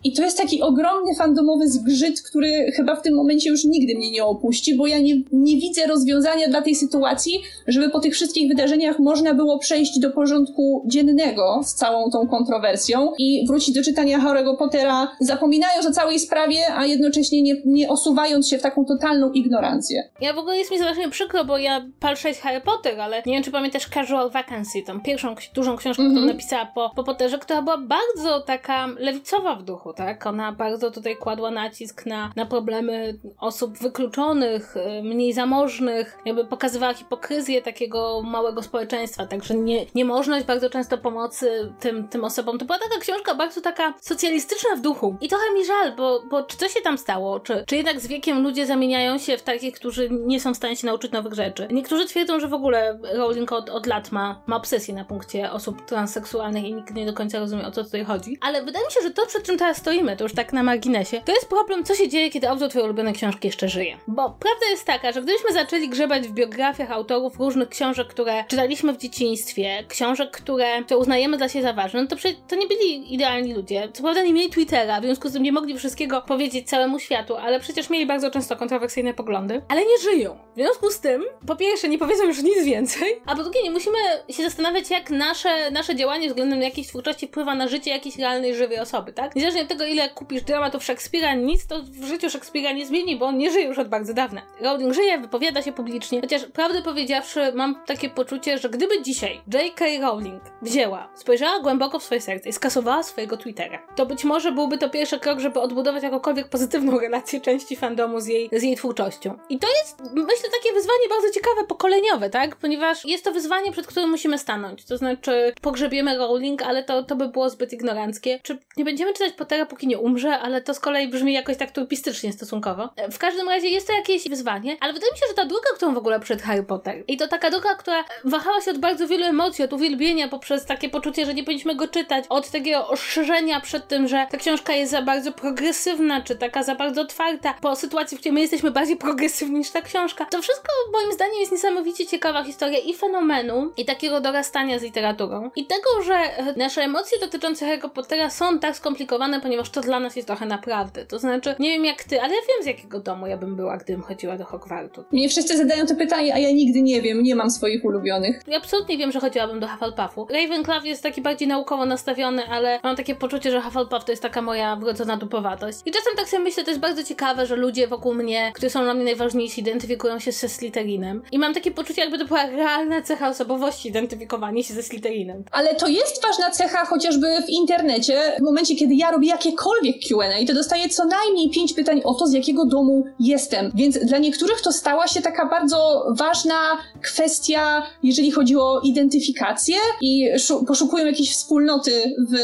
I 0.07 0.13
to 0.13 0.23
jest 0.23 0.37
taki 0.37 0.61
ogromny 0.61 1.15
fandomowy 1.15 1.67
zgrzyt, 1.67 2.21
który 2.21 2.71
chyba 2.75 2.95
w 2.95 3.01
tym 3.01 3.15
momencie 3.15 3.49
już 3.49 3.65
nigdy 3.65 3.95
mnie 3.95 4.11
nie 4.11 4.25
opuści, 4.25 4.75
bo 4.75 4.87
ja 4.87 4.99
nie, 4.99 5.15
nie 5.31 5.55
widzę 5.55 5.87
rozwiązania 5.87 6.47
dla 6.47 6.61
tej 6.61 6.75
sytuacji, 6.75 7.41
żeby 7.67 7.89
po 7.89 7.99
tych 7.99 8.13
wszystkich 8.13 8.49
wydarzeniach 8.49 8.99
można 8.99 9.33
było 9.33 9.59
przejść 9.59 9.99
do 9.99 10.11
porządku 10.11 10.83
dziennego 10.85 11.61
z 11.63 11.73
całą 11.73 12.11
tą 12.11 12.27
kontrowersją 12.27 13.11
i 13.17 13.45
wrócić 13.47 13.75
do 13.75 13.83
czytania 13.83 14.19
Harry'ego 14.19 14.57
Pottera, 14.57 15.07
zapominając 15.19 15.85
o 15.85 15.91
całej 15.91 16.19
sprawie, 16.19 16.59
a 16.75 16.85
jednocześnie 16.85 17.41
nie, 17.41 17.55
nie 17.65 17.89
osuwając 17.89 18.49
się 18.49 18.57
w 18.57 18.61
taką 18.61 18.85
totalną 18.85 19.31
ignorancję. 19.31 20.09
Ja 20.21 20.33
w 20.33 20.37
ogóle 20.37 20.57
jest 20.57 20.71
mi 20.71 20.77
strasznie 20.77 21.09
przykro, 21.09 21.45
bo 21.45 21.57
ja 21.57 21.85
palszę 21.99 22.33
Harry 22.33 22.61
Potter, 22.61 23.01
ale 23.01 23.17
nie 23.25 23.33
wiem, 23.33 23.43
czy 23.43 23.51
pamiętasz 23.51 23.89
Casual 23.89 24.31
Vacancy, 24.31 24.81
tą 24.85 25.01
pierwszą 25.01 25.35
dużą 25.55 25.77
książkę, 25.77 26.03
mm 26.03 26.13
-hmm. 26.13 26.15
którą 26.15 26.33
napisała 26.33 26.65
po, 26.65 26.91
po 26.95 27.03
Potterze, 27.03 27.37
która 27.37 27.61
była 27.61 27.77
bardzo 27.77 28.41
taka 28.41 28.87
lewicowa 28.99 29.55
w 29.55 29.63
duchu, 29.63 29.93
tak? 29.97 30.27
Ona 30.27 30.51
bardzo 30.51 30.91
tutaj 30.91 31.15
kładła 31.15 31.51
nacisk 31.51 32.05
na, 32.05 32.31
na 32.35 32.45
problemy 32.45 33.19
osób 33.39 33.77
wykluczonych, 33.77 34.77
y, 34.77 35.03
mniej 35.03 35.33
zamożnych, 35.33 36.17
jakby 36.25 36.45
pokazywała 36.45 36.93
hipokryzję 36.93 37.61
takiego 37.61 38.21
małego 38.21 38.63
społeczeństwa, 38.63 39.25
także 39.25 39.53
nie, 39.53 39.85
niemożność 39.95 40.45
bardzo 40.45 40.69
często 40.69 40.97
pomocy 40.97 41.73
tym, 41.79 42.07
tym 42.07 42.23
osobom. 42.23 42.57
To 42.59 42.65
była 42.65 42.79
taka 42.79 42.99
książka 42.99 43.35
bardzo 43.35 43.61
taka 43.61 43.93
socjalistyczna 44.01 44.75
w 44.75 44.81
duchu. 44.81 45.15
I 45.21 45.29
trochę 45.29 45.53
mi 45.53 45.65
żal, 45.65 45.95
bo, 45.95 46.23
bo 46.29 46.43
czy 46.43 46.57
co 46.57 46.69
się 46.69 46.81
tam 46.81 46.97
stało? 46.97 47.39
Czy, 47.39 47.63
czy 47.67 47.75
jednak 47.75 47.99
z 47.99 48.07
wiekiem 48.07 48.43
ludzie 48.43 48.65
zamieniają 48.65 49.17
się 49.17 49.37
w 49.37 49.43
takich, 49.43 49.75
którzy 49.75 50.09
nie 50.09 50.39
są 50.39 50.53
w 50.53 50.57
stanie 50.57 50.75
się 50.75 50.87
nauczyć 50.87 51.11
nowych 51.11 51.33
rzeczy? 51.33 51.67
Niektórzy 51.71 52.05
twierdzą, 52.05 52.39
że 52.39 52.47
w 52.47 52.53
ogóle 52.53 52.99
Rowling 53.13 53.51
od, 53.51 53.69
od 53.69 53.85
lat 53.85 54.11
ma, 54.11 54.41
ma 54.47 54.55
obsesję 54.55 54.93
na 54.93 55.05
punkcie 55.05 55.51
osób 55.51 55.85
transseksualnych 55.85 56.63
i 56.63 56.73
nikt 56.73 56.93
nie 56.93 57.05
do 57.05 57.13
końca 57.13 57.39
rozumie 57.39 57.67
o 57.67 57.71
co 57.71 57.83
tutaj 57.83 58.05
chodzi. 58.05 58.37
Ale 58.41 58.63
wydaje 58.63 58.85
mi 58.85 58.91
się, 58.91 59.01
że 59.01 59.11
to 59.11 59.25
przed 59.25 59.43
czym 59.43 59.57
teraz 59.57 59.81
stoimy, 59.87 60.17
to 60.17 60.23
już 60.23 60.33
tak 60.33 60.53
na 60.53 60.63
marginesie, 60.63 61.21
to 61.25 61.31
jest 61.31 61.49
problem, 61.49 61.83
co 61.83 61.95
się 61.95 62.09
dzieje, 62.09 62.29
kiedy 62.29 62.49
autor 62.49 62.69
twojej 62.69 62.85
ulubionej 62.85 63.13
książki 63.13 63.47
jeszcze 63.47 63.69
żyje. 63.69 63.97
Bo 64.07 64.23
prawda 64.29 64.65
jest 64.69 64.85
taka, 64.85 65.11
że 65.11 65.21
gdybyśmy 65.21 65.53
zaczęli 65.53 65.89
grzebać 65.89 66.27
w 66.27 66.31
biografiach 66.31 66.91
autorów 66.91 67.39
różnych 67.39 67.69
książek, 67.69 68.07
które 68.07 68.43
czytaliśmy 68.47 68.93
w 68.93 68.97
dzieciństwie, 68.97 69.83
książek, 69.87 70.31
które, 70.31 70.83
uznajemy 70.97 71.37
dla 71.37 71.49
siebie 71.49 71.63
za 71.63 71.73
ważne, 71.73 72.01
no 72.01 72.07
to, 72.07 72.15
to 72.47 72.55
nie 72.55 72.67
byli 72.67 73.13
idealni 73.13 73.53
ludzie. 73.53 73.89
Co 73.93 74.03
prawda 74.03 74.23
nie 74.23 74.33
mieli 74.33 74.49
Twittera, 74.49 75.01
w 75.01 75.03
związku 75.03 75.29
z 75.29 75.33
tym 75.33 75.43
nie 75.43 75.51
mogli 75.51 75.77
wszystkiego 75.77 76.21
powiedzieć 76.21 76.69
całemu 76.69 76.99
światu, 76.99 77.35
ale 77.35 77.59
przecież 77.59 77.89
mieli 77.89 78.05
bardzo 78.05 78.31
często 78.31 78.55
kontrowersyjne 78.55 79.13
poglądy, 79.13 79.61
ale 79.69 79.81
nie 79.81 79.97
żyją. 79.97 80.37
W 80.55 80.55
związku 80.55 80.89
z 80.89 80.99
tym, 80.99 81.23
po 81.47 81.55
pierwsze, 81.55 81.89
nie 81.89 81.97
powiedzą 81.97 82.23
już 82.23 82.43
nic 82.43 82.63
więcej, 82.63 83.21
a 83.25 83.35
po 83.35 83.43
drugie, 83.43 83.63
nie 83.63 83.71
musimy 83.71 83.97
się 84.29 84.43
zastanawiać, 84.43 84.89
jak 84.89 85.09
nasze, 85.09 85.71
nasze 85.71 85.95
działanie 85.95 86.27
względem 86.27 86.61
jakiejś 86.61 86.87
twórczości 86.87 87.27
wpływa 87.27 87.55
na 87.55 87.67
życie 87.67 87.91
jakiejś 87.91 88.17
realnej, 88.17 88.55
żywej 88.55 88.79
osoby, 88.79 89.13
tak? 89.13 89.35
Niezależnie 89.35 89.66
tego, 89.67 89.85
ile 89.85 90.09
kupisz 90.09 90.41
dramatów 90.41 90.83
Szekspira, 90.83 91.33
nic 91.35 91.67
to 91.67 91.81
w 91.83 92.03
życiu 92.03 92.29
Szekspira 92.29 92.71
nie 92.71 92.85
zmieni, 92.85 93.15
bo 93.15 93.25
on 93.25 93.37
nie 93.37 93.51
żyje 93.51 93.65
już 93.65 93.77
od 93.77 93.87
bardzo 93.87 94.13
dawna. 94.13 94.41
Rowling 94.61 94.93
żyje, 94.93 95.17
wypowiada 95.17 95.61
się 95.61 95.71
publicznie, 95.71 96.21
chociaż 96.21 96.45
prawdę 96.45 96.81
powiedziawszy, 96.81 97.51
mam 97.55 97.83
takie 97.85 98.09
poczucie, 98.09 98.57
że 98.57 98.69
gdyby 98.69 99.01
dzisiaj 99.01 99.41
J.K. 99.53 99.85
Rowling 100.01 100.43
wzięła, 100.61 101.09
spojrzała 101.15 101.59
głęboko 101.59 101.99
w 101.99 102.03
swoje 102.03 102.21
serce 102.21 102.49
i 102.49 102.53
skasowała 102.53 103.03
swojego 103.03 103.37
Twittera, 103.37 103.87
to 103.95 104.05
być 104.05 104.23
może 104.23 104.51
byłby 104.51 104.77
to 104.77 104.89
pierwszy 104.89 105.19
krok, 105.19 105.39
żeby 105.39 105.59
odbudować 105.59 106.03
jakąkolwiek 106.03 106.49
pozytywną 106.49 106.99
relację 107.07 107.41
części 107.41 107.75
fandomu 107.75 108.19
z 108.19 108.27
jej, 108.27 108.49
z 108.51 108.63
jej 108.63 108.75
twórczością. 108.75 109.37
I 109.49 109.59
to 109.59 109.67
jest, 109.67 109.99
myślę, 110.13 110.49
takie 110.61 110.73
wyzwanie 110.73 111.09
bardzo 111.09 111.31
ciekawe, 111.33 111.63
pokoleniowe, 111.67 112.29
tak? 112.29 112.55
Ponieważ 112.55 113.05
jest 113.05 113.23
to 113.23 113.31
wyzwanie, 113.31 113.71
przed 113.71 113.87
którym 113.87 114.09
musimy 114.09 114.37
stanąć. 114.37 114.85
To 114.85 114.97
znaczy, 114.97 115.53
pogrzebiemy 115.61 116.17
Rowling, 116.17 116.61
ale 116.61 116.83
to, 116.83 117.03
to 117.03 117.15
by 117.15 117.27
było 117.29 117.49
zbyt 117.49 117.73
ignoranckie. 117.73 118.39
Czy 118.43 118.57
nie 118.77 118.85
będziemy 118.85 119.13
czytać 119.13 119.33
Pottera, 119.57 119.65
póki 119.65 119.87
nie 119.87 119.97
umrze, 119.97 120.39
ale 120.39 120.61
to 120.61 120.73
z 120.73 120.79
kolei 120.79 121.07
brzmi 121.07 121.33
jakoś 121.33 121.57
tak 121.57 121.71
turpistycznie 121.71 122.33
stosunkowo. 122.33 122.89
W 123.11 123.17
każdym 123.17 123.49
razie 123.49 123.67
jest 123.67 123.87
to 123.87 123.93
jakieś 123.93 124.29
wyzwanie, 124.29 124.77
ale 124.79 124.93
wydaje 124.93 125.11
mi 125.11 125.17
się, 125.17 125.25
że 125.29 125.33
ta 125.33 125.45
druga, 125.45 125.69
którą 125.75 125.93
w 125.93 125.97
ogóle 125.97 126.19
przed 126.19 126.41
Harry 126.41 126.63
Potter, 126.63 127.03
i 127.07 127.17
to 127.17 127.27
taka 127.27 127.49
druga, 127.49 127.75
która 127.75 128.03
wahała 128.23 128.61
się 128.61 128.71
od 128.71 128.77
bardzo 128.77 129.07
wielu 129.07 129.25
emocji, 129.25 129.63
od 129.63 129.73
uwielbienia 129.73 130.27
poprzez 130.27 130.65
takie 130.65 130.89
poczucie, 130.89 131.25
że 131.25 131.33
nie 131.33 131.43
powinniśmy 131.43 131.75
go 131.75 131.87
czytać, 131.87 132.25
od 132.29 132.51
takiego 132.51 132.87
ostrzeżenia 132.87 133.59
przed 133.59 133.87
tym, 133.87 134.07
że 134.07 134.27
ta 134.31 134.37
książka 134.37 134.73
jest 134.73 134.91
za 134.91 135.01
bardzo 135.01 135.31
progresywna, 135.31 136.21
czy 136.21 136.35
taka 136.35 136.63
za 136.63 136.75
bardzo 136.75 137.01
otwarta, 137.01 137.53
po 137.61 137.75
sytuacji, 137.75 138.17
w 138.17 138.19
której 138.19 138.33
my 138.33 138.41
jesteśmy 138.41 138.71
bardziej 138.71 138.97
progresywni 138.97 139.59
niż 139.59 139.69
ta 139.69 139.81
książka. 139.81 140.25
To 140.25 140.41
wszystko 140.41 140.67
moim 140.93 141.13
zdaniem 141.13 141.39
jest 141.39 141.51
niesamowicie 141.51 142.07
ciekawa 142.07 142.43
historia 142.43 142.79
i 142.79 142.93
fenomenu, 142.93 143.71
i 143.77 143.85
takiego 143.85 144.21
dorastania 144.21 144.79
z 144.79 144.83
literaturą, 144.83 145.51
i 145.55 145.65
tego, 145.65 146.01
że 146.05 146.19
nasze 146.55 146.81
emocje 146.81 147.19
dotyczące 147.19 147.65
Harry 147.65 147.89
Pottera 147.89 148.29
są 148.29 148.59
tak 148.59 148.75
skomplikowane, 148.75 149.41
ponieważ 149.47 149.69
to 149.69 149.81
dla 149.81 149.99
nas 149.99 150.15
jest 150.15 150.27
trochę 150.27 150.45
naprawdę. 150.45 151.05
To 151.05 151.19
znaczy, 151.19 151.55
nie 151.59 151.69
wiem 151.69 151.85
jak 151.85 152.03
ty, 152.03 152.21
ale 152.21 152.33
ja 152.33 152.41
wiem 152.41 152.63
z 152.63 152.65
jakiego 152.65 152.99
domu 152.99 153.27
ja 153.27 153.37
bym 153.37 153.55
była, 153.55 153.77
gdybym 153.77 154.01
chodziła 154.01 154.37
do 154.37 154.45
Hogwartu. 154.45 155.03
Mnie 155.11 155.29
wszyscy 155.29 155.57
zadają 155.57 155.85
to 155.85 155.95
pytanie, 155.95 156.33
a 156.33 156.39
ja 156.39 156.51
nigdy 156.51 156.81
nie 156.81 157.01
wiem, 157.01 157.23
nie 157.23 157.35
mam 157.35 157.51
swoich 157.51 157.85
ulubionych. 157.85 158.41
Ja 158.47 158.57
absolutnie 158.57 158.97
wiem, 158.97 159.11
że 159.11 159.19
chodziłabym 159.19 159.59
do 159.59 159.67
Hufflepuffu. 159.67 160.27
Ravenclaw 160.29 160.85
jest 160.85 161.03
taki 161.03 161.21
bardziej 161.21 161.47
naukowo 161.47 161.85
nastawiony, 161.85 162.43
ale 162.49 162.79
mam 162.83 162.95
takie 162.95 163.15
poczucie, 163.15 163.51
że 163.51 163.61
Hufflepuff 163.61 164.05
to 164.05 164.11
jest 164.11 164.21
taka 164.21 164.41
moja 164.41 164.75
wrodzona 164.75 165.17
dupowatość. 165.17 165.77
I 165.85 165.91
czasem 165.91 166.13
tak 166.17 166.29
sobie 166.29 166.43
myślę, 166.43 166.63
to 166.63 166.69
jest 166.69 166.81
bardzo 166.81 167.03
ciekawe, 167.03 167.45
że 167.45 167.55
ludzie 167.55 167.87
wokół 167.87 168.13
mnie, 168.13 168.51
którzy 168.55 168.69
są 168.69 168.83
dla 168.83 168.93
mnie 168.93 169.03
najważniejsi, 169.03 169.61
identyfikują 169.61 170.19
się 170.19 170.31
ze 170.31 170.49
Slytherinem. 170.49 171.21
I 171.31 171.39
mam 171.39 171.53
takie 171.53 171.71
poczucie, 171.71 172.01
jakby 172.01 172.17
to 172.17 172.25
była 172.25 172.45
realna 172.45 173.01
cecha 173.01 173.29
osobowości, 173.29 173.89
identyfikowanie 173.89 174.63
się 174.63 174.73
ze 174.73 174.83
Slytherinem. 174.83 175.43
Ale 175.51 175.75
to 175.75 175.87
jest 175.87 176.23
ważna 176.23 176.51
cecha 176.51 176.85
chociażby 176.85 177.27
w 177.47 177.49
internecie. 177.49 178.17
W 178.39 178.43
momencie, 178.43 178.75
kiedy 178.75 178.95
ja 178.95 179.11
robię 179.11 179.27
jakiekolwiek 179.37 179.95
Q&A, 180.07 180.45
to 180.47 180.53
dostaję 180.53 180.89
co 180.89 181.05
najmniej 181.05 181.49
pięć 181.49 181.73
pytań 181.73 182.01
o 182.03 182.13
to, 182.13 182.27
z 182.27 182.33
jakiego 182.33 182.65
domu 182.65 183.03
jestem. 183.19 183.71
Więc 183.75 183.97
dla 184.05 184.17
niektórych 184.17 184.61
to 184.61 184.73
stała 184.73 185.07
się 185.07 185.21
taka 185.21 185.45
bardzo 185.45 186.05
ważna 186.17 186.53
kwestia, 187.01 187.83
jeżeli 188.03 188.31
chodzi 188.31 188.55
o 188.55 188.79
identyfikację 188.83 189.75
i 190.01 190.29
poszukują 190.67 191.05
jakiejś 191.05 191.31
wspólnoty 191.31 191.91
w, 192.31 192.35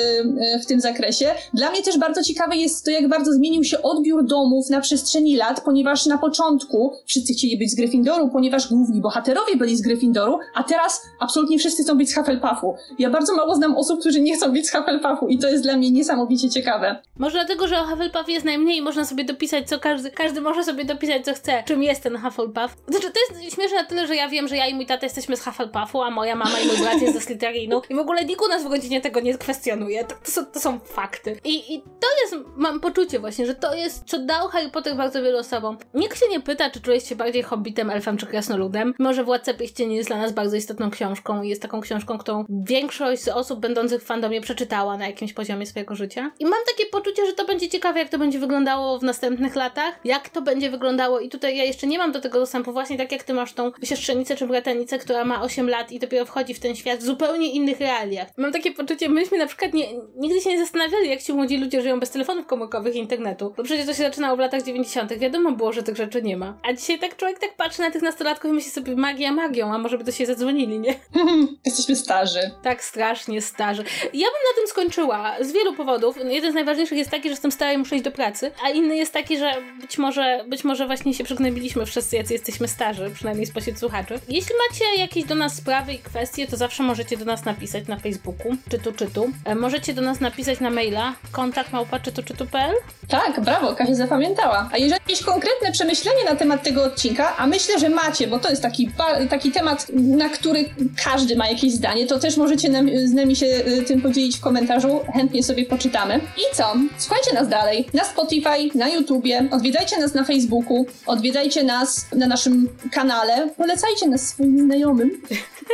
w 0.64 0.66
tym 0.66 0.82
zakresie. 0.82 1.26
Dla 1.54 1.72
mnie 1.72 1.82
też 1.82 1.98
bardzo 1.98 2.24
ciekawe 2.24 2.56
jest 2.56 2.86
to, 2.86 2.92
jak 2.92 3.08
bardzo 3.08 3.32
zmienił 3.32 3.64
się 3.64 3.82
odbiór 3.82 4.26
domów 4.26 4.70
na 4.70 4.82
przestrzeni 4.82 5.36
lat, 5.36 5.62
ponieważ 5.66 6.06
na 6.06 6.18
początku 6.18 6.94
wszyscy 7.06 7.34
chcieli 7.34 7.58
być 7.58 7.72
z 7.72 7.76
Gryffindoru, 7.76 8.30
ponieważ 8.30 8.70
główni 8.70 9.02
bohaterowie 9.02 9.56
byli 9.56 9.78
z 9.78 9.82
Gryffindoru, 9.82 10.40
a 10.56 10.64
teraz 10.64 11.02
absolutnie 11.20 11.60
wszyscy 11.60 11.84
chcą 11.84 11.98
być 11.98 12.12
z 12.12 12.16
Hufflepuffu. 12.16 12.76
Ja 13.00 13.10
bardzo 13.10 13.36
mało 13.36 13.56
znam 13.56 13.78
osób, 13.78 14.00
którzy 14.00 14.22
nie 14.22 14.36
chcą 14.36 14.52
być 14.52 14.68
z 14.68 14.72
Hufflepuffu 14.72 15.28
i 15.28 15.38
to 15.38 15.50
jest 15.50 15.64
dla 15.64 15.78
mnie 15.78 15.92
niesamowicie 15.92 16.50
ciekawe. 16.50 16.83
Może 17.18 17.34
dlatego, 17.34 17.68
że 17.68 17.80
o 17.80 17.84
Hufflepuff 17.84 18.30
jest 18.30 18.46
najmniej, 18.46 18.82
można 18.82 19.06
sobie 19.06 19.24
dopisać 19.24 19.70
co 19.70 19.80
każdy, 19.80 20.12
każdy 20.12 20.42
może 20.42 20.64
sobie 20.64 20.86
dopisać 20.86 21.26
co 21.26 21.34
chce, 21.34 21.64
czym 21.66 21.84
jest 21.84 22.04
ten 22.04 22.18
Hufflepuff. 22.18 22.78
Znaczy 22.88 23.12
to 23.12 23.20
jest 23.20 23.56
śmieszne 23.56 23.78
na 23.78 23.84
tyle, 23.84 24.08
że 24.08 24.16
ja 24.16 24.30
wiem, 24.30 24.48
że 24.48 24.58
ja 24.58 24.68
i 24.68 24.74
mój 24.74 24.86
tata 24.86 25.06
jesteśmy 25.06 25.38
z 25.38 25.44
Hufflepuffu, 25.44 26.02
a 26.02 26.10
moja 26.12 26.36
mama 26.36 26.60
i 26.60 26.68
mój 26.68 26.78
brat 26.78 27.02
jest 27.02 27.14
ze 27.14 27.22
Slytherinu 27.22 27.82
i 27.90 27.96
w 27.96 28.00
ogóle 28.00 28.26
nikt 28.26 28.42
u 28.42 28.48
nas 28.48 28.64
w 28.64 28.70
godzinie 28.70 29.02
tego 29.02 29.20
nie 29.20 29.38
kwestionuje. 29.38 30.04
To, 30.04 30.16
to, 30.26 30.32
są, 30.32 30.46
to 30.46 30.60
są 30.60 30.80
fakty. 30.80 31.40
I, 31.44 31.74
I 31.74 31.82
to 31.82 32.08
jest, 32.22 32.36
mam 32.56 32.80
poczucie 32.80 33.20
właśnie, 33.20 33.46
że 33.46 33.56
to 33.56 33.76
jest, 33.76 34.04
co 34.06 34.20
dał 34.20 34.48
Harry 34.48 34.70
Potter 34.70 34.96
bardzo 34.96 35.24
wielu 35.24 35.38
osobom. 35.38 35.78
Nikt 35.94 36.20
się 36.20 36.26
nie 36.30 36.40
pyta, 36.40 36.70
czy 36.70 36.82
czujesz 36.82 37.10
się 37.10 37.16
bardziej 37.16 37.44
hobbitem, 37.44 37.90
elfem 37.90 38.18
czy 38.18 38.28
krasnoludem. 38.28 38.94
Może 39.00 39.24
Władca 39.24 39.54
Pierścieni 39.54 39.96
jest 39.96 40.10
dla 40.10 40.18
nas 40.18 40.32
bardzo 40.32 40.56
istotną 40.56 40.92
książką 40.92 41.44
i 41.44 41.50
jest 41.50 41.62
taką 41.62 41.82
książką, 41.82 42.18
którą 42.18 42.46
większość 42.50 43.24
z 43.24 43.28
osób 43.28 43.60
będących 43.60 44.02
w 44.02 44.06
fandomie 44.06 44.42
przeczytała 44.42 44.98
na 44.98 45.08
jakimś 45.08 45.34
poziomie 45.34 45.66
swojego 45.66 45.96
życia. 45.96 46.32
I 46.40 46.46
mam 46.46 46.60
takie 46.78 46.86
poczucie, 46.86 47.26
że 47.26 47.34
to 47.34 47.46
będzie 47.46 47.70
ciekawe, 47.70 48.00
jak 48.00 48.10
to 48.10 48.18
będzie 48.18 48.40
wyglądało 48.40 49.00
w 49.00 49.04
następnych 49.04 49.56
latach, 49.56 50.00
jak 50.06 50.30
to 50.30 50.42
będzie 50.42 50.70
wyglądało 50.70 51.20
i 51.20 51.30
tutaj 51.30 51.58
ja 51.58 51.64
jeszcze 51.64 51.88
nie 51.88 51.98
mam 51.98 52.12
do 52.12 52.22
tego 52.22 52.40
dostępu, 52.40 52.74
właśnie 52.74 52.98
tak 52.98 53.12
jak 53.12 53.24
ty 53.24 53.34
masz 53.34 53.54
tą 53.54 53.72
siostrzenicę 53.84 54.36
czy 54.36 54.48
bratanicę, 54.48 55.00
która 55.00 55.26
ma 55.26 55.42
8 55.42 55.70
lat 55.70 55.92
i 55.92 56.00
dopiero 56.00 56.26
wchodzi 56.26 56.54
w 56.54 56.60
ten 56.60 56.76
świat 56.76 57.00
w 57.00 57.04
zupełnie 57.04 57.52
innych 57.52 57.80
realiach. 57.80 58.28
Mam 58.38 58.52
takie 58.52 58.72
poczucie, 58.72 59.10
myśmy 59.10 59.38
na 59.38 59.48
przykład 59.48 59.74
nie, 59.74 59.86
nigdy 60.16 60.42
się 60.42 60.50
nie 60.50 60.60
zastanawiali, 60.60 61.10
jak 61.10 61.22
ci 61.22 61.34
młodzi 61.34 61.58
ludzie 61.58 61.82
żyją 61.82 62.00
bez 62.00 62.10
telefonów 62.10 62.46
komórkowych 62.46 62.96
i 62.96 63.00
internetu, 63.00 63.54
bo 63.58 63.64
przecież 63.64 63.86
to 63.86 63.94
się 63.94 64.04
zaczynało 64.04 64.36
w 64.36 64.40
latach 64.40 64.64
90. 64.64 65.14
Wiadomo 65.14 65.52
było, 65.52 65.74
że 65.74 65.84
tych 65.84 65.96
rzeczy 65.96 66.22
nie 66.22 66.38
ma. 66.38 66.58
A 66.64 66.74
dzisiaj 66.74 67.00
tak 67.00 67.18
człowiek 67.18 67.40
tak 67.40 67.56
patrzy 67.56 67.82
na 67.82 67.92
tych 67.92 68.02
nastolatków 68.02 68.52
i 68.52 68.54
myśli 68.54 68.72
sobie 68.72 68.96
magia 68.96 69.32
magią, 69.32 69.74
a 69.74 69.78
może 69.78 69.98
by 69.98 70.04
to 70.04 70.12
się 70.12 70.26
zadzwonili, 70.26 70.80
nie? 70.80 70.96
Jesteśmy 71.66 71.96
starzy. 71.96 72.40
Tak, 72.64 72.84
strasznie 72.84 73.42
starzy. 73.42 73.84
Ja 74.04 74.28
bym 74.28 74.42
na 74.52 74.56
tym 74.56 74.68
skończyła 74.68 75.36
z 75.42 75.52
wielu 75.52 75.74
powodów. 75.74 76.18
Jeden 76.26 76.52
z 76.52 76.56
najważniejszych 76.64 76.98
jest 76.98 77.12
taki, 77.12 77.24
że 77.24 77.30
jestem 77.30 77.52
stara 77.52 77.74
i 77.74 77.78
muszę 77.78 77.96
iść 77.96 78.04
do 78.04 78.12
pracy, 78.12 78.52
a 78.66 78.70
inny 78.70 78.96
jest 78.96 79.14
taki, 79.14 79.38
że 79.38 79.52
być 79.82 79.98
może, 79.98 80.46
być 80.48 80.64
może 80.64 80.88
właśnie 80.88 81.14
się 81.14 81.24
przygnębiliśmy 81.24 81.86
wszyscy, 81.86 82.16
jacy 82.16 82.34
jesteśmy 82.34 82.68
starzy, 82.68 83.12
przynajmniej 83.14 83.46
spośród 83.46 83.80
słuchaczy. 83.80 84.20
Jeśli 84.30 84.56
macie 84.70 84.86
jakieś 85.02 85.24
do 85.24 85.36
nas 85.36 85.56
sprawy 85.56 85.94
i 85.94 86.00
kwestie, 86.00 86.48
to 86.48 86.58
zawsze 86.58 86.84
możecie 86.84 87.18
do 87.18 87.26
nas 87.26 87.46
napisać 87.46 87.88
na 87.88 87.98
Facebooku, 87.98 88.52
czytu, 88.70 88.92
czytu. 88.92 89.32
E, 89.46 89.56
możecie 89.56 89.94
do 89.94 90.02
nas 90.02 90.20
napisać 90.20 90.60
na 90.60 90.70
maila 90.70 91.14
kontakt 91.32 91.74
małpa 91.74 92.00
czytu, 92.00 92.24
czytu.pl 92.24 92.76
Tak, 93.08 93.42
brawo, 93.42 93.76
Kasia 93.76 93.96
zapamiętała. 93.96 94.70
A 94.74 94.78
jeżeli 94.78 95.02
jakieś 95.08 95.24
konkretne 95.24 95.72
przemyślenie 95.72 96.24
na 96.30 96.36
temat 96.36 96.64
tego 96.64 96.84
odcinka, 96.84 97.38
a 97.38 97.48
myślę, 97.48 97.80
że 97.80 97.90
macie, 97.90 98.28
bo 98.28 98.40
to 98.40 98.50
jest 98.50 98.62
taki, 98.62 98.92
taki 99.30 99.52
temat, 99.52 99.88
na 99.94 100.30
który 100.30 100.66
każdy 101.04 101.36
ma 101.36 101.48
jakieś 101.48 101.74
zdanie, 101.74 102.08
to 102.08 102.20
też 102.20 102.38
możecie 102.38 102.70
z 103.06 103.14
nami 103.14 103.36
się 103.36 103.46
y, 103.46 103.84
tym 103.88 104.02
podzielić 104.02 104.38
w 104.38 104.42
komentarzu, 104.42 105.00
chętnie 105.14 105.44
sobie 105.44 105.66
poczytamy. 105.66 106.20
I 106.38 106.53
i 106.54 106.56
co? 106.56 106.74
Słuchajcie 106.98 107.34
nas 107.34 107.48
dalej 107.48 107.90
na 107.94 108.04
Spotify, 108.04 108.70
na 108.76 108.90
YouTubie, 108.90 109.48
odwiedzajcie 109.52 110.00
nas 110.00 110.14
na 110.14 110.24
Facebooku, 110.24 110.86
odwiedzajcie 111.06 111.64
nas 111.64 112.06
na 112.16 112.28
naszym 112.28 112.70
kanale, 112.92 113.50
polecajcie 113.58 114.08
nas 114.08 114.28
swoim 114.28 114.60
znajomym. 114.60 115.22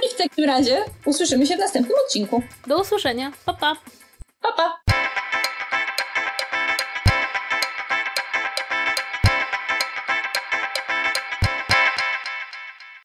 I 0.05 0.15
w 0.15 0.17
takim 0.17 0.45
razie 0.45 0.77
usłyszymy 1.05 1.47
się 1.47 1.55
w 1.55 1.59
następnym 1.59 1.97
odcinku. 2.05 2.43
Do 2.67 2.81
usłyszenia. 2.81 3.31
Pa, 3.45 3.53
pa. 3.53 3.75
Pa, 4.41 4.51
pa! 4.51 4.88